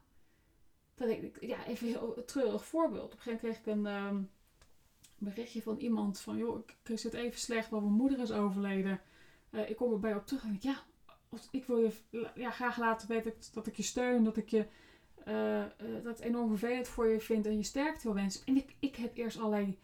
Ik, 1.08 1.40
ja, 1.40 1.66
even 1.66 1.86
heel 1.86 2.24
treurig 2.26 2.64
voorbeeld. 2.64 3.12
Op 3.12 3.12
een 3.12 3.18
gegeven 3.18 3.46
moment 3.46 3.62
kreeg 3.62 3.74
ik 3.74 3.80
een 3.80 4.06
um, 4.06 4.30
berichtje 5.18 5.62
van 5.62 5.76
iemand 5.76 6.20
van, 6.20 6.36
joh, 6.36 6.58
ik, 6.84 6.98
zit 6.98 7.14
even 7.14 7.40
slecht, 7.40 7.70
want 7.70 7.82
mijn 7.82 7.96
moeder 7.96 8.18
is 8.20 8.32
overleden. 8.32 9.00
Uh, 9.50 9.70
ik 9.70 9.76
kom 9.76 9.92
erbij 9.92 10.14
op 10.14 10.26
terug 10.26 10.44
en 10.44 10.54
ik, 10.54 10.62
ja, 10.62 10.82
ik 11.50 11.64
wil 11.64 11.78
je 11.78 11.92
ja, 12.34 12.50
graag 12.50 12.78
laten 12.78 13.08
weten 13.08 13.34
dat 13.52 13.66
ik 13.66 13.76
je 13.76 13.82
steun, 13.82 14.24
dat 14.24 14.36
ik 14.36 14.48
je 14.48 14.66
uh, 15.28 15.58
uh, 15.58 16.04
dat 16.04 16.20
enorm 16.20 16.48
vervelend 16.48 16.88
voor 16.88 17.08
je 17.08 17.20
vind 17.20 17.46
en 17.46 17.56
je 17.56 17.62
sterkte 17.62 18.02
wil 18.02 18.14
wensen. 18.14 18.46
En 18.46 18.56
ik, 18.56 18.74
ik 18.78 18.96
heb 18.96 19.16
eerst 19.16 19.38
allerlei, 19.38 19.78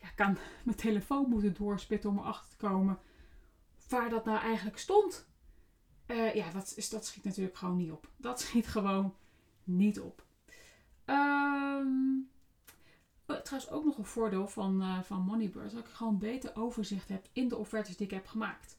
ja, 0.00 0.08
kan 0.08 0.38
mijn 0.64 0.76
telefoon 0.76 1.28
moeten 1.28 1.54
doorspitten 1.54 2.10
om 2.10 2.18
erachter 2.18 2.48
te 2.48 2.66
komen 2.66 2.98
waar 3.88 4.10
dat 4.10 4.24
nou 4.24 4.38
eigenlijk 4.38 4.78
stond. 4.78 5.30
Ja, 6.34 6.50
dat, 6.50 6.72
is, 6.76 6.88
dat 6.88 7.06
schiet 7.06 7.24
natuurlijk 7.24 7.56
gewoon 7.56 7.76
niet 7.76 7.90
op. 7.90 8.08
Dat 8.16 8.40
schiet 8.40 8.66
gewoon 8.66 9.14
niet 9.64 10.00
op. 10.00 10.24
Um, 11.12 12.30
trouwens 13.26 13.70
ook 13.70 13.84
nog 13.84 13.98
een 13.98 14.04
voordeel 14.04 14.48
van, 14.48 14.82
uh, 14.82 15.02
van 15.02 15.22
Moneybird. 15.22 15.70
Dat 15.70 15.86
ik 15.86 15.90
gewoon 15.90 16.18
beter 16.18 16.56
overzicht 16.56 17.08
heb 17.08 17.26
in 17.32 17.48
de 17.48 17.56
offertes 17.56 17.96
die 17.96 18.06
ik 18.06 18.12
heb 18.12 18.26
gemaakt. 18.26 18.78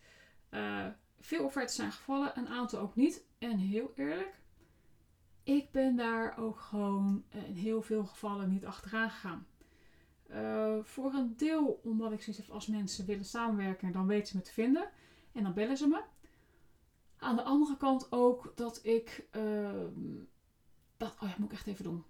Uh, 0.50 0.88
veel 1.20 1.44
offertes 1.44 1.76
zijn 1.76 1.92
gevallen, 1.92 2.38
een 2.38 2.48
aantal 2.48 2.80
ook 2.80 2.96
niet. 2.96 3.24
En 3.38 3.58
heel 3.58 3.92
eerlijk, 3.96 4.42
ik 5.44 5.72
ben 5.72 5.96
daar 5.96 6.38
ook 6.38 6.60
gewoon 6.60 7.24
in 7.30 7.56
heel 7.56 7.82
veel 7.82 8.06
gevallen 8.06 8.50
niet 8.50 8.66
achteraan 8.66 9.10
gegaan. 9.10 9.48
Voor 10.84 11.14
een 11.14 11.38
deel 11.38 11.80
omdat 11.84 12.12
ik 12.12 12.22
zoiets 12.22 12.42
heb 12.42 12.52
als 12.52 12.68
mensen 12.68 13.06
willen 13.06 13.26
samenwerken, 13.26 13.92
dan 13.92 14.08
weten 14.08 14.28
ze 14.28 14.38
me 14.38 14.44
te 14.44 14.54
vinden. 14.54 14.90
En 15.32 15.44
dan 15.44 15.54
bellen 15.54 15.78
ze 15.78 15.88
me. 15.88 16.02
Aan 17.18 17.36
de 17.36 17.44
andere 17.44 17.78
kant 17.78 18.12
ook 18.12 18.52
dat 18.56 18.86
ik 18.86 19.28
uh, 19.36 19.72
dacht, 20.98 21.22
oh 21.22 21.30
ja, 21.30 21.36
moet 21.38 21.52
ik 21.52 21.58
echt 21.58 21.68
even 21.68 21.84
doen. 21.84 22.04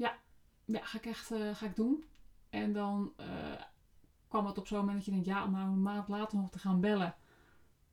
Ja, 0.00 0.18
ja 0.64 0.84
ga 0.84 0.98
ik 0.98 1.06
echt 1.06 1.30
uh, 1.30 1.54
ga 1.54 1.66
ik 1.66 1.76
doen. 1.76 2.04
En 2.50 2.72
dan 2.72 3.12
uh, 3.20 3.62
kwam 4.28 4.46
het 4.46 4.58
op 4.58 4.66
zo'n 4.66 4.78
moment 4.78 4.96
dat 4.96 5.04
je 5.04 5.10
denkt, 5.10 5.26
ja, 5.26 5.44
om 5.44 5.50
nou 5.50 5.66
een 5.66 5.82
maand 5.82 6.08
later 6.08 6.38
nog 6.38 6.50
te 6.50 6.58
gaan 6.58 6.80
bellen. 6.80 7.14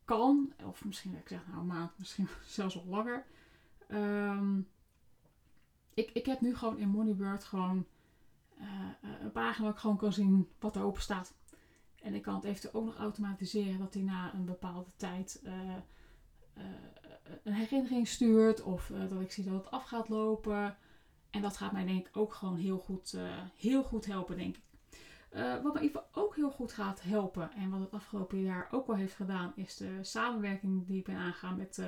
Kan. 0.05 0.53
Of 0.63 0.85
misschien, 0.85 1.15
ik 1.15 1.27
zeg 1.27 1.47
nou 1.47 1.59
een 1.59 1.65
maand, 1.65 1.97
misschien 1.97 2.27
zelfs 2.57 2.75
nog 2.75 2.85
langer. 2.85 3.25
Um, 3.91 4.67
ik, 5.93 6.11
ik 6.11 6.25
heb 6.25 6.41
nu 6.41 6.55
gewoon 6.55 6.77
in 6.77 6.89
Moneybird 6.89 7.43
gewoon 7.43 7.85
een 9.21 9.31
pagina 9.31 9.63
waar 9.63 9.73
ik 9.73 9.79
gewoon 9.79 9.97
kan 9.97 10.13
zien 10.13 10.49
wat 10.59 10.75
er 10.75 10.83
open 10.83 11.01
staat. 11.01 11.33
En 12.01 12.13
ik 12.13 12.21
kan 12.21 12.35
het 12.35 12.43
eventueel 12.43 12.73
ook 12.73 12.85
nog 12.85 12.97
automatiseren 12.97 13.79
dat 13.79 13.93
hij 13.93 14.03
na 14.03 14.33
een 14.33 14.45
bepaalde 14.45 14.89
tijd 14.95 15.41
een 17.43 17.53
herinnering 17.53 18.07
stuurt. 18.07 18.61
Of 18.61 18.91
dat 19.09 19.21
ik 19.21 19.31
zie 19.31 19.43
dat 19.43 19.53
het 19.53 19.71
af 19.71 19.83
gaat 19.83 20.09
lopen. 20.09 20.77
En 21.29 21.41
dat 21.41 21.57
gaat 21.57 21.71
mij 21.71 21.85
denk 21.85 22.07
ik 22.07 22.17
ook 22.17 22.33
gewoon 22.33 22.55
heel 22.55 22.77
goed, 22.77 23.17
heel 23.55 23.83
goed 23.83 24.05
helpen, 24.05 24.37
denk 24.37 24.55
ik. 24.55 24.63
wat 25.63 25.73
me 25.73 25.79
even 25.79 26.03
ook 26.11 26.35
heel 26.35 26.51
goed 26.51 26.73
gaat 26.73 27.01
helpen 27.01 27.51
en 27.51 27.69
wat 27.69 27.79
het 27.79 27.91
afgelopen 27.91 28.41
jaar 28.41 28.67
ook 28.71 28.87
wel 28.87 28.95
heeft 28.95 29.15
gedaan, 29.15 29.53
is 29.55 29.77
de 29.77 29.99
samenwerking 30.01 30.87
die 30.87 30.97
ik 30.97 31.05
ben 31.05 31.15
aangegaan 31.15 31.57
met 31.57 31.81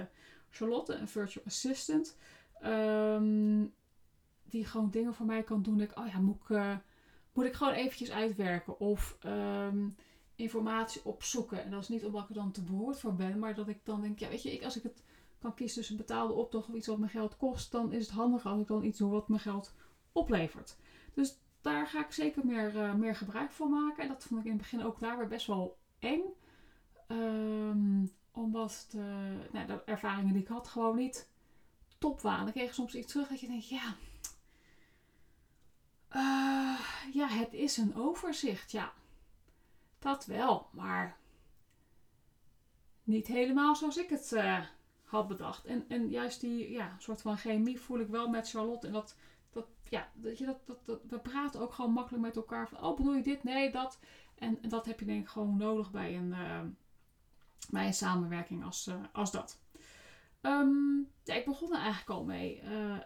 Charlotte, 0.50 0.94
een 0.94 1.08
virtual 1.08 1.46
assistant. 1.46 2.18
Um, 2.64 3.74
die 4.50 4.66
gewoon 4.66 4.90
dingen 4.90 5.14
voor 5.14 5.26
mij 5.26 5.44
kan 5.44 5.62
doen. 5.62 5.82
Ik, 5.82 5.98
oh 5.98 6.08
ja, 6.08 6.20
moet 6.20 6.50
ik, 6.50 6.80
moet 7.34 7.46
ik 7.46 7.54
gewoon 7.54 7.74
eventjes 7.74 8.12
uitwerken. 8.12 8.80
Of 8.80 9.18
um, 9.26 9.96
informatie 10.36 11.06
opzoeken. 11.06 11.64
En 11.64 11.72
dat 11.72 11.82
is 11.82 11.90
niet 11.90 12.06
omdat 12.06 12.24
ik 12.24 12.30
er 12.30 12.36
dan 12.36 12.52
te 12.52 12.62
behoord 12.62 13.00
voor 13.00 13.16
ben, 13.16 13.40
maar 13.40 13.56
dat 13.56 13.68
ik 13.68 13.80
dan 13.84 14.02
denk, 14.02 14.20
ja 14.20 14.30
weet 14.30 14.44
je, 14.44 14.54
ik, 14.54 14.64
als 14.64 14.78
ik 14.78 14.84
het 14.84 15.04
kan 15.40 15.54
kiezen 15.54 15.78
tussen 15.78 15.98
betaalde 15.98 16.34
opdracht 16.34 16.70
of 16.70 16.76
iets 16.76 16.88
wat 16.88 16.98
mijn 16.98 17.12
geld 17.12 17.38
kost, 17.38 17.72
dan 17.72 17.92
is 17.92 18.06
het 18.06 18.16
handiger 18.16 18.52
als 18.52 18.62
ik 18.62 18.68
dan 18.68 18.84
iets 18.84 18.98
doe 18.98 19.12
wat 19.12 19.28
mijn 19.28 19.42
geld 19.42 19.74
oplevert. 20.12 20.78
Dus 21.14 21.38
daar 21.62 21.88
ga 21.88 22.06
ik 22.06 22.12
zeker 22.12 22.46
meer, 22.46 22.76
uh, 22.76 22.94
meer 22.94 23.16
gebruik 23.16 23.52
van 23.52 23.70
maken. 23.70 24.04
En 24.04 24.10
dat 24.10 24.24
vond 24.24 24.40
ik 24.40 24.46
in 24.46 24.52
het 24.52 24.62
begin 24.62 24.86
ook 24.86 25.00
daar 25.00 25.18
weer 25.18 25.28
best 25.28 25.48
wel 25.48 25.78
eng. 26.00 26.22
Um, 27.08 28.12
omdat 28.32 28.88
de, 28.90 29.38
nou, 29.52 29.68
de 29.68 29.84
ervaringen 29.86 30.34
die 30.34 30.42
ik 30.42 30.48
had 30.48 30.68
gewoon 30.68 30.96
niet 30.96 31.30
top 31.98 32.22
waren. 32.22 32.44
Dan 32.44 32.54
kreeg 32.54 32.74
soms 32.74 32.96
iets 32.96 33.12
terug 33.12 33.28
dat 33.28 33.40
je 33.40 33.48
denkt, 33.48 33.70
ja... 33.70 33.96
Uh, 36.16 36.80
ja, 37.14 37.28
het 37.28 37.54
is 37.54 37.78
een 37.78 37.96
overzicht. 37.96 38.72
Ja, 38.72 38.94
dat 40.00 40.26
wel, 40.26 40.68
maar 40.72 41.18
niet 43.04 43.28
helemaal 43.28 43.76
zoals 43.76 43.98
ik 43.98 44.10
het 44.10 44.32
uh, 44.32 44.66
had 45.10 45.28
bedacht. 45.28 45.66
En, 45.66 45.86
en 45.88 46.10
juist 46.10 46.42
die 46.42 46.72
ja, 46.72 46.96
soort 47.00 47.22
van 47.22 47.38
chemie 47.38 47.80
voel 47.80 48.00
ik 48.00 48.08
wel 48.08 48.28
met 48.28 48.50
Charlotte. 48.50 48.88
En 48.88 48.94
dat, 48.94 49.16
dat 49.52 49.68
ja, 49.84 50.10
dat, 50.14 50.38
dat, 50.38 50.60
dat, 50.66 50.86
dat, 50.86 51.02
we 51.08 51.20
praten 51.20 51.62
ook 51.62 51.74
gewoon 51.74 51.92
makkelijk 51.92 52.24
met 52.24 52.36
elkaar. 52.36 52.70
Van, 52.70 52.84
oh, 52.84 52.98
bedoel 52.98 53.16
je 53.16 53.24
dit? 53.24 53.44
Nee, 53.44 53.72
dat. 53.72 54.00
En, 54.36 54.60
dat 54.62 54.86
heb 54.86 55.00
je 55.00 55.06
denk 55.06 55.22
ik 55.22 55.30
gewoon 55.30 55.58
nodig 55.58 55.92
bij 55.92 56.18
een, 56.18 56.30
uh, 56.30 56.62
bij 57.70 57.86
een 57.86 57.94
samenwerking 57.94 58.64
als, 58.64 58.88
uh, 58.88 58.96
als 59.14 59.32
dat. 59.32 59.60
Um, 60.42 61.08
ja, 61.24 61.34
ik 61.34 61.46
begon 61.46 61.74
er 61.74 61.80
eigenlijk 61.80 62.10
al 62.10 62.24
mee. 62.24 62.62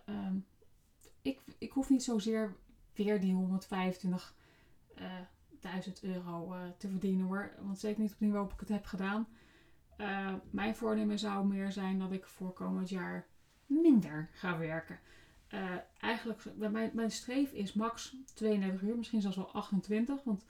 Um, 0.10 0.46
ik, 1.22 1.40
ik 1.58 1.72
hoef 1.72 1.90
niet 1.90 2.04
zozeer 2.04 2.56
weer 2.94 3.22
die 3.22 3.34
125 3.34 4.36
1000 5.60 6.04
euro 6.04 6.56
te 6.78 6.90
verdienen 6.90 7.26
hoor. 7.26 7.54
Want 7.62 7.80
zeker 7.80 8.02
niet 8.02 8.12
op 8.12 8.20
het 8.20 8.28
niveau 8.28 8.42
waarop 8.42 8.62
ik 8.62 8.68
het 8.68 8.78
heb 8.78 8.86
gedaan. 8.86 9.28
Uh, 10.04 10.34
mijn 10.50 10.76
voornemen 10.76 11.20
zou 11.20 11.46
meer 11.46 11.72
zijn 11.72 12.00
dat 12.00 12.12
ik 12.12 12.26
voor 12.26 12.54
komend 12.54 12.90
jaar 12.90 13.28
minder 13.66 14.30
ga 14.34 14.58
werken. 14.58 15.00
Uh, 15.54 15.60
eigenlijk, 16.00 16.42
mijn, 16.56 16.92
mijn 16.94 17.12
streef 17.12 17.52
is 17.52 17.74
max 17.74 18.16
32 18.34 18.82
uur, 18.82 18.98
misschien 18.98 19.22
zelfs 19.22 19.36
wel 19.36 19.52
28. 19.52 20.24
Want 20.24 20.46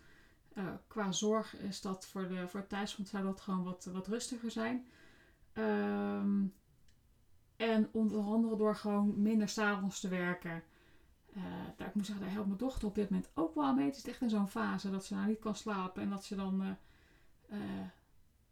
qua 0.87 1.11
zorg 1.11 1.57
is 1.57 1.81
dat 1.81 2.05
voor, 2.05 2.27
de, 2.27 2.47
voor 2.47 2.59
het 2.59 2.69
thuisfront 2.69 3.09
zou 3.09 3.23
dat 3.23 3.41
gewoon 3.41 3.63
wat, 3.63 3.89
wat 3.93 4.07
rustiger 4.07 4.51
zijn. 4.51 4.85
Um, 5.53 6.53
en 7.55 7.89
onder 7.91 8.23
andere 8.23 8.55
door 8.55 8.75
gewoon 8.75 9.21
minder 9.21 9.49
s'avonds 9.49 9.99
te 9.99 10.07
werken. 10.07 10.63
Daar, 11.77 11.87
ik 11.87 11.95
moet 11.95 12.05
zeggen, 12.05 12.25
daar 12.25 12.33
helpt 12.33 12.47
mijn 12.47 12.59
dochter 12.59 12.87
op 12.87 12.95
dit 12.95 13.09
moment 13.09 13.29
ook 13.33 13.55
wel 13.55 13.73
mee. 13.73 13.85
Het 13.85 13.95
is 13.95 14.07
echt 14.07 14.21
in 14.21 14.29
zo'n 14.29 14.47
fase 14.47 14.91
dat 14.91 15.05
ze 15.05 15.13
nou 15.13 15.27
niet 15.27 15.39
kan 15.39 15.55
slapen. 15.55 16.01
En 16.01 16.09
dat 16.09 16.23
ze 16.23 16.35
dan, 16.35 16.77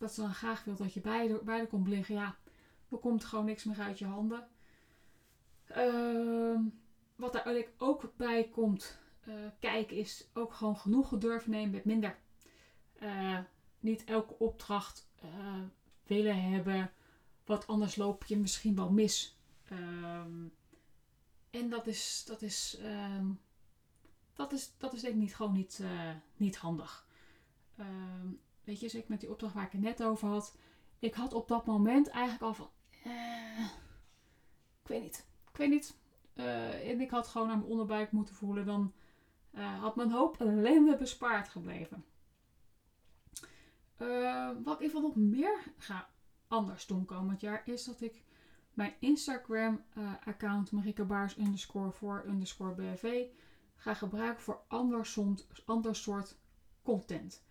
dat 0.01 0.13
ze 0.13 0.21
dan 0.21 0.33
graag 0.33 0.63
wil 0.63 0.75
dat 0.75 0.93
je 0.93 1.01
bij 1.01 1.27
de, 1.27 1.67
komt 1.69 1.87
liggen. 1.87 2.15
Ja, 2.15 2.35
er 2.89 2.97
komt 2.97 3.25
gewoon 3.25 3.45
niks 3.45 3.63
meer 3.63 3.79
uit 3.79 3.99
je 3.99 4.05
handen. 4.05 4.47
Ehm, 5.65 6.61
wat 7.15 7.33
daar 7.33 7.45
eigenlijk 7.45 7.75
ook 7.77 8.11
bij 8.17 8.49
komt 8.49 8.99
kijken 9.59 9.97
is 9.97 10.27
ook 10.33 10.53
gewoon 10.53 10.77
genoegen 10.77 11.19
durven 11.19 11.51
nemen 11.51 11.71
met 11.71 11.85
minder. 11.85 12.17
niet 13.79 14.03
elke 14.03 14.39
opdracht 14.39 15.07
willen 16.03 16.51
hebben. 16.51 16.91
Want 17.45 17.67
anders 17.67 17.95
loop 17.95 18.23
je 18.25 18.37
misschien 18.37 18.75
wel 18.75 18.91
mis. 18.91 19.37
Ehm, 19.67 20.47
en 21.49 21.69
dat 21.69 21.87
is, 21.87 22.23
dat 22.27 22.41
is, 22.41 22.77
uh, 22.81 23.25
dat 24.33 24.51
is, 24.51 24.71
dat 24.77 24.93
is 24.93 25.01
denk 25.01 25.13
ik 25.13 25.19
niet, 25.19 25.35
gewoon 25.35 25.53
niet, 25.53 25.79
uh, 25.81 26.11
niet 26.37 26.57
handig. 26.57 27.07
Uh, 28.71 28.91
weet 28.93 29.07
met 29.07 29.19
die 29.19 29.29
opdracht 29.29 29.53
waar 29.53 29.65
ik 29.65 29.71
het 29.71 29.81
net 29.81 30.03
over 30.03 30.27
had. 30.27 30.57
Ik 30.99 31.13
had 31.13 31.33
op 31.33 31.47
dat 31.47 31.65
moment 31.65 32.07
eigenlijk 32.07 32.43
al 32.43 32.53
van, 32.53 32.69
uh, 33.05 33.65
ik 34.81 34.87
weet 34.87 35.01
niet, 35.01 35.25
ik 35.51 35.57
weet 35.57 35.69
niet. 35.69 35.97
Eh, 36.33 36.89
en 36.89 37.01
ik 37.01 37.09
had 37.09 37.27
gewoon 37.27 37.47
naar 37.47 37.57
mijn 37.57 37.69
onderbuik 37.69 38.11
moeten 38.11 38.35
voelen. 38.35 38.65
Dan 38.65 38.93
had 39.79 39.95
mijn 39.95 40.11
hoop 40.11 40.39
ellende 40.39 40.95
bespaard 40.95 41.49
gebleven. 41.49 42.05
wat 44.63 44.81
ik 44.81 44.91
van 44.91 45.01
nog 45.01 45.15
meer 45.15 45.59
ga 45.77 46.09
anders 46.47 46.87
doen 46.87 47.05
komend 47.05 47.41
jaar 47.41 47.61
is 47.65 47.83
dat 47.83 48.01
ik 48.01 48.23
mijn 48.73 48.93
Instagram 48.99 49.83
uh, 49.97 50.13
account 50.25 50.71
Marike 50.71 51.03
Baars 51.03 51.37
underscore 51.37 51.91
voor 51.91 52.23
underscore 52.27 52.73
BV 52.73 53.25
ga 53.75 53.93
gebruiken 53.93 54.43
voor 54.43 54.61
ander 54.67 55.05
ander 55.65 55.95
soort 55.95 56.37
content. 56.83 57.43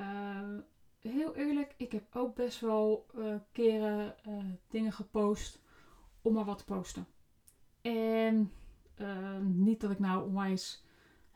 Uh, 0.00 0.58
heel 0.98 1.36
eerlijk, 1.36 1.74
ik 1.76 1.92
heb 1.92 2.16
ook 2.16 2.34
best 2.34 2.60
wel 2.60 3.06
uh, 3.14 3.34
keren 3.52 4.16
dingen 4.68 4.92
gepost 4.92 5.60
om 6.22 6.32
maar 6.32 6.44
wat 6.44 6.58
te 6.58 6.64
posten. 6.64 7.06
En 7.80 8.52
niet 9.42 9.80
dat 9.80 9.90
ik 9.90 9.98
nou 9.98 10.26
onwijs 10.26 10.84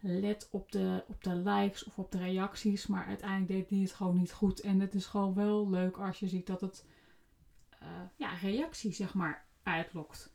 let 0.01 0.49
op 0.51 0.73
de, 0.73 1.05
op 1.07 1.25
de 1.25 1.35
likes 1.35 1.85
of 1.85 1.99
op 1.99 2.13
de 2.13 2.19
reacties. 2.19 2.87
Maar 2.87 3.07
uiteindelijk 3.07 3.49
deed 3.51 3.69
die 3.69 3.83
het 3.83 3.93
gewoon 3.93 4.17
niet 4.17 4.33
goed. 4.33 4.61
En 4.61 4.81
het 4.81 4.95
is 4.95 5.07
gewoon 5.07 5.35
wel 5.35 5.71
leuk 5.71 5.97
als 5.97 6.19
je 6.19 6.29
ziet 6.29 6.47
dat 6.47 6.61
het 6.61 6.87
uh, 7.83 7.89
ja, 8.17 8.35
reactie 8.35 8.93
zeg 8.93 9.15
maar 9.15 9.47
uitlokt. 9.63 10.33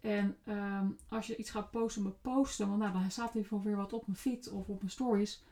En 0.00 0.36
um, 0.48 0.96
als 1.08 1.26
je 1.26 1.36
iets 1.36 1.50
gaat 1.50 1.70
posten 1.70 2.02
met 2.02 2.22
posten, 2.22 2.68
want 2.68 2.80
nou, 2.80 2.92
dan 2.92 3.10
staat 3.10 3.34
er 3.34 3.62
weer 3.62 3.76
wat 3.76 3.92
op 3.92 4.06
mijn 4.06 4.18
feed 4.18 4.50
of 4.50 4.68
op 4.68 4.78
mijn 4.78 4.90
stories. 4.90 5.44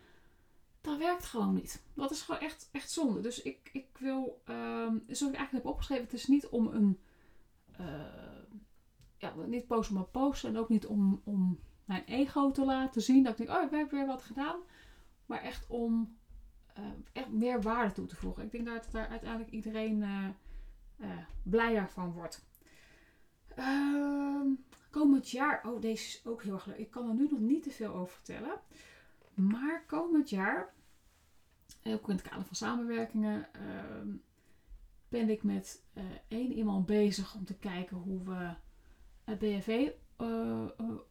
Dat 0.87 0.99
werkt 0.99 1.25
gewoon 1.25 1.55
niet. 1.55 1.83
Dat 1.95 2.11
is 2.11 2.23
gewoon 2.23 2.41
echt, 2.41 2.69
echt 2.73 2.91
zonde. 2.91 3.21
Dus 3.21 3.43
ik, 3.43 3.71
ik 3.73 3.87
wil, 3.99 4.43
zoals 4.45 5.21
ik 5.21 5.23
eigenlijk 5.23 5.53
heb 5.53 5.67
opgeschreven, 5.67 6.05
het 6.05 6.13
is 6.13 6.27
niet 6.27 6.47
om 6.47 6.67
een, 6.67 6.99
uh, 7.81 7.87
ja, 9.17 9.35
niet 9.47 9.67
posten 9.67 9.95
maar 9.95 10.05
posten. 10.05 10.49
En 10.49 10.59
ook 10.59 10.69
niet 10.69 10.87
om, 10.87 11.21
om 11.25 11.59
mijn 11.85 12.05
ego 12.05 12.51
te 12.51 12.65
laten 12.65 13.03
zien. 13.03 13.23
Dat 13.23 13.39
ik 13.39 13.47
denk, 13.47 13.59
oh, 13.59 13.65
ik 13.65 13.71
heb 13.71 13.91
weer 13.91 14.07
wat 14.07 14.23
gedaan. 14.23 14.57
Maar 15.27 15.41
echt 15.41 15.67
om 15.69 16.17
uh, 16.79 16.85
echt 17.13 17.29
meer 17.29 17.63
waarde 17.63 17.93
toe 17.93 18.07
te 18.07 18.17
voegen. 18.17 18.45
Ik 18.45 18.51
denk 18.51 18.67
dat 18.67 18.89
daar 18.91 19.09
uiteindelijk 19.09 19.51
iedereen 19.51 20.03
uh, 20.99 21.09
blijer 21.43 21.89
van 21.89 22.13
wordt. 22.13 22.47
Ehm, 23.55 24.49
komend 24.91 25.31
jaar, 25.31 25.63
oh 25.67 25.81
deze 25.81 26.07
is 26.07 26.27
ook 26.27 26.43
heel 26.43 26.55
erg 26.55 26.67
leuk. 26.67 26.77
Ik 26.77 26.91
kan 26.91 27.09
er 27.09 27.15
nu 27.15 27.29
nog 27.31 27.41
niet 27.41 27.63
te 27.63 27.71
veel 27.71 27.95
over 27.95 28.15
vertellen. 28.15 28.61
Maar 29.35 29.85
komend 29.87 30.31
jaar, 30.31 30.75
ook 31.93 32.09
in 32.09 32.15
het 32.15 32.29
kader 32.29 32.45
van 32.45 32.57
samenwerkingen, 32.57 33.49
uh, 33.57 34.15
ben 35.09 35.31
ik 35.31 35.43
met 35.43 35.83
uh, 35.95 36.05
één 36.29 36.53
iemand 36.53 36.87
bezig 36.87 37.35
om 37.35 37.45
te 37.45 37.55
kijken 37.55 37.97
hoe 37.97 38.23
we 38.23 38.55
het 39.25 39.39
BFV, 39.39 39.91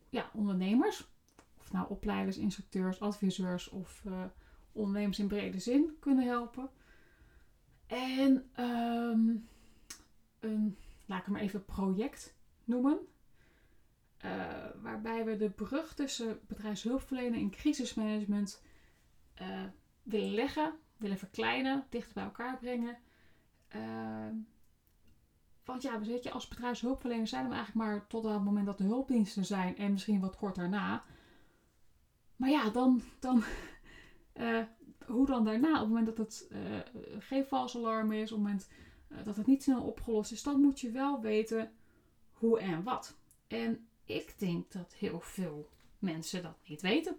ja, 0.09 0.29
ondernemers, 0.33 1.07
of 1.59 1.71
nou 1.71 1.89
opleiders, 1.89 2.37
instructeurs, 2.37 2.99
adviseurs 2.99 3.69
of 3.69 4.03
ondernemers 4.71 5.19
in 5.19 5.27
brede 5.27 5.59
zin 5.59 5.97
kunnen 5.99 6.25
helpen. 6.25 6.69
En 7.87 8.49
um, 8.59 9.47
een, 10.39 10.77
laat 11.05 11.21
ik 11.21 11.27
maar 11.27 11.41
even 11.41 11.65
project 11.65 12.35
noemen. 12.63 12.97
Waarbij 14.81 15.25
we 15.25 15.37
de 15.37 15.49
brug 15.49 15.93
tussen 15.93 16.39
bedrijfshulpverlening 16.47 17.43
en 17.43 17.57
crisismanagement 17.57 18.61
willen 20.05 20.33
leggen, 20.33 20.73
willen 20.97 21.17
verkleinen, 21.17 21.85
dichter 21.89 22.13
bij 22.13 22.23
elkaar 22.23 22.57
brengen. 22.57 22.97
Uh, 23.75 24.27
want 25.65 25.81
ja, 25.81 25.99
weet 25.99 26.23
je, 26.23 26.31
als 26.31 26.47
bedrijfshulpverlener 26.47 27.27
zijn 27.27 27.47
we 27.47 27.53
eigenlijk 27.53 27.87
maar 27.87 28.07
tot 28.07 28.23
het 28.23 28.43
moment 28.43 28.65
dat 28.65 28.77
de 28.77 28.83
hulpdiensten 28.83 29.45
zijn 29.45 29.77
en 29.77 29.91
misschien 29.91 30.19
wat 30.19 30.35
kort 30.35 30.55
daarna. 30.55 31.03
Maar 32.35 32.49
ja, 32.49 32.69
dan, 32.69 33.01
dan 33.19 33.43
hoe 35.05 35.25
dan 35.25 35.45
daarna, 35.45 35.73
op 35.73 35.79
het 35.79 35.87
moment 35.87 36.05
dat 36.05 36.17
het 36.17 36.47
geen 37.19 37.45
vals 37.45 37.75
alarm 37.75 38.11
is, 38.11 38.31
op 38.31 38.37
het 38.37 38.47
moment 38.47 38.69
dat 39.23 39.35
het 39.35 39.47
niet 39.47 39.63
snel 39.63 39.83
opgelost 39.83 40.31
is, 40.31 40.43
dan 40.43 40.61
moet 40.61 40.79
je 40.79 40.91
wel 40.91 41.21
weten 41.21 41.71
hoe 42.33 42.59
en 42.59 42.83
wat. 42.83 43.17
En 43.47 43.87
ik 44.05 44.39
denk 44.39 44.71
dat 44.71 44.93
heel 44.93 45.19
veel 45.19 45.69
mensen 45.99 46.43
dat 46.43 46.57
niet 46.67 46.81
weten. 46.81 47.17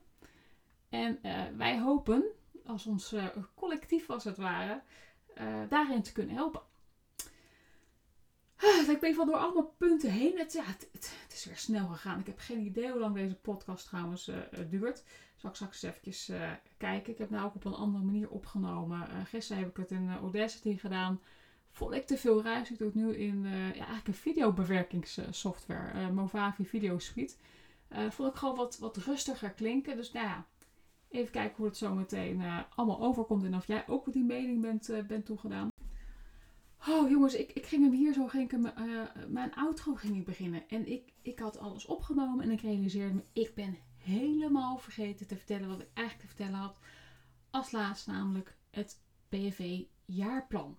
En 0.88 1.18
wij 1.56 1.80
hopen, 1.80 2.24
als 2.66 2.86
ons 2.86 3.12
uh, 3.12 3.26
collectief 3.54 4.10
als 4.10 4.24
het 4.24 4.36
ware, 4.36 4.82
uh, 5.40 5.44
daarin 5.68 6.02
te 6.02 6.12
kunnen 6.12 6.34
helpen. 6.34 6.60
Ah, 8.56 8.88
ik 8.88 9.00
ben 9.00 9.14
van 9.14 9.26
door 9.26 9.36
allemaal 9.36 9.74
punten 9.76 10.10
heen. 10.10 10.38
Het, 10.38 10.66
het, 10.92 11.14
is 11.32 11.44
weer 11.44 11.56
snel 11.56 11.86
gegaan. 11.86 12.20
Ik 12.20 12.26
heb 12.26 12.38
geen 12.38 12.60
idee 12.60 12.90
hoe 12.90 13.00
lang 13.00 13.14
deze 13.14 13.34
podcast 13.34 13.86
trouwens 13.86 14.30
duurt. 14.70 15.04
Zal 15.36 15.50
ik 15.50 15.56
straks 15.56 15.82
eventjes 15.82 16.30
kijken. 16.76 17.12
Ik 17.12 17.18
heb 17.18 17.30
nou 17.30 17.46
ook 17.46 17.54
op 17.54 17.64
een 17.64 17.74
andere 17.74 18.04
manier 18.04 18.28
opgenomen. 18.28 19.26
gisteren 19.26 19.62
heb 19.62 19.70
ik 19.70 19.76
het 19.76 19.90
in 19.90 20.10
Audacity 20.10 20.76
gedaan 20.76 21.20
vond 21.76 21.92
ik 21.92 22.06
te 22.06 22.18
veel 22.18 22.42
ruis. 22.42 22.70
Ik 22.70 22.78
doe 22.78 22.86
het 22.86 22.96
nu 22.96 23.16
in 23.16 23.44
uh, 23.44 23.52
ja, 23.52 23.74
eigenlijk 23.74 24.06
een 24.06 24.14
videobewerkingssoftware, 24.14 25.92
uh, 25.94 26.08
Movavi 26.08 26.64
Video 26.64 26.98
Suite. 26.98 27.34
Uh, 27.92 28.10
vond 28.10 28.32
ik 28.32 28.38
gewoon 28.38 28.56
wat, 28.56 28.78
wat 28.78 28.96
rustiger 28.96 29.50
klinken. 29.50 29.96
Dus 29.96 30.12
nou 30.12 30.26
ja, 30.26 30.46
even 31.16 31.32
kijken 31.32 31.56
hoe 31.56 31.66
het 31.66 31.76
zo 31.76 31.94
meteen 31.94 32.42
allemaal 32.74 33.00
overkomt. 33.00 33.44
En 33.44 33.54
of 33.54 33.66
jij 33.66 33.88
ook 33.88 34.12
die 34.12 34.24
mening 34.24 34.60
bent, 34.60 34.90
bent 35.06 35.26
toegedaan. 35.26 35.68
Oh 36.88 37.10
jongens, 37.10 37.34
ik, 37.34 37.52
ik 37.52 37.66
ging 37.66 37.82
hem 37.82 37.92
hier 37.92 38.12
zo, 38.12 38.26
ging 38.26 38.50
hem, 38.50 38.72
mijn 39.28 39.54
outro 39.54 39.94
ging 39.94 40.16
ik 40.16 40.24
beginnen. 40.24 40.68
En 40.68 40.86
ik, 40.92 41.12
ik 41.22 41.38
had 41.38 41.58
alles 41.58 41.86
opgenomen 41.86 42.44
en 42.44 42.50
ik 42.50 42.60
realiseerde 42.60 43.14
me, 43.14 43.22
ik 43.32 43.54
ben 43.54 43.76
helemaal 43.98 44.78
vergeten 44.78 45.26
te 45.26 45.36
vertellen 45.36 45.68
wat 45.68 45.80
ik 45.80 45.88
eigenlijk 45.94 46.28
te 46.28 46.36
vertellen 46.36 46.60
had. 46.60 46.78
Als 47.50 47.70
laatst 47.70 48.06
namelijk 48.06 48.56
het 48.70 49.00
BFV 49.28 49.82
jaarplan. 50.04 50.78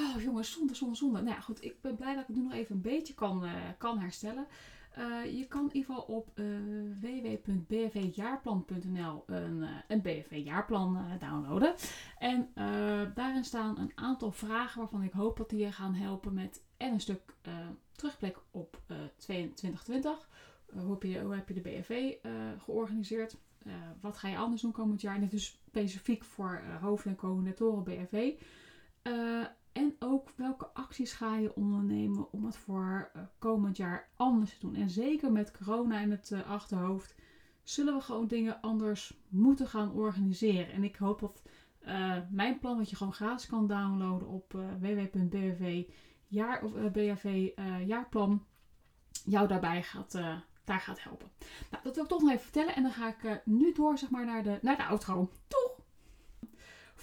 Oh 0.00 0.22
jongens, 0.22 0.52
zonde, 0.52 0.74
zonde, 0.74 0.96
zonde. 0.96 1.22
Nou 1.22 1.34
ja, 1.34 1.40
goed, 1.40 1.64
ik 1.64 1.80
ben 1.80 1.96
blij 1.96 2.14
dat 2.14 2.22
ik 2.22 2.26
het 2.26 2.36
nu 2.36 2.42
nog 2.42 2.52
even 2.52 2.74
een 2.74 2.82
beetje 2.82 3.14
kan, 3.14 3.44
uh, 3.44 3.52
kan 3.78 3.98
herstellen. 3.98 4.46
Uh, 4.98 5.36
je 5.38 5.46
kan 5.46 5.60
in 5.60 5.74
ieder 5.74 5.94
geval 5.94 6.16
op 6.16 6.30
uh, 6.34 6.46
een, 9.26 9.66
een 9.88 10.02
BFV-jaarplan 10.02 10.98
downloaden. 11.18 11.74
En 12.18 12.48
daarin 13.14 13.44
staan 13.44 13.78
een 13.78 13.92
aantal 13.94 14.32
vragen 14.32 14.78
waarvan 14.80 15.02
ik 15.02 15.12
hoop 15.12 15.36
dat 15.36 15.50
die 15.50 15.58
je 15.58 15.72
gaan 15.72 15.94
helpen 15.94 16.34
met 16.34 16.62
en 16.76 16.92
een 16.92 17.00
stuk 17.00 17.34
terugblik 17.92 18.38
op 18.50 18.80
2020. 19.16 20.28
hoe, 20.72 20.90
heb 20.90 21.02
je, 21.02 21.20
hoe 21.20 21.34
heb 21.34 21.48
je 21.48 21.54
de 21.54 21.60
BFV 21.60 22.14
georganiseerd? 22.58 23.36
wat 24.00 24.18
ga 24.18 24.28
je 24.28 24.36
anders 24.36 24.62
doen 24.62 24.72
komend 24.72 25.00
jaar? 25.00 25.20
Dit 25.20 25.32
is 25.32 25.60
specifiek 25.66 26.24
voor 26.24 26.62
hoofd- 26.80 27.06
en 27.06 27.16
coördinatoren 27.16 27.84
BFV. 27.84 28.32
En 29.74 29.96
ook 29.98 30.30
welke 30.36 30.66
acties 30.66 31.12
ga 31.12 31.36
je 31.36 31.54
ondernemen 31.54 32.32
om 32.32 32.44
het 32.44 32.56
voor 32.56 33.10
uh, 33.16 33.22
komend 33.38 33.76
jaar 33.76 34.08
anders 34.16 34.50
te 34.50 34.60
doen. 34.60 34.74
En 34.74 34.90
zeker 34.90 35.32
met 35.32 35.50
corona 35.50 36.00
in 36.00 36.10
het 36.10 36.30
uh, 36.30 36.50
achterhoofd 36.50 37.14
zullen 37.62 37.94
we 37.94 38.00
gewoon 38.00 38.26
dingen 38.26 38.60
anders 38.60 39.18
moeten 39.28 39.68
gaan 39.68 39.92
organiseren. 39.92 40.72
En 40.72 40.84
ik 40.84 40.96
hoop 40.96 41.20
dat 41.20 41.42
uh, 41.86 42.16
mijn 42.30 42.58
plan, 42.58 42.78
wat 42.78 42.90
je 42.90 42.96
gewoon 42.96 43.12
gratis 43.12 43.46
kan 43.46 43.66
downloaden 43.66 44.28
op 44.28 44.52
www.bv 44.80 45.84
jaar, 46.26 46.62
of, 46.62 46.72
jaarplan, 47.86 48.44
jou 49.24 49.48
daarbij 49.48 49.82
gaat, 49.82 50.12
daar 50.64 50.80
gaat 50.80 51.02
helpen. 51.02 51.30
Nou, 51.70 51.82
dat 51.82 51.94
wil 51.94 52.04
ik 52.04 52.10
toch 52.10 52.20
nog 52.20 52.30
even 52.30 52.42
vertellen. 52.42 52.74
En 52.74 52.82
dan 52.82 52.92
ga 52.92 53.08
ik 53.08 53.40
nu 53.44 53.72
door 53.72 53.98
zeg 53.98 54.10
maar, 54.10 54.24
naar, 54.24 54.42
de, 54.42 54.58
naar 54.62 54.76
de 54.76 54.84
outro. 54.84 55.30
Doeg! 55.48 55.63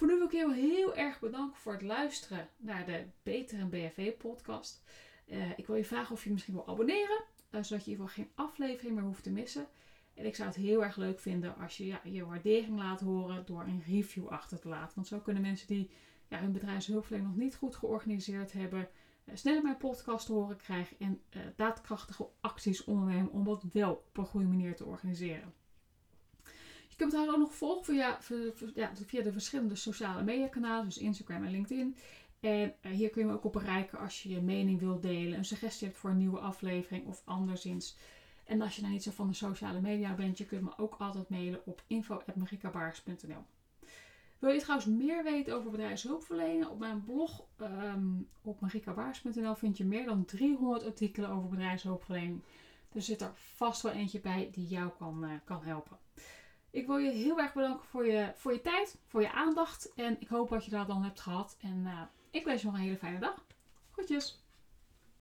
Voor 0.02 0.10
nu 0.10 0.18
wil 0.18 0.26
ik 0.26 0.32
je 0.32 0.54
heel 0.54 0.96
erg 0.96 1.20
bedanken 1.20 1.60
voor 1.60 1.74
het 1.74 1.82
luisteren 1.82 2.50
naar 2.58 2.86
de 2.86 3.06
Beter 3.24 3.60
en 3.60 3.70
BFV 3.70 4.18
podcast. 4.18 4.84
Uh, 5.28 5.58
ik 5.58 5.68
wil 5.68 5.76
je 5.76 5.86
vragen 5.86 6.16
of 6.16 6.24
je 6.24 6.32
misschien 6.32 6.54
wil 6.54 6.68
abonneren, 6.68 7.24
uh, 7.52 7.64
zodat 7.64 7.70
je 7.70 7.76
in 7.76 7.98
ieder 7.98 8.08
geval 8.08 8.24
geen 8.24 8.32
aflevering 8.36 8.96
meer 8.96 9.04
hoeft 9.04 9.24
te 9.24 9.32
missen. 9.32 9.68
En 10.14 10.26
ik 10.26 10.36
zou 10.36 10.48
het 10.48 10.58
heel 10.58 10.84
erg 10.84 10.96
leuk 10.96 11.20
vinden 11.20 11.56
als 11.56 11.78
je 11.78 11.86
ja, 11.86 12.02
je 12.04 12.26
waardering 12.26 12.78
laat 12.78 13.00
horen 13.00 13.46
door 13.46 13.64
een 13.64 13.84
review 13.88 14.28
achter 14.28 14.60
te 14.60 14.68
laten. 14.68 14.96
Want 14.96 15.08
zo 15.08 15.20
kunnen 15.20 15.42
mensen 15.42 15.68
die 15.68 15.90
ja, 16.28 16.40
hun 16.40 16.52
bedrijfshulpverlening 16.52 17.32
nog 17.32 17.44
niet 17.44 17.56
goed 17.56 17.76
georganiseerd 17.76 18.54
hebben, 18.54 18.90
uh, 19.26 19.36
sneller 19.36 19.64
mijn 19.64 19.78
podcast 19.78 20.28
horen 20.28 20.58
krijgen 20.58 20.98
en 21.00 21.22
daadkrachtige 21.56 22.28
acties 22.40 22.84
ondernemen 22.84 23.32
om 23.32 23.44
dat 23.44 23.64
wel 23.74 23.92
op 23.92 24.18
een 24.18 24.26
goede 24.26 24.48
manier 24.48 24.76
te 24.76 24.86
organiseren. 24.86 25.54
Kunt 27.02 27.14
haar 27.14 27.30
ook 27.30 27.38
nog 27.38 27.56
volgen 27.56 27.86
via, 27.86 28.20
ja, 28.76 28.92
via 29.06 29.22
de 29.22 29.32
verschillende 29.32 29.76
sociale 29.76 30.24
media 30.24 30.48
kanalen, 30.48 30.86
dus 30.86 30.98
Instagram 30.98 31.44
en 31.44 31.52
LinkedIn. 31.52 31.96
En 32.40 32.74
uh, 32.82 32.92
hier 32.92 33.10
kun 33.10 33.22
je 33.22 33.28
me 33.28 33.34
ook 33.34 33.44
op 33.44 33.54
bereiken 33.54 34.00
als 34.00 34.24
je 34.24 34.30
je 34.30 34.42
mening 34.42 34.80
wilt 34.80 35.02
delen, 35.02 35.38
een 35.38 35.46
suggestie 35.46 35.88
hebt 35.88 36.00
voor 36.00 36.10
een 36.10 36.18
nieuwe 36.18 36.40
aflevering 36.40 37.08
of 37.08 37.22
anderszins. 37.26 37.98
En 38.44 38.62
als 38.62 38.76
je 38.76 38.82
nou 38.82 38.94
niet 38.94 39.04
zo 39.04 39.12
van 39.12 39.28
de 39.28 39.34
sociale 39.34 39.82
media 39.82 40.14
bent, 40.14 40.38
je 40.38 40.46
kunt 40.46 40.62
me 40.62 40.78
ook 40.78 40.96
altijd 40.98 41.30
mailen 41.30 41.62
op 41.66 41.84
info.marikabaars.nl. 41.88 43.44
Wil 44.40 44.52
je 44.52 44.60
trouwens 44.60 44.90
meer 44.90 45.24
weten 45.24 45.56
over 45.56 45.72
bedrijfshulpverlening? 45.72 46.66
Op 46.66 46.80
mijn 46.80 47.04
blog 47.04 47.44
um, 47.62 48.28
op 48.42 48.60
marikabaars.nl 48.60 49.56
vind 49.56 49.78
je 49.78 49.86
meer 49.86 50.06
dan 50.06 50.26
300 50.26 50.86
artikelen 50.86 51.30
over 51.30 51.50
bedrijfshulpverlening. 51.50 52.42
Er 52.94 53.02
zit 53.02 53.22
er 53.22 53.32
vast 53.36 53.82
wel 53.82 53.92
eentje 53.92 54.20
bij 54.20 54.50
die 54.52 54.68
jou 54.68 54.90
kan, 54.98 55.24
uh, 55.24 55.32
kan 55.44 55.64
helpen. 55.64 55.98
Ik 56.72 56.88
wil 56.88 56.98
je 56.98 57.12
heel 57.12 57.40
erg 57.40 57.54
bedanken 57.54 57.86
voor 57.86 58.06
je, 58.06 58.32
voor 58.36 58.54
je 58.54 58.62
tijd, 58.62 58.98
voor 59.08 59.22
je 59.22 59.32
aandacht. 59.32 59.94
En 59.94 60.18
ik 60.20 60.28
hoop 60.28 60.50
dat 60.50 60.66
je 60.66 60.72
dat 60.72 60.88
dan 60.88 61.04
hebt 61.04 61.20
gehad. 61.20 61.58
En 61.62 61.84
uh, 61.86 62.02
ik 62.32 62.46
wens 62.46 62.62
je 62.62 62.68
nog 62.68 62.76
een 62.76 62.84
hele 62.84 62.98
fijne 62.98 63.20
dag. 63.20 63.46
Groetjes! 63.92 64.41